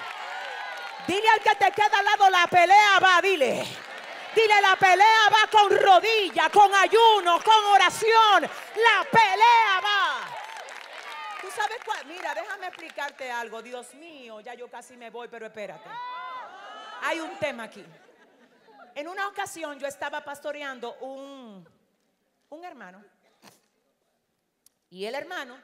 Dile 1.07 1.29
al 1.29 1.41
que 1.41 1.55
te 1.57 1.73
queda 1.73 1.99
al 1.99 2.05
lado, 2.05 2.31
la 2.31 2.47
pelea 2.47 2.99
va, 3.03 3.21
dile. 3.23 3.92
Dile, 4.35 4.61
la 4.63 4.77
pelea 4.77 5.29
va 5.31 5.51
con 5.51 5.77
rodilla, 5.77 6.49
con 6.49 6.75
ayuno, 6.75 7.39
con 7.45 7.65
oración. 7.73 8.43
La 8.43 9.05
pelea 9.11 9.81
va. 9.85 10.43
¿Tú 11.41 11.49
sabes 11.51 11.79
cuál? 11.85 12.07
Mira, 12.07 12.35
déjame 12.35 12.69
explicarte 12.69 13.31
algo. 13.31 13.61
Dios 13.61 13.95
mío, 13.95 14.41
ya 14.41 14.55
yo 14.55 14.71
casi 14.71 14.97
me 14.97 15.11
voy, 15.11 15.29
pero 15.29 15.47
espérate. 15.47 15.89
Hay 17.03 17.21
un 17.21 17.37
tema 17.39 17.65
aquí. 17.65 17.85
En 18.95 19.09
una 19.09 19.29
ocasión 19.29 19.79
yo 19.79 19.87
estaba 19.87 20.23
pastoreando 20.25 20.95
un, 21.01 21.69
un 22.49 22.65
hermano. 22.65 23.05
Y 24.89 25.05
el 25.05 25.15
hermano 25.15 25.59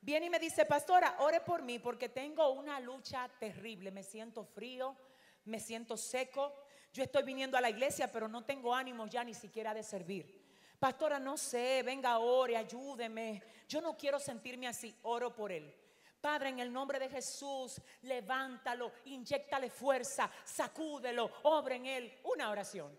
viene 0.00 0.26
y 0.26 0.30
me 0.30 0.38
dice, 0.38 0.66
pastora, 0.66 1.16
ore 1.20 1.40
por 1.40 1.62
mí 1.62 1.78
porque 1.78 2.08
tengo 2.08 2.50
una 2.50 2.80
lucha 2.80 3.30
terrible. 3.38 3.90
Me 3.90 4.02
siento 4.02 4.44
frío, 4.44 4.96
me 5.44 5.60
siento 5.60 5.96
seco. 5.96 6.54
Yo 6.92 7.02
estoy 7.02 7.22
viniendo 7.22 7.56
a 7.56 7.60
la 7.60 7.70
iglesia, 7.70 8.10
pero 8.10 8.28
no 8.28 8.44
tengo 8.44 8.74
ánimo 8.74 9.06
ya 9.06 9.22
ni 9.22 9.34
siquiera 9.34 9.72
de 9.72 9.82
servir. 9.82 10.40
Pastora, 10.78 11.20
no 11.20 11.36
sé, 11.36 11.82
venga, 11.84 12.18
ore, 12.18 12.56
ayúdeme. 12.56 13.42
Yo 13.68 13.80
no 13.80 13.96
quiero 13.96 14.18
sentirme 14.18 14.66
así. 14.66 14.94
Oro 15.02 15.34
por 15.34 15.52
él. 15.52 15.74
Padre, 16.20 16.50
en 16.50 16.58
el 16.58 16.72
nombre 16.72 16.98
de 16.98 17.08
Jesús, 17.08 17.80
levántalo, 18.02 18.92
inyectale 19.06 19.70
fuerza, 19.70 20.30
sacúdelo, 20.44 21.30
obra 21.44 21.76
en 21.76 21.86
él. 21.86 22.18
Una 22.24 22.50
oración. 22.50 22.98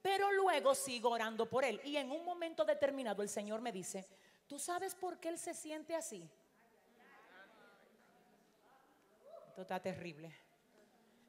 Pero 0.00 0.32
luego 0.32 0.74
sigo 0.74 1.10
orando 1.10 1.48
por 1.48 1.64
él. 1.64 1.80
Y 1.84 1.96
en 1.96 2.10
un 2.10 2.24
momento 2.24 2.64
determinado 2.64 3.22
el 3.22 3.28
Señor 3.28 3.60
me 3.60 3.72
dice, 3.72 4.06
¿Tú 4.52 4.58
sabes 4.58 4.94
por 4.94 5.18
qué 5.18 5.30
él 5.30 5.38
se 5.38 5.54
siente 5.54 5.94
así? 5.94 6.28
Esto 9.48 9.62
está 9.62 9.80
terrible. 9.80 10.30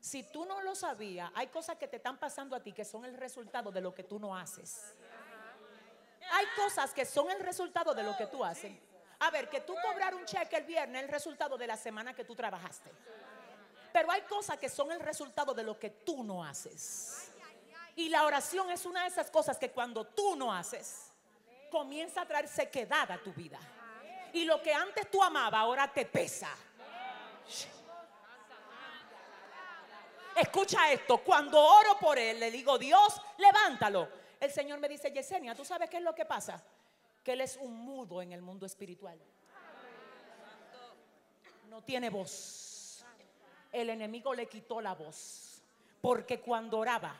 Si 0.04 0.22
tú 0.22 0.44
no 0.44 0.62
lo 0.62 0.76
sabías, 0.76 1.32
hay 1.34 1.48
cosas 1.48 1.78
que 1.78 1.88
te 1.88 1.96
están 1.96 2.18
pasando 2.18 2.58
a 2.58 2.60
ti 2.60 2.74
que 2.74 2.84
son 2.84 3.06
el 3.06 3.16
resultado 3.16 3.72
de 3.72 3.80
lo 3.80 3.96
que 3.96 4.04
tú 4.04 4.20
no 4.20 4.36
haces. 4.36 4.94
Hay 6.30 6.46
cosas 6.58 6.94
que 6.94 7.06
son 7.06 7.32
el 7.32 7.40
resultado 7.40 7.94
de 7.94 8.04
lo 8.04 8.18
que 8.18 8.28
tú 8.28 8.44
haces. 8.44 8.74
A 9.20 9.32
ver, 9.32 9.50
que 9.50 9.62
tú 9.62 9.74
cobrar 9.82 10.14
un 10.14 10.26
cheque 10.26 10.58
el 10.58 10.66
viernes 10.66 10.98
es 10.98 11.06
el 11.06 11.10
resultado 11.10 11.58
de 11.58 11.68
la 11.68 11.78
semana 11.78 12.14
que 12.14 12.26
tú 12.26 12.36
trabajaste. 12.36 12.92
Pero 13.94 14.12
hay 14.12 14.24
cosas 14.24 14.58
que 14.58 14.68
son 14.68 14.92
el 14.92 15.00
resultado 15.00 15.54
de 15.54 15.64
lo 15.64 15.80
que 15.80 15.90
tú 15.90 16.22
no 16.22 16.44
haces. 16.44 17.30
Y 17.96 18.10
la 18.10 18.26
oración 18.26 18.72
es 18.72 18.86
una 18.86 19.04
de 19.04 19.08
esas 19.08 19.32
cosas 19.32 19.58
que 19.58 19.72
cuando 19.72 20.04
tú 20.04 20.36
no 20.36 20.54
haces, 20.54 21.14
comienza 21.72 22.24
a 22.24 22.26
traer 22.26 22.50
sequedad 22.50 23.10
a 23.10 23.20
tu 23.20 23.32
vida. 23.32 23.60
Y 24.34 24.44
lo 24.44 24.62
que 24.62 24.74
antes 24.74 25.10
tú 25.10 25.24
amabas 25.24 25.62
ahora 25.62 25.90
te 25.94 26.06
pesa. 26.06 26.50
Escucha 30.36 30.92
esto, 30.92 31.20
cuando 31.20 31.60
oro 31.60 31.98
por 32.00 32.18
él, 32.18 32.40
le 32.40 32.50
digo, 32.52 32.78
Dios, 32.78 33.22
levántalo. 33.38 34.08
El 34.40 34.52
Señor 34.52 34.80
me 34.80 34.90
dice, 34.90 35.12
Yesenia, 35.12 35.56
¿tú 35.56 35.64
sabes 35.64 35.90
qué 35.90 35.98
es 35.98 36.04
lo 36.04 36.16
que 36.16 36.26
pasa? 36.26 36.64
Que 37.24 37.34
él 37.34 37.42
es 37.42 37.58
un 37.58 37.74
mudo 37.74 38.22
en 38.22 38.32
el 38.32 38.42
mundo 38.42 38.66
espiritual. 38.66 39.20
No 41.70 41.82
tiene 41.84 42.10
voz. 42.10 43.06
El 43.72 43.90
enemigo 43.90 44.34
le 44.34 44.48
quitó 44.48 44.82
la 44.82 44.94
voz. 44.94 45.62
Porque 46.02 46.42
cuando 46.42 46.80
oraba, 46.80 47.16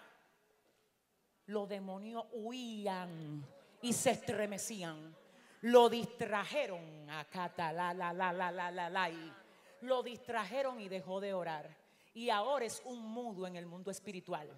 los 1.48 1.70
demonios 1.70 2.26
huían 2.32 3.46
y 3.82 3.94
se 3.94 4.12
estremecían. 4.12 5.16
Lo 5.62 5.88
distrajeron 5.88 7.10
a 7.10 7.26
la, 7.72 7.94
la, 7.94 8.14
la, 8.14 8.34
la, 8.34 8.52
la, 8.52 8.72
la, 8.72 8.90
la, 8.90 9.10
y 9.10 9.34
lo 9.82 10.04
distrajeron 10.04 10.82
y 10.82 10.90
dejó 10.90 11.22
de 11.22 11.34
orar 11.34 11.83
y 12.14 12.30
ahora 12.30 12.66
es 12.66 12.82
un 12.86 13.00
mudo 13.00 13.48
en 13.48 13.56
el 13.56 13.66
mundo 13.66 13.92
espiritual. 13.92 14.50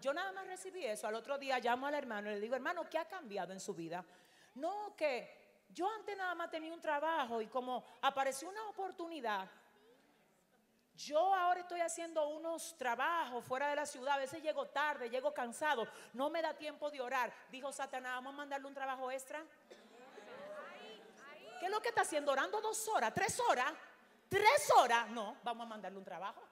Yo 0.00 0.12
nada 0.12 0.32
más 0.32 0.46
recibí 0.46 0.84
eso. 0.84 1.06
Al 1.06 1.14
otro 1.14 1.38
día 1.38 1.58
llamo 1.58 1.86
al 1.86 1.94
hermano 1.94 2.30
y 2.30 2.34
le 2.34 2.40
digo, 2.40 2.54
hermano, 2.54 2.88
¿qué 2.90 2.98
ha 2.98 3.06
cambiado 3.06 3.52
en 3.52 3.60
su 3.60 3.74
vida? 3.74 4.04
No, 4.56 4.94
que 4.96 5.62
yo 5.70 5.88
antes 5.88 6.16
nada 6.16 6.34
más 6.34 6.50
tenía 6.50 6.72
un 6.72 6.80
trabajo 6.80 7.40
y 7.40 7.46
como 7.46 7.84
apareció 8.02 8.48
una 8.48 8.68
oportunidad, 8.68 9.48
yo 10.96 11.34
ahora 11.34 11.60
estoy 11.60 11.80
haciendo 11.80 12.28
unos 12.28 12.76
trabajos 12.76 13.44
fuera 13.44 13.68
de 13.68 13.76
la 13.76 13.86
ciudad, 13.86 14.14
a 14.14 14.18
veces 14.18 14.42
llego 14.42 14.66
tarde, 14.66 15.10
llego 15.10 15.34
cansado, 15.34 15.88
no 16.12 16.30
me 16.30 16.40
da 16.40 16.54
tiempo 16.54 16.90
de 16.90 17.00
orar. 17.00 17.32
Dijo 17.50 17.72
Satanás, 17.72 18.14
vamos 18.16 18.34
a 18.34 18.36
mandarle 18.36 18.68
un 18.68 18.74
trabajo 18.74 19.10
extra. 19.10 19.42
¿Qué 21.58 21.66
es 21.66 21.70
lo 21.70 21.80
que 21.80 21.88
está 21.88 22.02
haciendo? 22.02 22.30
¿Orando 22.30 22.60
dos 22.60 22.86
horas? 22.88 23.12
¿Tres 23.12 23.40
horas? 23.40 23.72
¿Tres 24.28 24.70
horas? 24.76 25.08
No, 25.10 25.36
vamos 25.42 25.64
a 25.64 25.68
mandarle 25.68 25.98
un 25.98 26.04
trabajo. 26.04 26.42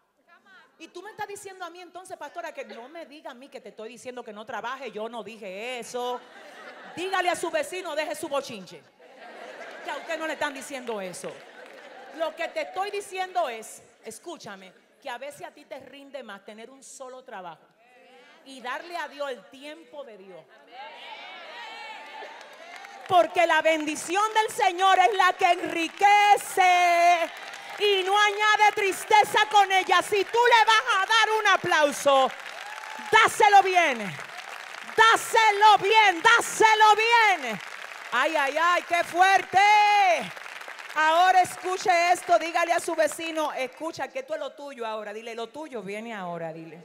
Y 0.82 0.88
tú 0.88 1.00
me 1.00 1.12
estás 1.12 1.28
diciendo 1.28 1.64
a 1.64 1.70
mí 1.70 1.80
entonces, 1.80 2.16
pastora, 2.16 2.52
que 2.52 2.64
no 2.64 2.88
me 2.88 3.06
diga 3.06 3.30
a 3.30 3.34
mí 3.34 3.48
que 3.48 3.60
te 3.60 3.68
estoy 3.68 3.90
diciendo 3.90 4.24
que 4.24 4.32
no 4.32 4.44
trabaje. 4.44 4.90
Yo 4.90 5.08
no 5.08 5.22
dije 5.22 5.78
eso. 5.78 6.20
Dígale 6.96 7.30
a 7.30 7.36
su 7.36 7.52
vecino, 7.52 7.94
deje 7.94 8.16
su 8.16 8.28
bochinche. 8.28 8.82
Que 9.84 9.90
a 9.92 9.98
usted 9.98 10.18
no 10.18 10.26
le 10.26 10.32
están 10.32 10.52
diciendo 10.52 11.00
eso. 11.00 11.32
Lo 12.18 12.34
que 12.34 12.48
te 12.48 12.62
estoy 12.62 12.90
diciendo 12.90 13.48
es, 13.48 13.80
escúchame, 14.04 14.72
que 15.00 15.08
a 15.08 15.18
veces 15.18 15.46
a 15.46 15.52
ti 15.52 15.64
te 15.66 15.78
rinde 15.78 16.24
más 16.24 16.44
tener 16.44 16.68
un 16.68 16.82
solo 16.82 17.22
trabajo 17.22 17.62
y 18.44 18.60
darle 18.60 18.96
a 18.96 19.06
Dios 19.06 19.30
el 19.30 19.44
tiempo 19.50 20.02
de 20.02 20.18
Dios. 20.18 20.40
Porque 23.06 23.46
la 23.46 23.62
bendición 23.62 24.24
del 24.34 24.50
Señor 24.50 24.98
es 24.98 25.14
la 25.16 25.32
que 25.34 25.46
enriquece 25.46 27.30
y 27.78 28.02
no 28.04 28.18
añade 28.18 28.72
tristeza 28.74 29.40
con 29.50 29.70
ella. 29.70 30.02
Si 30.02 30.24
tú 30.24 30.38
le 30.38 30.64
vas 30.64 30.84
a 30.96 31.06
dar 31.06 31.30
un 31.38 31.46
aplauso, 31.48 32.30
dáselo 33.10 33.62
bien. 33.62 33.98
Dáselo 34.96 35.78
bien, 35.78 36.22
dáselo 36.22 36.94
bien. 36.96 37.60
Ay, 38.12 38.36
ay, 38.36 38.56
ay, 38.60 38.82
qué 38.88 39.02
fuerte. 39.04 39.58
Ahora 40.94 41.40
escuche 41.40 41.90
esto, 42.12 42.38
dígale 42.38 42.72
a 42.72 42.80
su 42.80 42.94
vecino, 42.94 43.52
escucha 43.54 44.08
que 44.08 44.18
esto 44.18 44.34
es 44.34 44.40
lo 44.40 44.52
tuyo 44.52 44.86
ahora. 44.86 45.14
Dile, 45.14 45.34
lo 45.34 45.48
tuyo 45.48 45.82
viene 45.82 46.12
ahora, 46.12 46.52
dile. 46.52 46.84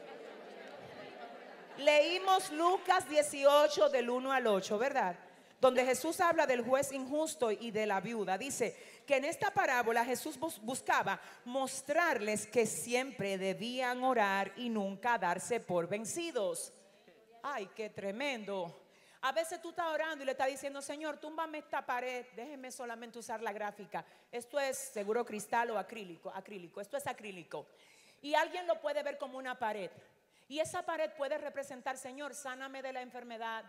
Leímos 1.80 2.52
Lucas 2.52 3.08
18 3.10 3.90
del 3.90 4.10
1 4.10 4.32
al 4.32 4.48
8, 4.48 4.78
¿verdad? 4.78 5.16
Donde 5.60 5.86
Jesús 5.86 6.22
habla 6.22 6.48
del 6.48 6.62
juez 6.64 6.92
injusto 6.94 7.52
y 7.52 7.72
de 7.72 7.86
la 7.86 8.00
viuda. 8.00 8.38
Dice, 8.38 8.97
que 9.08 9.16
en 9.16 9.26
esta 9.26 9.50
parábola 9.52 10.04
Jesús 10.04 10.38
buscaba 10.62 11.20
mostrarles 11.46 12.46
que 12.46 12.66
siempre 12.66 13.38
debían 13.38 14.04
orar 14.04 14.52
y 14.58 14.68
nunca 14.68 15.18
darse 15.18 15.62
por 15.62 15.88
vencidos. 15.88 16.74
Ay, 17.42 17.70
qué 17.74 17.90
tremendo. 17.90 18.84
A 19.22 19.32
veces 19.32 19.62
tú 19.62 19.70
estás 19.70 19.88
orando 19.88 20.24
y 20.24 20.26
le 20.26 20.34
estás 20.34 20.48
diciendo, 20.48 20.82
Señor, 20.82 21.18
túmbame 21.18 21.60
esta 21.60 21.86
pared, 21.86 22.26
déjeme 22.36 22.70
solamente 22.70 23.18
usar 23.18 23.42
la 23.42 23.54
gráfica. 23.54 24.06
Esto 24.30 24.60
es 24.60 24.78
seguro 24.78 25.26
cristal 25.26 25.72
o 25.72 25.80
acrílico, 25.80 26.30
acrílico, 26.30 26.82
esto 26.82 26.98
es 26.98 27.08
acrílico. 27.08 27.66
Y 28.22 28.36
alguien 28.36 28.68
lo 28.68 28.82
puede 28.82 29.04
ver 29.04 29.18
como 29.18 29.38
una 29.38 29.58
pared. 29.58 29.90
Y 30.50 30.60
esa 30.60 30.86
pared 30.86 31.12
puede 31.18 31.38
representar, 31.38 31.98
Señor, 31.98 32.36
sáname 32.36 32.82
de 32.82 32.92
la 32.92 33.02
enfermedad. 33.02 33.64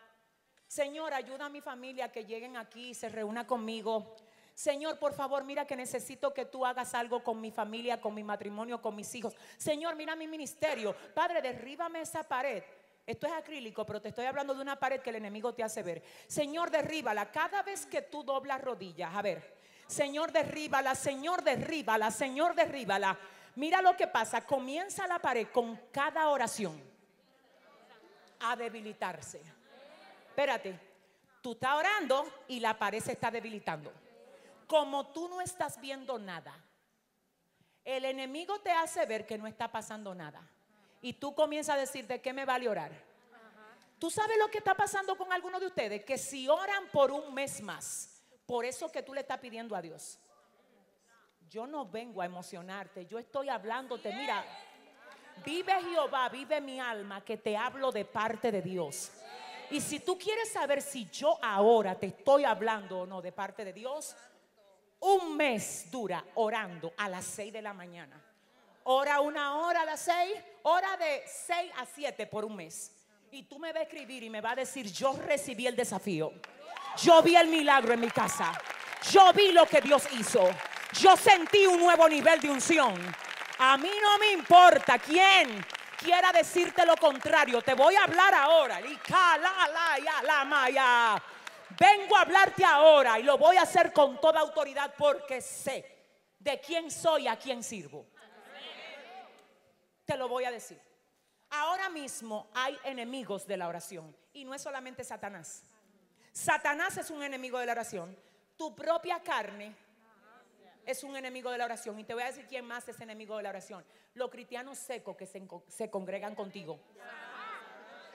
Señor, 0.67 1.15
ayuda 1.15 1.47
a 1.47 1.49
mi 1.49 1.61
familia 1.61 2.07
a 2.07 2.13
que 2.13 2.25
lleguen 2.25 2.57
aquí 2.57 2.91
y 2.91 2.95
se 2.95 3.09
reúna 3.09 3.47
conmigo. 3.47 4.17
Señor, 4.59 4.99
por 4.99 5.13
favor, 5.13 5.45
mira 5.45 5.65
que 5.65 5.77
necesito 5.77 6.35
que 6.35 6.45
tú 6.45 6.67
hagas 6.67 6.93
algo 6.93 7.23
con 7.23 7.41
mi 7.41 7.53
familia, 7.53 8.01
con 8.01 8.13
mi 8.13 8.25
matrimonio, 8.25 8.83
con 8.83 8.97
mis 8.97 9.15
hijos. 9.15 9.37
Señor, 9.57 9.95
mira 9.95 10.17
mi 10.17 10.27
ministerio. 10.27 10.97
Padre, 11.15 11.41
derríbame 11.41 12.01
esa 12.01 12.25
pared. 12.25 12.65
Esto 13.07 13.29
es 13.29 13.35
acrílico, 13.35 13.87
pero 13.87 14.03
te 14.03 14.09
estoy 14.09 14.25
hablando 14.25 14.57
de 14.57 14.61
una 14.61 14.77
pared 14.77 15.01
que 15.01 15.11
el 15.11 15.17
enemigo 15.17 15.55
te 15.55 15.63
hace 15.63 15.85
ver. 15.85 16.03
Señor, 16.27 16.73
derríbala. 16.73 17.31
Cada 17.31 17.63
vez 17.63 17.87
que 17.87 18.03
tú 18.03 18.25
doblas 18.25 18.61
rodillas, 18.61 19.15
a 19.15 19.23
ver, 19.23 19.55
Señor, 19.87 20.33
derríbala, 20.33 20.97
Señor, 20.97 21.45
derríbala, 21.45 22.11
Señor, 22.11 22.57
derríbala. 22.57 23.17
Mira 23.55 23.81
lo 23.81 23.97
que 23.97 24.09
pasa. 24.09 24.45
Comienza 24.45 25.07
la 25.07 25.21
pared 25.21 25.47
con 25.53 25.77
cada 25.93 26.31
oración 26.31 26.83
a 28.41 28.57
debilitarse. 28.57 29.41
Espérate, 30.31 30.81
tú 31.41 31.53
estás 31.53 31.77
orando 31.77 32.27
y 32.49 32.59
la 32.59 32.77
pared 32.77 33.01
se 33.01 33.13
está 33.13 33.31
debilitando 33.31 34.08
como 34.69 35.09
tú 35.09 35.29
no 35.29 35.41
estás 35.41 35.81
viendo 35.81 36.19
nada, 36.19 36.55
el 37.85 38.05
enemigo 38.05 38.61
te 38.61 38.71
hace 38.71 39.05
ver 39.07 39.27
que 39.27 39.39
no 39.39 39.47
está 39.47 39.73
pasando 39.73 40.15
nada. 40.15 40.47
Y 41.01 41.15
tú 41.15 41.35
comienzas 41.35 41.77
a 41.77 41.79
decir, 41.79 42.07
¿de 42.07 42.21
qué 42.21 42.33
me 42.35 42.45
vale 42.45 42.69
orar? 42.69 42.93
Tú 43.99 44.11
sabes 44.11 44.37
lo 44.39 44.49
que 44.49 44.59
está 44.59 44.77
pasando 44.77 45.17
con 45.17 45.33
algunos 45.33 45.61
de 45.61 45.67
ustedes, 45.69 46.05
que 46.05 46.19
si 46.19 46.49
oran 46.49 46.87
por 46.93 47.11
un 47.11 47.35
mes 47.35 47.63
más, 47.63 48.23
por 48.47 48.65
eso 48.65 48.93
que 48.93 49.03
tú 49.03 49.15
le 49.15 49.23
estás 49.23 49.39
pidiendo 49.39 49.75
a 49.75 49.83
Dios. 49.83 50.19
Yo 51.49 51.67
no 51.67 51.87
vengo 51.87 52.21
a 52.21 52.27
emocionarte, 52.27 53.07
yo 53.07 53.19
estoy 53.19 53.49
hablándote, 53.49 54.13
mira, 54.13 54.45
vive 55.45 55.73
Jehová, 55.83 56.29
vive 56.29 56.61
mi 56.61 56.79
alma, 56.79 57.25
que 57.25 57.39
te 57.39 57.57
hablo 57.57 57.91
de 57.91 58.05
parte 58.05 58.53
de 58.53 58.61
Dios. 58.61 59.11
Y 59.71 59.81
si 59.81 60.01
tú 60.01 60.19
quieres 60.19 60.53
saber 60.53 60.83
si 60.83 61.09
yo 61.11 61.39
ahora 61.43 61.95
te 61.95 62.07
estoy 62.07 62.45
hablando 62.45 63.01
o 63.01 63.07
no 63.07 63.23
de 63.23 63.33
parte 63.33 63.65
de 63.65 63.73
Dios, 63.73 64.15
un 65.01 65.37
mes 65.37 65.91
dura 65.91 66.25
orando 66.35 66.93
a 66.97 67.09
las 67.09 67.25
6 67.25 67.53
de 67.53 67.63
la 67.63 67.73
mañana. 67.73 68.21
Ora 68.85 69.21
una 69.21 69.57
hora 69.57 69.83
a 69.83 69.85
las 69.85 70.01
6, 70.01 70.35
hora 70.63 70.97
de 70.97 71.23
6 71.27 71.73
a 71.77 71.87
7 71.87 72.27
por 72.27 72.45
un 72.45 72.57
mes. 72.57 72.93
Y 73.31 73.43
tú 73.43 73.59
me 73.59 73.73
vas 73.73 73.81
a 73.81 73.83
escribir 73.83 74.23
y 74.23 74.31
me 74.31 74.41
va 74.41 74.53
a 74.53 74.57
decir, 74.57 74.91
yo 74.91 75.13
recibí 75.27 75.67
el 75.67 75.77
desafío. 75.77 76.33
Yo 76.97 77.23
vi 77.23 77.37
el 77.37 77.49
milagro 77.49 77.93
en 77.93 78.01
mi 78.01 78.11
casa. 78.11 78.59
Yo 79.13 79.33
vi 79.33 79.53
lo 79.53 79.67
que 79.67 79.81
Dios 79.81 80.05
hizo. 80.19 80.49
Yo 81.01 81.17
sentí 81.17 81.67
un 81.67 81.79
nuevo 81.79 82.09
nivel 82.09 82.41
de 82.41 82.51
unción. 82.51 82.95
A 83.59 83.77
mí 83.77 83.91
no 84.01 84.19
me 84.19 84.33
importa 84.33 84.99
quién 84.99 85.65
quiera 85.99 86.33
decirte 86.33 86.87
lo 86.87 86.97
contrario. 86.97 87.61
Te 87.61 87.75
voy 87.75 87.95
a 87.95 88.05
hablar 88.05 88.35
ahora. 88.35 88.81
Vengo 91.79 92.17
a 92.17 92.23
hablarte 92.23 92.65
ahora 92.65 93.19
y 93.19 93.23
lo 93.23 93.39
voy 93.39 93.57
a 93.57 93.63
hacer 93.63 93.93
con 93.93 94.21
toda 94.21 94.41
autoridad 94.41 94.95
porque 94.99 95.41
sé 95.41 95.85
de 96.39 96.61
quién 96.61 96.91
soy, 96.91 97.29
a 97.29 97.37
quién 97.37 97.63
sirvo. 97.63 98.07
Te 100.05 100.17
lo 100.17 100.29
voy 100.29 100.45
a 100.45 100.51
decir. 100.51 100.81
Ahora 101.51 101.89
mismo 101.89 102.51
hay 102.55 102.77
enemigos 102.85 103.47
de 103.47 103.57
la 103.57 103.69
oración 103.69 104.15
y 104.33 104.45
no 104.45 104.55
es 104.55 104.63
solamente 104.63 105.05
Satanás. 105.05 105.63
Satanás 106.33 106.97
es 106.97 107.11
un 107.11 107.23
enemigo 107.23 107.59
de 107.59 107.67
la 107.67 107.73
oración. 107.73 108.17
Tu 108.57 108.75
propia 108.75 109.21
carne 109.23 109.75
es 110.85 111.05
un 111.05 111.17
enemigo 111.17 111.51
de 111.51 111.59
la 111.59 111.65
oración. 111.65 111.99
Y 111.99 112.05
te 112.05 112.15
voy 112.15 112.23
a 112.23 112.27
decir 112.27 112.47
quién 112.47 112.65
más 112.65 112.89
es 112.89 113.01
enemigo 113.01 113.37
de 113.37 113.45
la 113.45 113.51
oración. 113.51 113.85
Los 114.15 114.31
cristianos 114.31 114.79
secos 114.79 115.17
que 115.17 115.27
se, 115.27 115.47
se 115.69 115.91
congregan 115.91 116.35
contigo. 116.35 116.81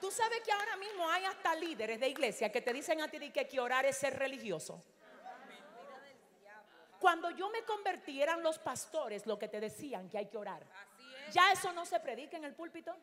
Tú 0.03 0.11
sabes 0.11 0.41
que 0.41 0.51
ahora 0.51 0.75
mismo 0.75 1.09
hay 1.09 1.23
hasta 1.23 1.55
líderes 1.55 1.97
de 1.97 2.09
iglesia 2.09 2.51
que 2.51 2.61
te 2.61 2.73
dicen 2.73 2.99
a 2.99 3.07
ti 3.07 3.31
que, 3.31 3.47
que 3.47 3.57
orar 3.57 3.85
es 3.85 3.95
ser 3.95 4.19
religioso. 4.19 4.83
Cuando 6.99 7.29
yo 7.29 7.49
me 7.49 7.63
convertí 7.63 8.21
eran 8.21 8.43
los 8.43 8.59
pastores 8.59 9.25
lo 9.25 9.39
que 9.39 9.47
te 9.47 9.61
decían 9.61 10.09
que 10.09 10.17
hay 10.17 10.25
que 10.25 10.37
orar. 10.37 10.61
Ya 11.31 11.53
eso 11.53 11.71
no 11.71 11.85
se 11.85 12.01
predica 12.01 12.35
en 12.35 12.43
el 12.43 12.53
púlpito. 12.53 12.93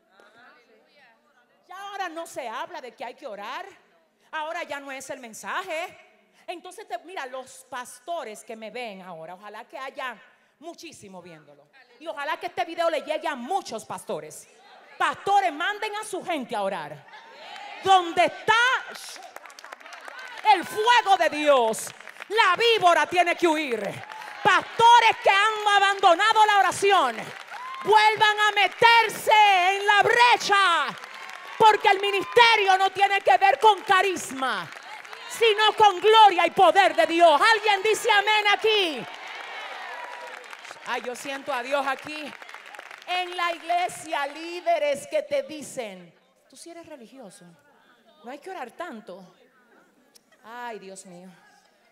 Ya 1.66 1.88
ahora 1.88 2.10
no 2.10 2.26
se 2.26 2.46
habla 2.46 2.82
de 2.82 2.92
que 2.92 3.02
hay 3.02 3.14
que 3.14 3.26
orar. 3.26 3.64
Ahora 4.32 4.62
ya 4.64 4.78
no 4.78 4.92
es 4.92 5.08
el 5.08 5.20
mensaje. 5.20 5.96
Entonces, 6.46 6.86
mira, 7.06 7.24
los 7.24 7.64
pastores 7.70 8.44
que 8.44 8.56
me 8.56 8.70
ven 8.70 9.00
ahora, 9.00 9.36
ojalá 9.36 9.66
que 9.66 9.78
haya 9.78 10.20
muchísimo 10.58 11.22
viéndolo. 11.22 11.66
Y 11.98 12.06
ojalá 12.06 12.38
que 12.38 12.48
este 12.48 12.66
video 12.66 12.90
le 12.90 13.00
llegue 13.00 13.26
a 13.26 13.36
muchos 13.36 13.86
pastores. 13.86 14.46
Pastores, 15.00 15.50
manden 15.50 15.96
a 15.96 16.04
su 16.04 16.22
gente 16.22 16.54
a 16.54 16.60
orar. 16.60 16.94
Donde 17.82 18.22
está 18.22 18.52
el 20.52 20.62
fuego 20.62 21.16
de 21.16 21.30
Dios, 21.30 21.86
la 22.28 22.54
víbora 22.54 23.06
tiene 23.06 23.34
que 23.34 23.48
huir. 23.48 23.80
Pastores 24.42 25.16
que 25.22 25.30
han 25.30 25.74
abandonado 25.74 26.44
la 26.44 26.58
oración, 26.58 27.16
vuelvan 27.82 28.40
a 28.40 28.52
meterse 28.52 29.32
en 29.70 29.86
la 29.86 30.02
brecha. 30.02 30.98
Porque 31.56 31.88
el 31.88 31.98
ministerio 31.98 32.76
no 32.76 32.90
tiene 32.90 33.22
que 33.22 33.38
ver 33.38 33.58
con 33.58 33.80
carisma, 33.80 34.68
sino 35.30 35.72
con 35.78 35.98
gloria 35.98 36.46
y 36.46 36.50
poder 36.50 36.94
de 36.94 37.06
Dios. 37.06 37.40
¿Alguien 37.54 37.82
dice 37.82 38.12
amén 38.12 38.48
aquí? 38.52 39.06
Ay, 40.88 41.00
yo 41.00 41.16
siento 41.16 41.54
a 41.54 41.62
Dios 41.62 41.86
aquí. 41.86 42.30
En 43.10 43.36
la 43.36 43.52
iglesia, 43.52 44.26
líderes 44.28 45.06
que 45.08 45.22
te 45.24 45.42
dicen, 45.42 46.12
tú 46.48 46.56
si 46.56 46.70
eres 46.70 46.86
religioso, 46.86 47.44
no 48.24 48.30
hay 48.30 48.38
que 48.38 48.50
orar 48.50 48.70
tanto. 48.70 49.34
Ay, 50.44 50.78
Dios 50.78 51.04
mío. 51.06 51.28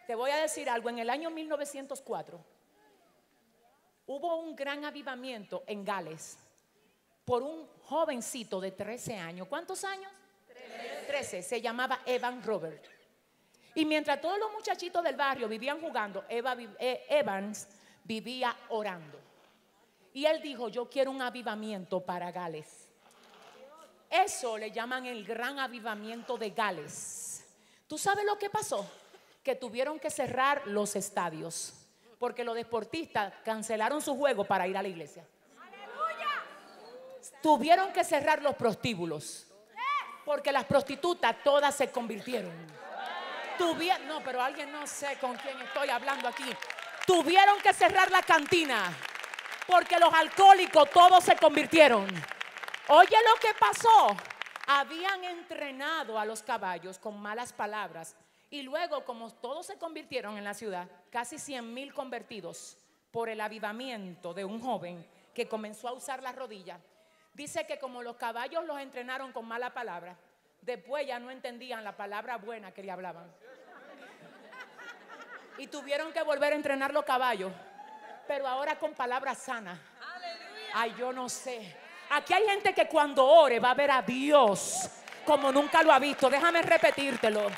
Te 0.07 0.15
voy 0.15 0.31
a 0.31 0.37
decir 0.37 0.71
algo. 0.71 0.89
En 0.89 1.01
el 1.01 1.11
año 1.11 1.31
1904 1.31 2.41
hubo 4.07 4.37
un 4.37 4.55
gran 4.55 4.85
avivamiento 4.85 5.65
en 5.67 5.85
Gales 5.85 6.39
por 7.25 7.43
un 7.43 7.67
jovencito 7.83 8.61
de 8.61 8.71
13 8.71 9.17
años. 9.17 9.49
¿Cuántos 9.49 9.83
años? 9.85 10.13
13. 11.09 11.43
Se 11.43 11.61
llamaba 11.61 12.01
Evan 12.07 12.43
Robert. 12.45 12.87
Y 13.75 13.85
mientras 13.85 14.21
todos 14.21 14.39
los 14.39 14.53
muchachitos 14.53 15.03
del 15.03 15.17
barrio 15.17 15.49
vivían 15.49 15.81
jugando, 15.81 16.25
eh, 16.29 17.07
Evans 17.09 17.69
vivía 18.05 18.57
orando. 18.69 19.28
Y 20.13 20.27
él 20.27 20.41
dijo, 20.43 20.69
yo 20.69 20.89
quiero 20.89 21.11
un 21.11 21.23
avivamiento 21.23 22.01
para 22.01 22.33
Gales. 22.33 22.89
Eso 24.11 24.57
le 24.57 24.71
llaman 24.71 25.07
el 25.07 25.25
gran 25.25 25.59
avivamiento 25.59 26.39
de 26.39 26.51
Gales. 26.51 27.45
¿Tú 27.87 27.99
sabes 27.99 28.25
lo 28.25 28.39
que 28.39 28.51
pasó? 28.51 28.89
Que 29.43 29.55
tuvieron 29.55 29.99
que 29.99 30.11
cerrar 30.11 30.67
los 30.67 30.97
estadios 30.97 31.75
porque 32.19 32.45
los 32.45 32.55
deportistas 32.55 33.33
cancelaron 33.45 34.03
su 34.03 34.17
juego 34.17 34.45
para 34.45 34.67
ir 34.67 34.77
a 34.77 34.83
la 34.83 34.89
iglesia. 34.89 35.25
Tuvieron 37.43 37.93
que 37.93 38.03
cerrar 38.05 38.43
los 38.43 38.57
prostíbulos 38.57 39.47
porque 40.25 40.53
las 40.53 40.65
prostitutas 40.65 41.37
todas 41.43 41.75
se 41.75 41.91
convirtieron. 41.91 42.53
Tuvieron, 43.57 44.07
no, 44.07 44.23
pero 44.23 44.43
alguien 44.43 44.71
no 44.71 44.87
sé 44.87 45.17
con 45.21 45.37
quién 45.37 45.61
estoy 45.61 45.89
hablando 45.89 46.29
aquí. 46.29 46.45
Tuvieron 47.07 47.59
que 47.61 47.73
cerrar 47.73 48.11
la 48.11 48.23
cantina 48.23 48.95
porque 49.69 49.99
los 49.99 50.13
alcohólicos 50.13 50.91
todos 50.91 51.23
se 51.23 51.37
convirtieron. 51.37 52.07
Oye 52.89 53.17
lo 53.29 53.39
que 53.39 53.55
pasó 53.61 54.17
habían 54.67 55.25
entrenado 55.25 56.19
a 56.19 56.25
los 56.25 56.43
caballos 56.43 56.99
con 56.99 57.21
malas 57.21 57.53
palabras 57.53 58.17
y 58.51 58.63
luego 58.63 59.05
como 59.05 59.31
todos 59.31 59.67
se 59.67 59.79
convirtieron 59.79 60.39
en 60.39 60.45
la 60.45 60.55
ciudad, 60.55 60.89
casi 61.11 61.39
100 61.39 61.73
mil 61.73 61.93
convertidos 61.93 62.79
por 63.11 63.29
el 63.29 63.41
avivamiento 63.41 64.33
de 64.33 64.45
un 64.45 64.61
joven 64.61 65.07
que 65.35 65.49
comenzó 65.49 65.89
a 65.89 65.93
usar 65.93 66.23
las 66.23 66.35
rodillas, 66.35 66.81
dice 67.35 67.67
que 67.67 67.79
como 67.79 68.03
los 68.03 68.17
caballos 68.17 68.65
los 68.65 68.81
entrenaron 68.81 69.33
con 69.33 69.47
mala 69.47 69.73
palabra, 69.73 70.17
después 70.63 71.07
ya 71.07 71.19
no 71.19 71.31
entendían 71.31 71.85
la 71.85 71.97
palabra 71.97 72.37
buena 72.37 72.73
que 72.73 72.83
le 72.83 72.91
hablaban. 72.91 73.31
Y 75.59 75.67
tuvieron 75.67 76.13
que 76.13 76.23
volver 76.23 76.53
a 76.53 76.57
entrenar 76.57 76.93
los 76.93 77.05
caballos, 77.05 77.53
pero 78.29 78.47
ahora 78.47 78.79
con 78.79 78.93
palabras 78.93 79.39
sanas. 79.39 79.79
Ay, 80.75 80.95
yo 80.99 81.13
no 81.15 81.31
sé. 81.31 81.75
Aquí 82.11 82.35
hay 82.35 82.47
gente 82.47 82.75
que 82.75 82.87
cuando 82.87 83.25
ore 83.25 83.59
va 83.59 83.71
a 83.71 83.75
ver 83.75 83.91
a 83.91 84.03
Dios 84.03 84.91
como 85.25 85.51
nunca 85.51 85.83
lo 85.83 85.93
ha 85.93 85.99
visto. 85.99 86.29
Déjame 86.29 86.61
repetírtelo. 86.61 87.51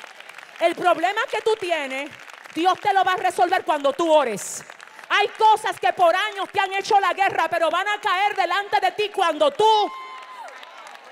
El 0.61 0.75
problema 0.75 1.21
que 1.29 1.41
tú 1.41 1.55
tienes, 1.59 2.09
Dios 2.55 2.79
te 2.79 2.93
lo 2.93 3.03
va 3.03 3.13
a 3.13 3.17
resolver 3.17 3.65
cuando 3.65 3.91
tú 3.91 4.11
ores. 4.11 4.63
Hay 5.09 5.27
cosas 5.29 5.77
que 5.77 5.91
por 5.91 6.15
años 6.15 6.47
te 6.49 6.61
han 6.61 6.73
hecho 6.73 6.97
la 7.01 7.13
guerra, 7.13 7.49
pero 7.49 7.69
van 7.69 7.87
a 7.89 7.99
caer 7.99 8.35
delante 8.35 8.79
de 8.79 8.91
ti 8.93 9.09
cuando 9.09 9.51
tú, 9.51 9.91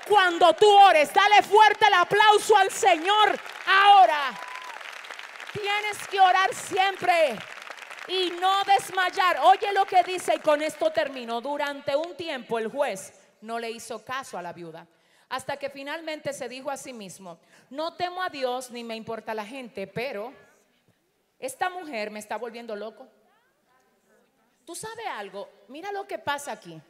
cuando 0.08 0.54
tú 0.54 0.70
ores. 0.70 1.12
Dale 1.12 1.42
fuerte 1.42 1.86
el 1.86 1.94
aplauso 1.94 2.56
al 2.56 2.70
Señor 2.70 3.38
ahora. 3.66 4.32
Tienes 5.52 6.08
que 6.08 6.18
orar 6.18 6.54
siempre 6.54 7.38
y 8.10 8.30
no 8.40 8.64
desmayar. 8.64 9.38
Oye 9.44 9.72
lo 9.72 9.86
que 9.86 10.02
dice 10.02 10.34
y 10.34 10.40
con 10.40 10.60
esto 10.62 10.90
termino. 10.90 11.40
Durante 11.40 11.94
un 11.94 12.16
tiempo 12.16 12.58
el 12.58 12.68
juez 12.68 13.14
no 13.40 13.58
le 13.58 13.70
hizo 13.70 14.04
caso 14.04 14.36
a 14.36 14.42
la 14.42 14.52
viuda. 14.52 14.86
Hasta 15.28 15.56
que 15.56 15.70
finalmente 15.70 16.32
se 16.32 16.48
dijo 16.48 16.72
a 16.72 16.76
sí 16.76 16.92
mismo, 16.92 17.38
no 17.70 17.94
temo 17.94 18.20
a 18.20 18.28
Dios 18.28 18.72
ni 18.72 18.82
me 18.82 18.96
importa 18.96 19.32
la 19.32 19.46
gente, 19.46 19.86
pero 19.86 20.32
esta 21.38 21.70
mujer 21.70 22.10
me 22.10 22.18
está 22.18 22.36
volviendo 22.36 22.74
loco. 22.74 23.06
Tú 24.64 24.74
sabes 24.74 25.06
algo, 25.06 25.48
mira 25.68 25.92
lo 25.92 26.04
que 26.06 26.18
pasa 26.18 26.50
aquí. 26.50 26.80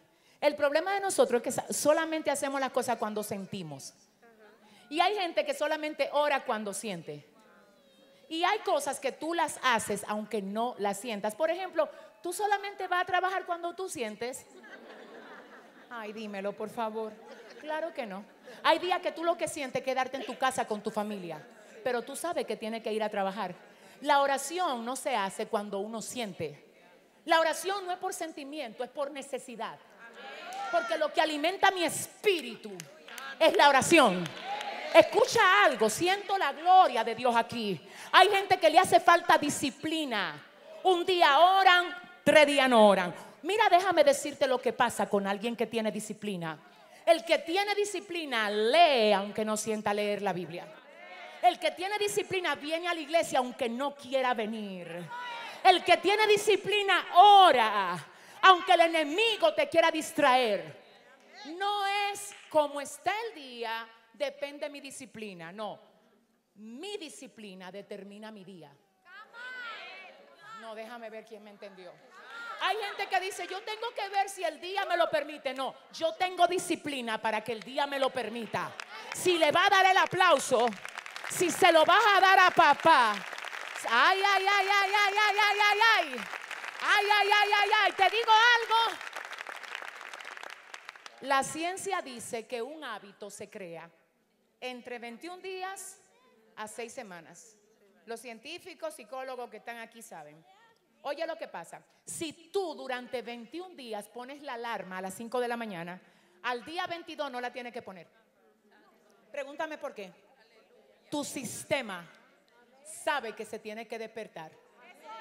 El 0.41 0.57
problema 0.57 0.95
de 0.95 1.01
nosotros 1.01 1.43
es 1.45 1.55
que 1.55 1.73
solamente 1.75 2.31
hacemos 2.31 2.59
las 2.63 2.71
cosas 2.71 2.97
cuando 2.97 3.23
sentimos. 3.23 3.93
Y 4.89 5.01
hay 5.01 5.15
gente 5.17 5.45
que 5.45 5.53
solamente 5.53 6.09
ora 6.13 6.47
cuando 6.47 6.73
siente. 6.73 7.30
Y 8.31 8.45
hay 8.45 8.61
cosas 8.61 9.01
que 9.01 9.11
tú 9.11 9.35
las 9.35 9.59
haces 9.61 10.05
aunque 10.07 10.41
no 10.41 10.77
las 10.79 11.01
sientas. 11.01 11.35
Por 11.35 11.51
ejemplo, 11.51 11.91
tú 12.23 12.33
solamente 12.33 12.87
vas 12.87 13.03
a 13.03 13.05
trabajar 13.05 13.45
cuando 13.45 13.75
tú 13.75 13.89
sientes. 13.89 14.47
Ay, 15.91 16.13
dímelo, 16.13 16.53
por 16.53 16.71
favor. 16.71 17.13
Claro 17.61 17.93
que 17.93 18.07
no. 18.07 18.25
Hay 18.63 18.79
días 18.79 19.01
que 19.01 19.11
tú 19.11 19.25
lo 19.25 19.37
que 19.37 19.49
sientes 19.49 19.81
es 19.81 19.85
quedarte 19.85 20.17
en 20.17 20.25
tu 20.25 20.39
casa 20.39 20.65
con 20.65 20.81
tu 20.81 20.93
familia, 20.93 21.45
pero 21.83 22.03
tú 22.03 22.15
sabes 22.15 22.47
que 22.47 22.57
tienes 22.57 22.85
que 22.85 22.93
ir 22.93 23.03
a 23.03 23.09
trabajar. 23.09 23.53
La 24.01 24.21
oración 24.21 24.85
no 24.85 24.95
se 24.95 25.17
hace 25.17 25.47
cuando 25.47 25.81
uno 25.81 26.01
siente. 26.01 26.65
La 27.25 27.41
oración 27.41 27.85
no 27.85 27.91
es 27.91 27.99
por 27.99 28.15
sentimiento, 28.15 28.85
es 28.85 28.91
por 28.91 29.11
necesidad. 29.11 29.77
Porque 30.71 30.97
lo 30.99 31.13
que 31.13 31.21
alimenta 31.21 31.73
mi 31.73 31.83
espíritu 31.83 32.71
es 33.41 33.57
la 33.57 33.69
oración. 33.69 34.25
Escucha 34.95 35.65
algo, 35.65 35.89
siento 35.89 36.37
la 36.37 36.53
gloria 36.53 37.05
de 37.05 37.15
Dios 37.15 37.35
aquí. 37.37 37.81
Hay 38.13 38.29
gente 38.29 38.59
que 38.59 38.71
le 38.71 38.79
hace 38.79 38.99
falta 38.99 39.39
disciplina. 39.39 40.43
Un 40.83 41.05
día 41.05 41.39
oran, 41.39 41.95
tres 42.25 42.47
días 42.47 42.69
no 42.69 42.89
oran. 42.89 43.15
Mira, 43.43 43.69
déjame 43.71 44.05
decirte 44.05 44.47
lo 44.47 44.61
que 44.61 44.73
pasa 44.73 45.09
con 45.09 45.27
alguien 45.27 45.55
que 45.55 45.67
tiene 45.67 45.93
disciplina. 45.93 46.59
El 47.07 47.25
que 47.25 47.39
tiene 47.39 47.75
disciplina 47.75 48.51
lee 48.51 49.13
aunque 49.13 49.45
no 49.45 49.57
sienta 49.57 49.95
leer 49.95 50.23
la 50.23 50.33
Biblia. 50.33 50.67
El 51.43 51.59
que 51.59 51.71
tiene 51.71 51.99
disciplina 51.99 52.55
viene 52.55 52.89
a 52.89 52.95
la 52.95 53.01
iglesia 53.01 53.39
aunque 53.39 53.69
no 53.69 53.95
quiera 53.95 54.35
venir. 54.35 55.05
El 55.65 55.83
que 55.85 55.97
tiene 55.99 56.27
disciplina 56.27 57.07
ora 57.15 58.07
aunque 58.43 58.73
el 58.73 58.81
enemigo 58.81 59.55
te 59.55 59.69
quiera 59.69 59.91
distraer. 59.91 60.81
No 61.57 61.87
es 62.13 62.35
como 62.49 62.81
está 62.81 63.13
el 63.29 63.35
día, 63.35 63.87
depende 64.13 64.69
mi 64.69 64.81
disciplina. 64.81 65.53
No, 65.53 65.81
mi 66.57 66.97
disciplina 66.97 67.71
determina 67.71 68.31
mi 68.31 68.45
día. 68.45 68.71
No, 70.61 70.75
déjame 70.75 71.09
ver 71.09 71.25
quién 71.25 71.43
me 71.43 71.51
entendió. 71.51 71.93
Hay 72.63 72.77
gente 72.77 73.09
que 73.09 73.21
dice, 73.21 73.47
yo 73.49 73.63
tengo 73.63 73.89
que 73.95 74.07
ver 74.11 74.29
si 74.29 74.45
el 74.45 74.61
día 74.61 74.85
me 74.85 74.97
lo 74.99 75.09
permite. 75.09 75.55
No, 75.55 75.75
yo 75.95 76.13
tengo 76.15 76.47
disciplina 76.47 77.17
para 77.17 77.43
que 77.43 77.53
el 77.53 77.63
día 77.63 77.87
me 77.87 77.99
lo 77.99 78.11
permita. 78.11 78.71
Si 79.15 79.39
le 79.39 79.51
va 79.51 79.67
a 79.67 79.71
dar 79.71 79.87
el 79.87 79.97
aplauso, 79.97 80.69
si 81.31 81.51
se 81.51 81.73
lo 81.73 81.85
vas 81.87 82.05
a 82.17 82.21
dar 82.21 82.39
a 82.39 82.51
papá. 82.51 83.15
Ay, 83.89 84.21
ay, 84.23 84.45
ay, 84.47 84.67
ay, 84.69 84.91
ay, 84.95 85.15
ay, 85.17 85.37
ay, 85.41 85.59
ay, 85.71 85.79
ay. 85.97 86.21
Ay, 86.83 87.07
ay, 87.11 87.31
ay, 87.33 87.51
ay, 87.57 87.71
ay. 87.83 87.93
Te 87.93 88.11
digo 88.11 88.31
algo. 88.31 88.97
La 91.23 91.43
ciencia 91.43 92.03
dice 92.03 92.47
que 92.47 92.61
un 92.61 92.85
hábito 92.85 93.31
se 93.31 93.49
crea 93.49 93.91
entre 94.61 94.99
21 94.99 95.43
días 95.43 96.01
a 96.57 96.69
6 96.69 96.93
semanas. 96.93 97.57
Los 98.07 98.21
científicos, 98.21 98.95
psicólogos 98.95 99.51
que 99.51 99.59
están 99.59 99.79
aquí 99.79 100.03
saben. 100.03 100.45
Oye 101.03 101.27
lo 101.27 101.37
que 101.37 101.49
pasa. 101.49 101.83
Si 102.05 102.33
tú 102.53 102.75
durante 102.75 103.23
21 103.23 103.75
días 103.75 104.09
pones 104.09 104.43
la 104.43 104.55
alarma 104.55 104.99
a 104.99 105.03
las 105.03 105.15
5 105.15 105.41
de 105.41 105.49
la 105.49 105.57
mañana, 105.57 106.01
al 106.43 106.65
día 106.65 106.87
22 106.87 107.31
no 107.31 107.41
la 107.41 107.53
tienes 107.53 107.73
que 107.73 107.83
poner. 107.83 108.07
Pregúntame 109.31 109.79
por 109.79 109.95
qué. 109.95 110.13
Tu 111.11 111.25
sistema 111.25 112.07
sabe 112.85 113.35
que 113.35 113.45
se 113.45 113.59
tiene 113.59 113.87
que 113.87 113.99
despertar. 113.99 114.53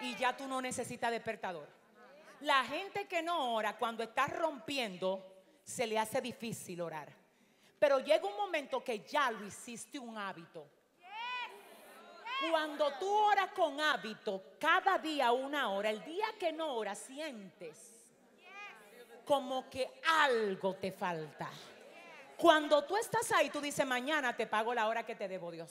y 0.01 0.15
ya 0.15 0.35
tú 0.35 0.47
no 0.47 0.61
necesitas 0.61 1.11
despertador. 1.11 1.67
La 2.39 2.63
gente 2.63 3.05
que 3.05 3.21
no 3.21 3.53
ora, 3.53 3.77
cuando 3.77 4.01
está 4.01 4.27
rompiendo, 4.27 5.43
se 5.61 5.85
le 5.85 5.99
hace 5.99 6.21
difícil 6.21 6.79
orar. 6.79 7.18
Pero 7.79 7.99
llega 7.99 8.27
un 8.27 8.35
momento 8.35 8.83
que 8.83 8.99
ya 8.99 9.31
lo 9.31 9.45
hiciste 9.45 9.97
un 9.97 10.17
hábito. 10.17 10.67
Cuando 12.51 12.93
tú 12.93 13.09
oras 13.09 13.49
con 13.51 13.79
hábito, 13.79 14.43
cada 14.59 14.97
día 14.97 15.31
una 15.31 15.69
hora, 15.71 15.89
el 15.89 16.03
día 16.03 16.27
que 16.39 16.53
no 16.53 16.73
oras, 16.75 16.99
sientes 16.99 17.99
como 19.25 19.69
que 19.69 20.01
algo 20.07 20.73
te 20.75 20.91
falta. 20.91 21.49
Cuando 22.35 22.83
tú 22.83 22.97
estás 22.97 23.31
ahí, 23.33 23.49
tú 23.49 23.61
dices, 23.61 23.85
mañana 23.85 24.35
te 24.35 24.47
pago 24.47 24.73
la 24.73 24.87
hora 24.87 25.05
que 25.05 25.13
te 25.15 25.27
debo 25.27 25.51
Dios. 25.51 25.69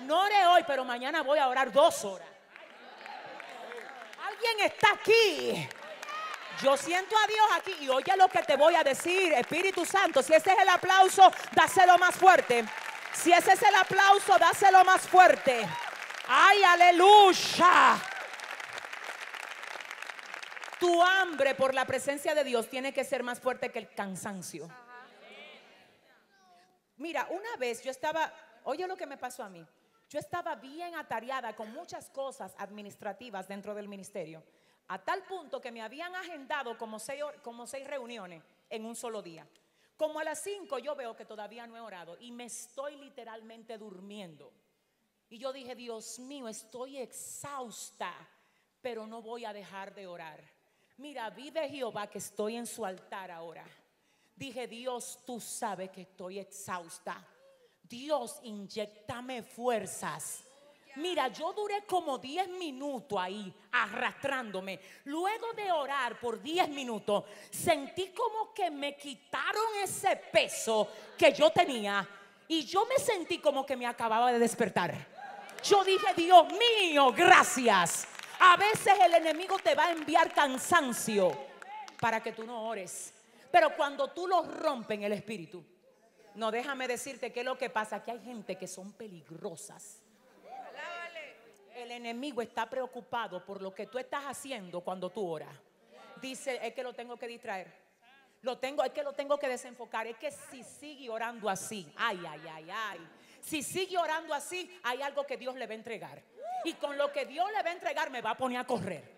No 0.00 0.22
oré 0.22 0.46
hoy, 0.46 0.64
pero 0.66 0.82
mañana 0.84 1.22
voy 1.22 1.38
a 1.38 1.48
orar 1.48 1.70
dos 1.70 2.04
horas. 2.04 2.28
Alguien 4.24 4.60
está 4.66 4.92
aquí. 4.92 5.68
Yo 6.62 6.76
siento 6.76 7.16
a 7.16 7.26
Dios 7.26 7.46
aquí 7.56 7.76
y 7.80 7.88
oye 7.88 8.16
lo 8.16 8.28
que 8.28 8.42
te 8.42 8.56
voy 8.56 8.74
a 8.74 8.84
decir, 8.84 9.32
Espíritu 9.32 9.86
Santo. 9.86 10.22
Si 10.22 10.34
ese 10.34 10.52
es 10.52 10.58
el 10.58 10.68
aplauso, 10.68 11.30
dáselo 11.52 11.96
más 11.96 12.14
fuerte. 12.14 12.64
Si 13.14 13.32
ese 13.32 13.52
es 13.52 13.62
el 13.62 13.74
aplauso, 13.74 14.36
dáselo 14.38 14.84
más 14.84 15.02
fuerte. 15.08 15.66
Ay, 16.28 16.62
aleluya. 16.62 17.98
Tu 20.78 21.02
hambre 21.02 21.54
por 21.54 21.74
la 21.74 21.84
presencia 21.84 22.34
de 22.34 22.44
Dios 22.44 22.68
tiene 22.68 22.92
que 22.92 23.04
ser 23.04 23.22
más 23.22 23.40
fuerte 23.40 23.70
que 23.70 23.78
el 23.78 23.94
cansancio. 23.94 24.68
Mira, 26.96 27.26
una 27.30 27.56
vez 27.58 27.82
yo 27.82 27.90
estaba, 27.90 28.32
oye 28.64 28.86
lo 28.86 28.96
que 28.96 29.06
me 29.06 29.16
pasó 29.16 29.42
a 29.42 29.48
mí. 29.48 29.66
Yo 30.10 30.18
estaba 30.18 30.56
bien 30.56 30.94
atareada 30.96 31.54
con 31.54 31.72
muchas 31.72 32.10
cosas 32.10 32.54
administrativas 32.58 33.48
dentro 33.48 33.74
del 33.74 33.88
ministerio, 33.88 34.42
a 34.90 34.98
tal 34.98 35.22
punto 35.22 35.60
que 35.60 35.70
me 35.70 35.82
habían 35.82 36.16
agendado 36.16 36.76
como 36.76 36.98
seis, 36.98 37.86
reuniones 37.86 38.42
en 38.68 38.84
un 38.84 38.96
solo 38.96 39.22
día. 39.22 39.46
Como 39.96 40.18
a 40.18 40.24
las 40.24 40.42
cinco 40.42 40.80
yo 40.80 40.96
veo 40.96 41.14
que 41.14 41.24
todavía 41.24 41.64
no 41.68 41.76
he 41.76 41.80
orado 41.80 42.16
y 42.18 42.32
me 42.32 42.46
estoy 42.46 42.96
literalmente 42.96 43.78
durmiendo. 43.78 44.52
Y 45.28 45.38
yo 45.38 45.52
dije, 45.52 45.76
Dios 45.76 46.18
mío, 46.18 46.48
estoy 46.48 46.96
exhausta, 46.96 48.12
pero 48.80 49.06
no 49.06 49.22
voy 49.22 49.44
a 49.44 49.52
dejar 49.52 49.94
de 49.94 50.08
orar. 50.08 50.42
Mira, 50.96 51.30
vive 51.30 51.68
Jehová 51.68 52.08
que 52.08 52.18
estoy 52.18 52.56
en 52.56 52.66
su 52.66 52.84
altar 52.84 53.30
ahora. 53.30 53.64
Dije, 54.34 54.66
Dios, 54.66 55.20
tú 55.24 55.38
sabes 55.38 55.90
que 55.90 56.02
estoy 56.02 56.40
exhausta. 56.40 57.24
Dios, 57.80 58.40
inyectame 58.42 59.44
fuerzas. 59.44 60.49
Mira, 60.96 61.28
yo 61.28 61.52
duré 61.52 61.82
como 61.86 62.18
10 62.18 62.48
minutos 62.48 63.18
ahí 63.18 63.52
arrastrándome. 63.72 64.80
Luego 65.04 65.52
de 65.52 65.70
orar 65.70 66.18
por 66.18 66.40
10 66.40 66.68
minutos, 66.70 67.24
sentí 67.50 68.08
como 68.08 68.52
que 68.52 68.70
me 68.70 68.96
quitaron 68.96 69.64
ese 69.82 70.16
peso 70.16 70.88
que 71.16 71.32
yo 71.32 71.50
tenía 71.50 72.06
y 72.48 72.64
yo 72.64 72.84
me 72.86 72.98
sentí 72.98 73.38
como 73.38 73.64
que 73.64 73.76
me 73.76 73.86
acababa 73.86 74.32
de 74.32 74.38
despertar. 74.38 74.94
Yo 75.62 75.84
dije, 75.84 76.14
Dios 76.16 76.46
mío, 76.52 77.12
gracias. 77.12 78.08
A 78.40 78.56
veces 78.56 78.94
el 79.04 79.14
enemigo 79.14 79.58
te 79.58 79.74
va 79.74 79.86
a 79.86 79.92
enviar 79.92 80.32
cansancio 80.32 81.30
para 82.00 82.22
que 82.22 82.32
tú 82.32 82.44
no 82.44 82.64
ores. 82.64 83.12
Pero 83.52 83.76
cuando 83.76 84.10
tú 84.10 84.26
lo 84.26 84.42
rompes 84.42 84.96
en 84.96 85.04
el 85.04 85.12
espíritu, 85.12 85.62
no, 86.34 86.50
déjame 86.50 86.88
decirte 86.88 87.32
que 87.32 87.44
lo 87.44 87.58
que 87.58 87.70
pasa, 87.70 88.02
que 88.02 88.12
hay 88.12 88.20
gente 88.20 88.56
que 88.56 88.66
son 88.66 88.92
peligrosas. 88.92 90.02
El 91.80 91.92
enemigo 91.92 92.42
está 92.42 92.68
preocupado 92.68 93.44
por 93.44 93.62
lo 93.62 93.74
que 93.74 93.86
tú 93.86 93.98
estás 93.98 94.24
haciendo 94.24 94.82
cuando 94.82 95.08
tú 95.08 95.26
oras. 95.26 95.48
Dice, 96.20 96.60
es 96.62 96.74
que 96.74 96.82
lo 96.82 96.92
tengo 96.92 97.16
que 97.16 97.26
distraer. 97.26 97.72
Lo 98.42 98.58
tengo, 98.58 98.84
es 98.84 98.92
que 98.92 99.02
lo 99.02 99.14
tengo 99.14 99.38
que 99.38 99.48
desenfocar. 99.48 100.06
Es 100.06 100.16
que 100.18 100.30
si 100.30 100.62
sigue 100.62 101.08
orando 101.08 101.48
así, 101.48 101.90
ay, 101.96 102.22
ay, 102.28 102.42
ay, 102.52 102.70
ay. 102.70 103.08
Si 103.40 103.62
sigue 103.62 103.96
orando 103.96 104.34
así, 104.34 104.78
hay 104.82 105.00
algo 105.00 105.24
que 105.24 105.38
Dios 105.38 105.56
le 105.56 105.66
va 105.66 105.72
a 105.72 105.76
entregar. 105.76 106.22
Y 106.64 106.74
con 106.74 106.98
lo 106.98 107.10
que 107.10 107.24
Dios 107.24 107.50
le 107.50 107.62
va 107.62 107.70
a 107.70 107.72
entregar, 107.72 108.10
me 108.10 108.20
va 108.20 108.30
a 108.30 108.36
poner 108.36 108.58
a 108.58 108.64
correr. 108.64 109.16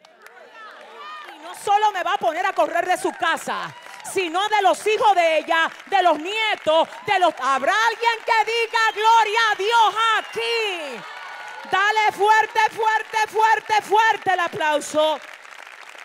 Y 1.35 1.39
no 1.43 1.55
solo 1.57 1.91
me 1.91 2.05
va 2.05 2.15
a 2.15 2.19
poner 2.19 2.47
a 2.47 2.53
correr 2.53 2.87
de 2.87 2.97
su 2.97 3.11
casa, 3.11 3.75
sino 4.13 4.49
de 4.49 4.63
los 4.63 4.87
hijos 4.87 5.17
de 5.17 5.39
ella, 5.39 5.69
de 5.87 6.03
los 6.03 6.17
nietos, 6.17 6.89
de 7.07 7.19
los... 7.19 7.35
Habrá 7.41 7.75
alguien 7.89 8.13
que 8.25 8.53
diga 8.53 8.81
gloria 8.95 9.41
a 9.51 9.55
Dios 9.57 9.95
aquí. 10.19 11.22
Dale 11.71 12.13
fuerte, 12.13 12.61
fuerte, 12.71 13.19
fuerte, 13.29 13.83
fuerte 13.83 14.33
el 14.33 14.41
aplauso. 14.41 15.19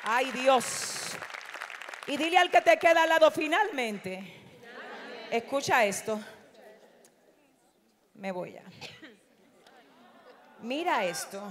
Ay 0.03 0.32
Dios. 0.32 1.18
Y 2.08 2.16
dile 2.16 2.38
al 2.38 2.49
que 2.49 2.62
te 2.62 2.78
queda 2.78 3.03
al 3.03 3.10
lado 3.10 3.30
finalmente. 3.32 4.34
Escucha 5.30 5.84
esto. 5.86 6.20
Me 8.14 8.32
voy 8.32 8.58
a. 8.58 8.64
Mira 10.62 11.03
esto. 11.05 11.43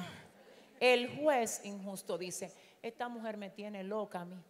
El 0.80 1.16
juez 1.16 1.60
injusto 1.64 2.18
dice, 2.18 2.52
esta 2.82 3.08
mujer 3.08 3.36
me 3.36 3.50
tiene 3.50 3.82
loca 3.82 4.20
a 4.20 4.24
mí. 4.24 4.42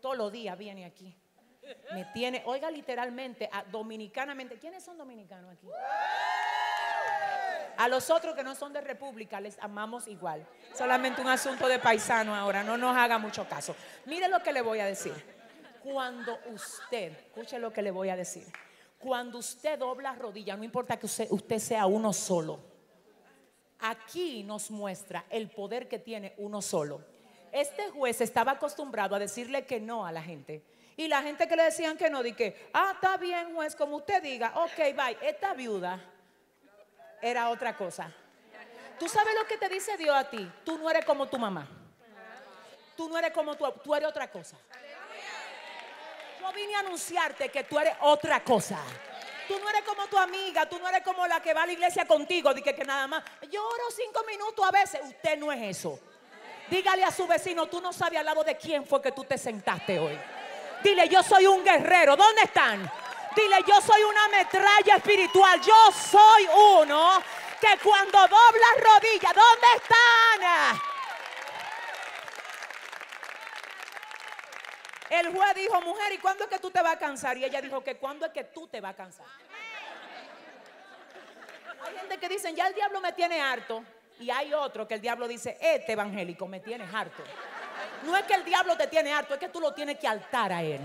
Todos 0.00 0.16
los 0.16 0.32
días 0.32 0.56
viene 0.58 0.84
aquí. 0.84 1.14
Me 1.92 2.04
tiene, 2.06 2.42
oiga 2.46 2.70
literalmente, 2.70 3.48
dominicanamente. 3.70 4.58
¿Quiénes 4.58 4.82
son 4.82 4.98
dominicanos 4.98 5.52
aquí? 5.52 5.68
A 7.82 7.88
los 7.88 8.10
otros 8.10 8.36
que 8.36 8.44
no 8.44 8.54
son 8.54 8.72
de 8.72 8.80
república 8.80 9.40
les 9.40 9.58
amamos 9.58 10.06
igual. 10.06 10.46
Solamente 10.72 11.20
un 11.20 11.26
asunto 11.26 11.66
de 11.66 11.80
paisano 11.80 12.32
ahora, 12.32 12.62
no 12.62 12.78
nos 12.78 12.96
haga 12.96 13.18
mucho 13.18 13.44
caso. 13.48 13.74
Mire 14.06 14.28
lo 14.28 14.40
que 14.40 14.52
le 14.52 14.62
voy 14.62 14.78
a 14.78 14.86
decir. 14.86 15.12
Cuando 15.82 16.38
usted, 16.54 17.10
escuche 17.10 17.58
lo 17.58 17.72
que 17.72 17.82
le 17.82 17.90
voy 17.90 18.08
a 18.10 18.14
decir. 18.14 18.46
Cuando 19.00 19.38
usted 19.38 19.80
dobla 19.80 20.14
rodilla, 20.14 20.56
no 20.56 20.62
importa 20.62 20.96
que 20.96 21.06
usted, 21.06 21.26
usted 21.30 21.58
sea 21.58 21.86
uno 21.86 22.12
solo. 22.12 22.60
Aquí 23.80 24.44
nos 24.44 24.70
muestra 24.70 25.24
el 25.28 25.50
poder 25.50 25.88
que 25.88 25.98
tiene 25.98 26.34
uno 26.36 26.62
solo. 26.62 27.04
Este 27.50 27.90
juez 27.90 28.20
estaba 28.20 28.52
acostumbrado 28.52 29.16
a 29.16 29.18
decirle 29.18 29.66
que 29.66 29.80
no 29.80 30.06
a 30.06 30.12
la 30.12 30.22
gente. 30.22 30.62
Y 30.96 31.08
la 31.08 31.20
gente 31.22 31.48
que 31.48 31.56
le 31.56 31.64
decían 31.64 31.96
que 31.96 32.10
no, 32.10 32.22
di 32.22 32.34
que, 32.34 32.70
ah, 32.74 32.92
está 32.94 33.16
bien, 33.16 33.52
juez, 33.56 33.74
como 33.74 33.96
usted 33.96 34.22
diga, 34.22 34.52
ok, 34.54 34.94
bye. 34.94 35.18
Esta 35.20 35.52
viuda 35.54 36.11
era 37.22 37.48
otra 37.48 37.76
cosa. 37.76 38.12
¿Tú 38.98 39.08
sabes 39.08 39.34
lo 39.34 39.46
que 39.46 39.56
te 39.56 39.68
dice 39.68 39.96
Dios 39.96 40.14
a 40.14 40.28
ti? 40.28 40.50
Tú 40.64 40.76
no 40.76 40.90
eres 40.90 41.04
como 41.04 41.26
tu 41.26 41.38
mamá. 41.38 41.66
Tú 42.96 43.08
no 43.08 43.16
eres 43.16 43.30
como 43.30 43.54
tu, 43.56 43.64
tú 43.82 43.94
eres 43.94 44.08
otra 44.08 44.30
cosa. 44.30 44.56
Yo 46.40 46.52
vine 46.52 46.74
a 46.74 46.80
anunciarte 46.80 47.48
que 47.48 47.64
tú 47.64 47.78
eres 47.78 47.94
otra 48.00 48.42
cosa. 48.42 48.78
Tú 49.48 49.58
no 49.58 49.68
eres 49.70 49.82
como 49.82 50.06
tu 50.06 50.18
amiga, 50.18 50.68
tú 50.68 50.78
no 50.78 50.88
eres 50.88 51.02
como 51.02 51.26
la 51.26 51.40
que 51.40 51.54
va 51.54 51.62
a 51.62 51.66
la 51.66 51.72
iglesia 51.72 52.04
contigo, 52.04 52.52
di 52.52 52.62
que, 52.62 52.74
que 52.74 52.84
nada 52.84 53.06
más. 53.06 53.24
Yo 53.50 53.66
oro 53.66 53.84
cinco 53.94 54.24
minutos 54.24 54.64
a 54.66 54.70
veces. 54.70 55.00
Usted 55.04 55.38
no 55.38 55.50
es 55.52 55.78
eso. 55.78 55.98
Dígale 56.68 57.04
a 57.04 57.10
su 57.10 57.26
vecino, 57.26 57.66
tú 57.66 57.80
no 57.80 57.92
sabes 57.92 58.18
al 58.18 58.24
lado 58.24 58.44
de 58.44 58.56
quién 58.56 58.86
fue 58.86 59.02
que 59.02 59.12
tú 59.12 59.24
te 59.24 59.36
sentaste 59.36 59.98
hoy. 59.98 60.18
Dile, 60.82 61.08
yo 61.08 61.22
soy 61.22 61.46
un 61.46 61.64
guerrero. 61.64 62.16
¿Dónde 62.16 62.42
están? 62.42 62.90
Dile, 63.34 63.58
yo 63.66 63.80
soy 63.80 64.02
una 64.02 64.28
metralla 64.28 64.96
espiritual. 64.96 65.60
Yo 65.60 65.92
soy 65.92 66.48
uno 66.80 67.22
que 67.60 67.78
cuando 67.82 68.18
dobla 68.18 68.66
rodillas, 68.78 69.32
¿dónde 69.34 69.66
están? 69.76 70.80
El 75.10 75.30
juez 75.30 75.54
dijo, 75.54 75.80
mujer, 75.82 76.12
¿y 76.12 76.18
cuándo 76.18 76.44
es 76.44 76.50
que 76.50 76.58
tú 76.58 76.70
te 76.70 76.80
vas 76.80 76.94
a 76.94 76.98
cansar? 76.98 77.36
Y 77.36 77.44
ella 77.44 77.60
dijo 77.60 77.84
que 77.84 77.96
cuándo 77.96 78.26
es 78.26 78.32
que 78.32 78.44
tú 78.44 78.66
te 78.66 78.80
vas 78.80 78.92
a 78.92 78.96
cansar. 78.96 79.26
Hay 81.84 81.96
gente 81.98 82.18
que 82.18 82.28
dicen, 82.28 82.56
ya 82.56 82.66
el 82.66 82.74
diablo 82.74 83.00
me 83.00 83.12
tiene 83.12 83.40
harto. 83.40 83.84
Y 84.18 84.30
hay 84.30 84.54
otro 84.54 84.88
que 84.88 84.94
el 84.94 85.00
diablo 85.00 85.28
dice, 85.28 85.58
este 85.60 85.92
evangélico 85.92 86.46
me 86.46 86.60
tiene 86.60 86.84
harto. 86.92 87.22
No 88.02 88.16
es 88.16 88.24
que 88.24 88.34
el 88.34 88.44
diablo 88.44 88.76
te 88.76 88.86
tiene 88.86 89.12
harto, 89.12 89.34
es 89.34 89.40
que 89.40 89.48
tú 89.48 89.60
lo 89.60 89.72
tienes 89.72 89.98
que 89.98 90.08
altar 90.08 90.52
a 90.52 90.62
él. 90.62 90.80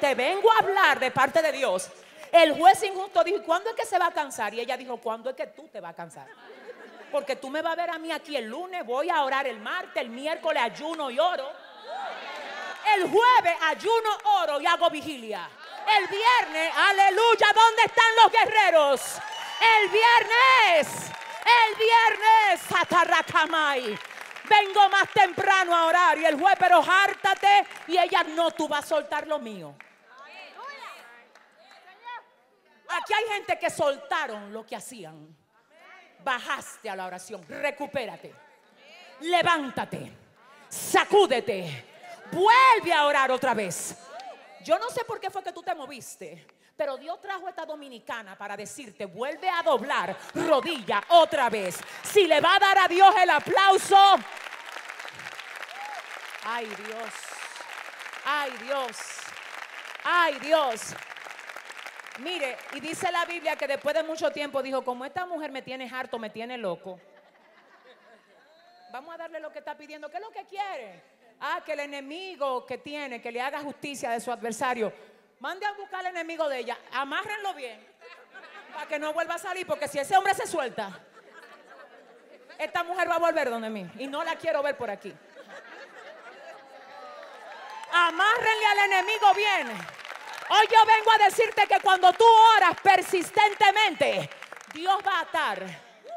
Te 0.00 0.14
vengo 0.14 0.50
a 0.52 0.58
hablar 0.58 1.00
de 1.00 1.10
parte 1.10 1.42
de 1.42 1.52
Dios. 1.52 1.90
El 2.32 2.52
juez 2.54 2.82
injusto 2.84 3.24
dijo, 3.24 3.42
¿cuándo 3.42 3.70
es 3.70 3.76
que 3.76 3.84
se 3.84 3.98
va 3.98 4.06
a 4.06 4.12
cansar? 4.12 4.54
Y 4.54 4.60
ella 4.60 4.76
dijo, 4.76 4.96
¿cuándo 4.98 5.30
es 5.30 5.36
que 5.36 5.48
tú 5.48 5.68
te 5.68 5.80
vas 5.80 5.92
a 5.92 5.96
cansar? 5.96 6.26
Porque 7.10 7.36
tú 7.36 7.50
me 7.50 7.60
vas 7.60 7.72
a 7.72 7.76
ver 7.76 7.90
a 7.90 7.98
mí 7.98 8.12
aquí 8.12 8.36
el 8.36 8.46
lunes, 8.46 8.86
voy 8.86 9.10
a 9.10 9.22
orar 9.24 9.46
el 9.46 9.58
martes, 9.58 10.00
el 10.00 10.10
miércoles 10.10 10.62
ayuno 10.62 11.10
y 11.10 11.18
oro. 11.18 11.50
El 12.94 13.10
jueves 13.10 13.56
ayuno, 13.62 14.10
oro 14.42 14.60
y 14.60 14.66
hago 14.66 14.88
vigilia. 14.90 15.48
El 15.98 16.06
viernes, 16.06 16.72
aleluya, 16.76 17.46
¿dónde 17.54 17.82
están 17.84 18.16
los 18.22 18.32
guerreros? 18.32 19.00
El 19.60 19.88
viernes 19.90 21.10
el 21.50 21.74
viernes, 21.76 22.60
Sataracamay. 22.68 23.98
Vengo 24.50 24.88
más 24.88 25.08
temprano 25.12 25.74
a 25.74 25.86
orar. 25.86 26.18
Y 26.18 26.24
el 26.24 26.38
juez, 26.38 26.56
pero 26.58 26.82
hártate. 26.82 27.66
Y 27.86 27.96
ella, 27.96 28.24
no, 28.24 28.50
tú 28.50 28.66
vas 28.66 28.84
a 28.84 28.88
soltar 28.88 29.26
lo 29.26 29.38
mío. 29.38 29.74
Aquí 32.88 33.12
hay 33.14 33.24
gente 33.34 33.56
que 33.58 33.70
soltaron 33.70 34.52
lo 34.52 34.66
que 34.66 34.74
hacían. 34.74 35.36
Bajaste 36.24 36.90
a 36.90 36.96
la 36.96 37.06
oración. 37.06 37.46
Recupérate. 37.48 38.34
levántate, 39.20 40.10
sacúdete, 40.68 41.84
vuelve 42.32 42.92
a 42.92 43.04
orar 43.04 43.30
otra 43.30 43.54
vez. 43.54 43.96
Yo 44.64 44.78
no 44.78 44.90
sé 44.90 45.04
por 45.04 45.20
qué 45.20 45.30
fue 45.30 45.42
que 45.42 45.52
tú 45.52 45.62
te 45.62 45.74
moviste, 45.74 46.46
pero 46.76 46.96
Dios 46.96 47.20
trajo 47.20 47.48
esta 47.48 47.64
dominicana 47.64 48.36
para 48.36 48.56
decirte, 48.56 49.06
vuelve 49.06 49.48
a 49.48 49.62
doblar 49.62 50.16
rodilla 50.34 51.02
otra 51.10 51.48
vez. 51.48 51.78
Si 52.02 52.26
le 52.26 52.40
va 52.40 52.56
a 52.56 52.58
dar 52.58 52.78
a 52.78 52.88
Dios 52.88 53.14
el 53.22 53.30
aplauso, 53.30 54.16
ay 56.44 56.66
Dios, 56.66 57.12
ay 58.24 58.50
Dios, 58.62 58.96
ay 60.04 60.38
Dios. 60.38 60.94
Mire, 62.18 62.56
y 62.74 62.80
dice 62.80 63.10
la 63.10 63.24
Biblia 63.24 63.56
que 63.56 63.66
después 63.66 63.94
de 63.94 64.02
mucho 64.02 64.30
tiempo 64.30 64.62
dijo, 64.62 64.82
como 64.84 65.04
esta 65.04 65.24
mujer 65.24 65.50
me 65.50 65.62
tiene 65.62 65.88
harto, 65.90 66.18
me 66.18 66.28
tiene 66.28 66.58
loco. 66.58 67.00
Vamos 68.92 69.14
a 69.14 69.18
darle 69.18 69.40
lo 69.40 69.52
que 69.52 69.60
está 69.60 69.76
pidiendo. 69.76 70.10
¿Qué 70.10 70.16
es 70.16 70.22
lo 70.22 70.30
que 70.30 70.44
quiere? 70.44 71.02
Ah, 71.40 71.62
que 71.64 71.72
el 71.72 71.80
enemigo 71.80 72.66
que 72.66 72.78
tiene, 72.78 73.22
que 73.22 73.32
le 73.32 73.40
haga 73.40 73.60
justicia 73.60 74.10
de 74.10 74.20
su 74.20 74.30
adversario, 74.30 74.92
mande 75.38 75.64
a 75.64 75.72
buscar 75.72 76.00
al 76.00 76.06
enemigo 76.06 76.48
de 76.48 76.58
ella. 76.58 76.78
Amárrenlo 76.92 77.54
bien. 77.54 77.80
Para 78.74 78.86
que 78.86 78.98
no 78.98 79.12
vuelva 79.12 79.36
a 79.36 79.38
salir. 79.38 79.66
Porque 79.66 79.88
si 79.88 79.98
ese 79.98 80.16
hombre 80.16 80.34
se 80.34 80.46
suelta, 80.46 81.00
esta 82.58 82.82
mujer 82.82 83.08
va 83.08 83.14
a 83.14 83.18
volver 83.20 83.48
donde 83.48 83.70
mí. 83.70 83.88
Y 83.98 84.06
no 84.06 84.24
la 84.24 84.36
quiero 84.36 84.62
ver 84.62 84.76
por 84.76 84.90
aquí. 84.90 85.14
Amárrenle 87.92 88.66
al 88.66 88.78
enemigo 88.92 89.34
bien. 89.34 89.68
Hoy 89.68 90.66
yo 90.72 90.84
vengo 90.84 91.12
a 91.12 91.18
decirte 91.18 91.66
que 91.66 91.80
cuando 91.80 92.12
tú 92.12 92.24
oras 92.56 92.76
persistentemente, 92.82 94.28
Dios 94.72 94.98
va 95.06 95.18
a 95.18 95.20
atar 95.20 95.64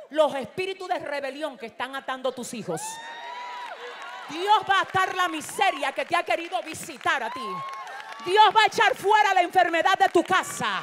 los 0.10 0.34
espíritus 0.36 0.88
de 0.88 1.00
rebelión 1.00 1.58
que 1.58 1.68
están 1.68 1.96
atando 1.96 2.32
tus 2.32 2.54
hijos. 2.54 2.82
Dios 4.30 4.64
va 4.70 4.80
a 4.80 4.82
atar 4.82 5.16
la 5.16 5.28
miseria 5.28 5.92
que 5.92 6.06
te 6.06 6.16
ha 6.16 6.24
querido 6.24 6.62
visitar 6.64 7.22
a 7.24 7.30
ti. 7.30 7.48
Dios 8.26 8.46
va 8.56 8.62
a 8.62 8.66
echar 8.68 8.96
fuera 8.96 9.34
la 9.34 9.42
enfermedad 9.42 9.98
de 9.98 10.10
tu 10.10 10.24
casa. 10.24 10.82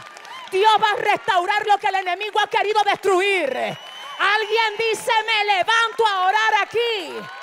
Dios 0.51 0.72
va 0.82 0.91
a 0.91 0.97
restaurar 0.97 1.66
lo 1.66 1.78
que 1.78 1.88
el 1.88 1.95
enemigo 1.97 2.38
ha 2.41 2.49
querido 2.49 2.82
destruir. 2.84 3.49
Alguien 3.57 4.76
dice, 4.78 5.12
me 5.24 5.45
levanto 5.45 6.07
a 6.07 6.26
orar 6.26 6.55
aquí. 6.62 7.39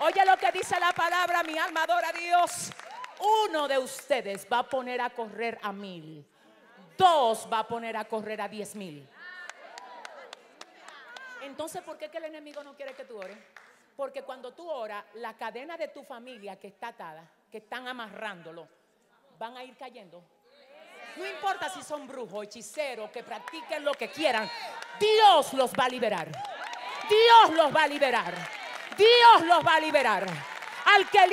Oye 0.00 0.24
lo 0.24 0.36
que 0.36 0.52
dice 0.52 0.78
la 0.78 0.92
palabra, 0.92 1.42
mi 1.42 1.58
alma 1.58 1.82
adora 1.82 2.10
a 2.10 2.12
Dios. 2.12 2.70
Uno 3.48 3.66
de 3.66 3.78
ustedes 3.78 4.46
va 4.50 4.60
a 4.60 4.62
poner 4.62 5.00
a 5.00 5.10
correr 5.10 5.58
a 5.60 5.72
mil. 5.72 6.24
Dos 6.96 7.48
va 7.52 7.60
a 7.60 7.66
poner 7.66 7.96
a 7.96 8.04
correr 8.04 8.40
a 8.40 8.48
diez 8.48 8.76
mil. 8.76 9.08
Entonces, 11.42 11.82
¿por 11.82 11.98
qué 11.98 12.10
el 12.12 12.24
enemigo 12.24 12.62
no 12.62 12.74
quiere 12.76 12.94
que 12.94 13.04
tú 13.04 13.18
ores? 13.18 13.36
Porque 13.96 14.22
cuando 14.22 14.52
tú 14.52 14.68
oras, 14.70 15.04
la 15.14 15.36
cadena 15.36 15.76
de 15.76 15.88
tu 15.88 16.04
familia 16.04 16.58
que 16.60 16.68
está 16.68 16.88
atada, 16.88 17.24
que 17.50 17.58
están 17.58 17.88
amarrándolo, 17.88 18.68
van 19.38 19.56
a 19.56 19.64
ir 19.64 19.76
cayendo. 19.76 20.22
No 21.16 21.26
importa 21.26 21.68
si 21.68 21.82
son 21.82 22.06
brujos, 22.06 22.44
hechiceros, 22.44 23.10
que 23.10 23.24
practiquen 23.24 23.84
lo 23.84 23.94
que 23.94 24.08
quieran, 24.10 24.48
Dios 25.00 25.52
los 25.54 25.72
va 25.72 25.86
a 25.86 25.88
liberar. 25.88 26.28
Dios 27.08 27.56
los 27.56 27.74
va 27.74 27.84
a 27.84 27.88
liberar. 27.88 28.57
Dios 28.98 29.46
los 29.46 29.64
va 29.64 29.76
a 29.76 29.80
liberar. 29.80 30.26
Al 30.96 31.08
que 31.08 31.28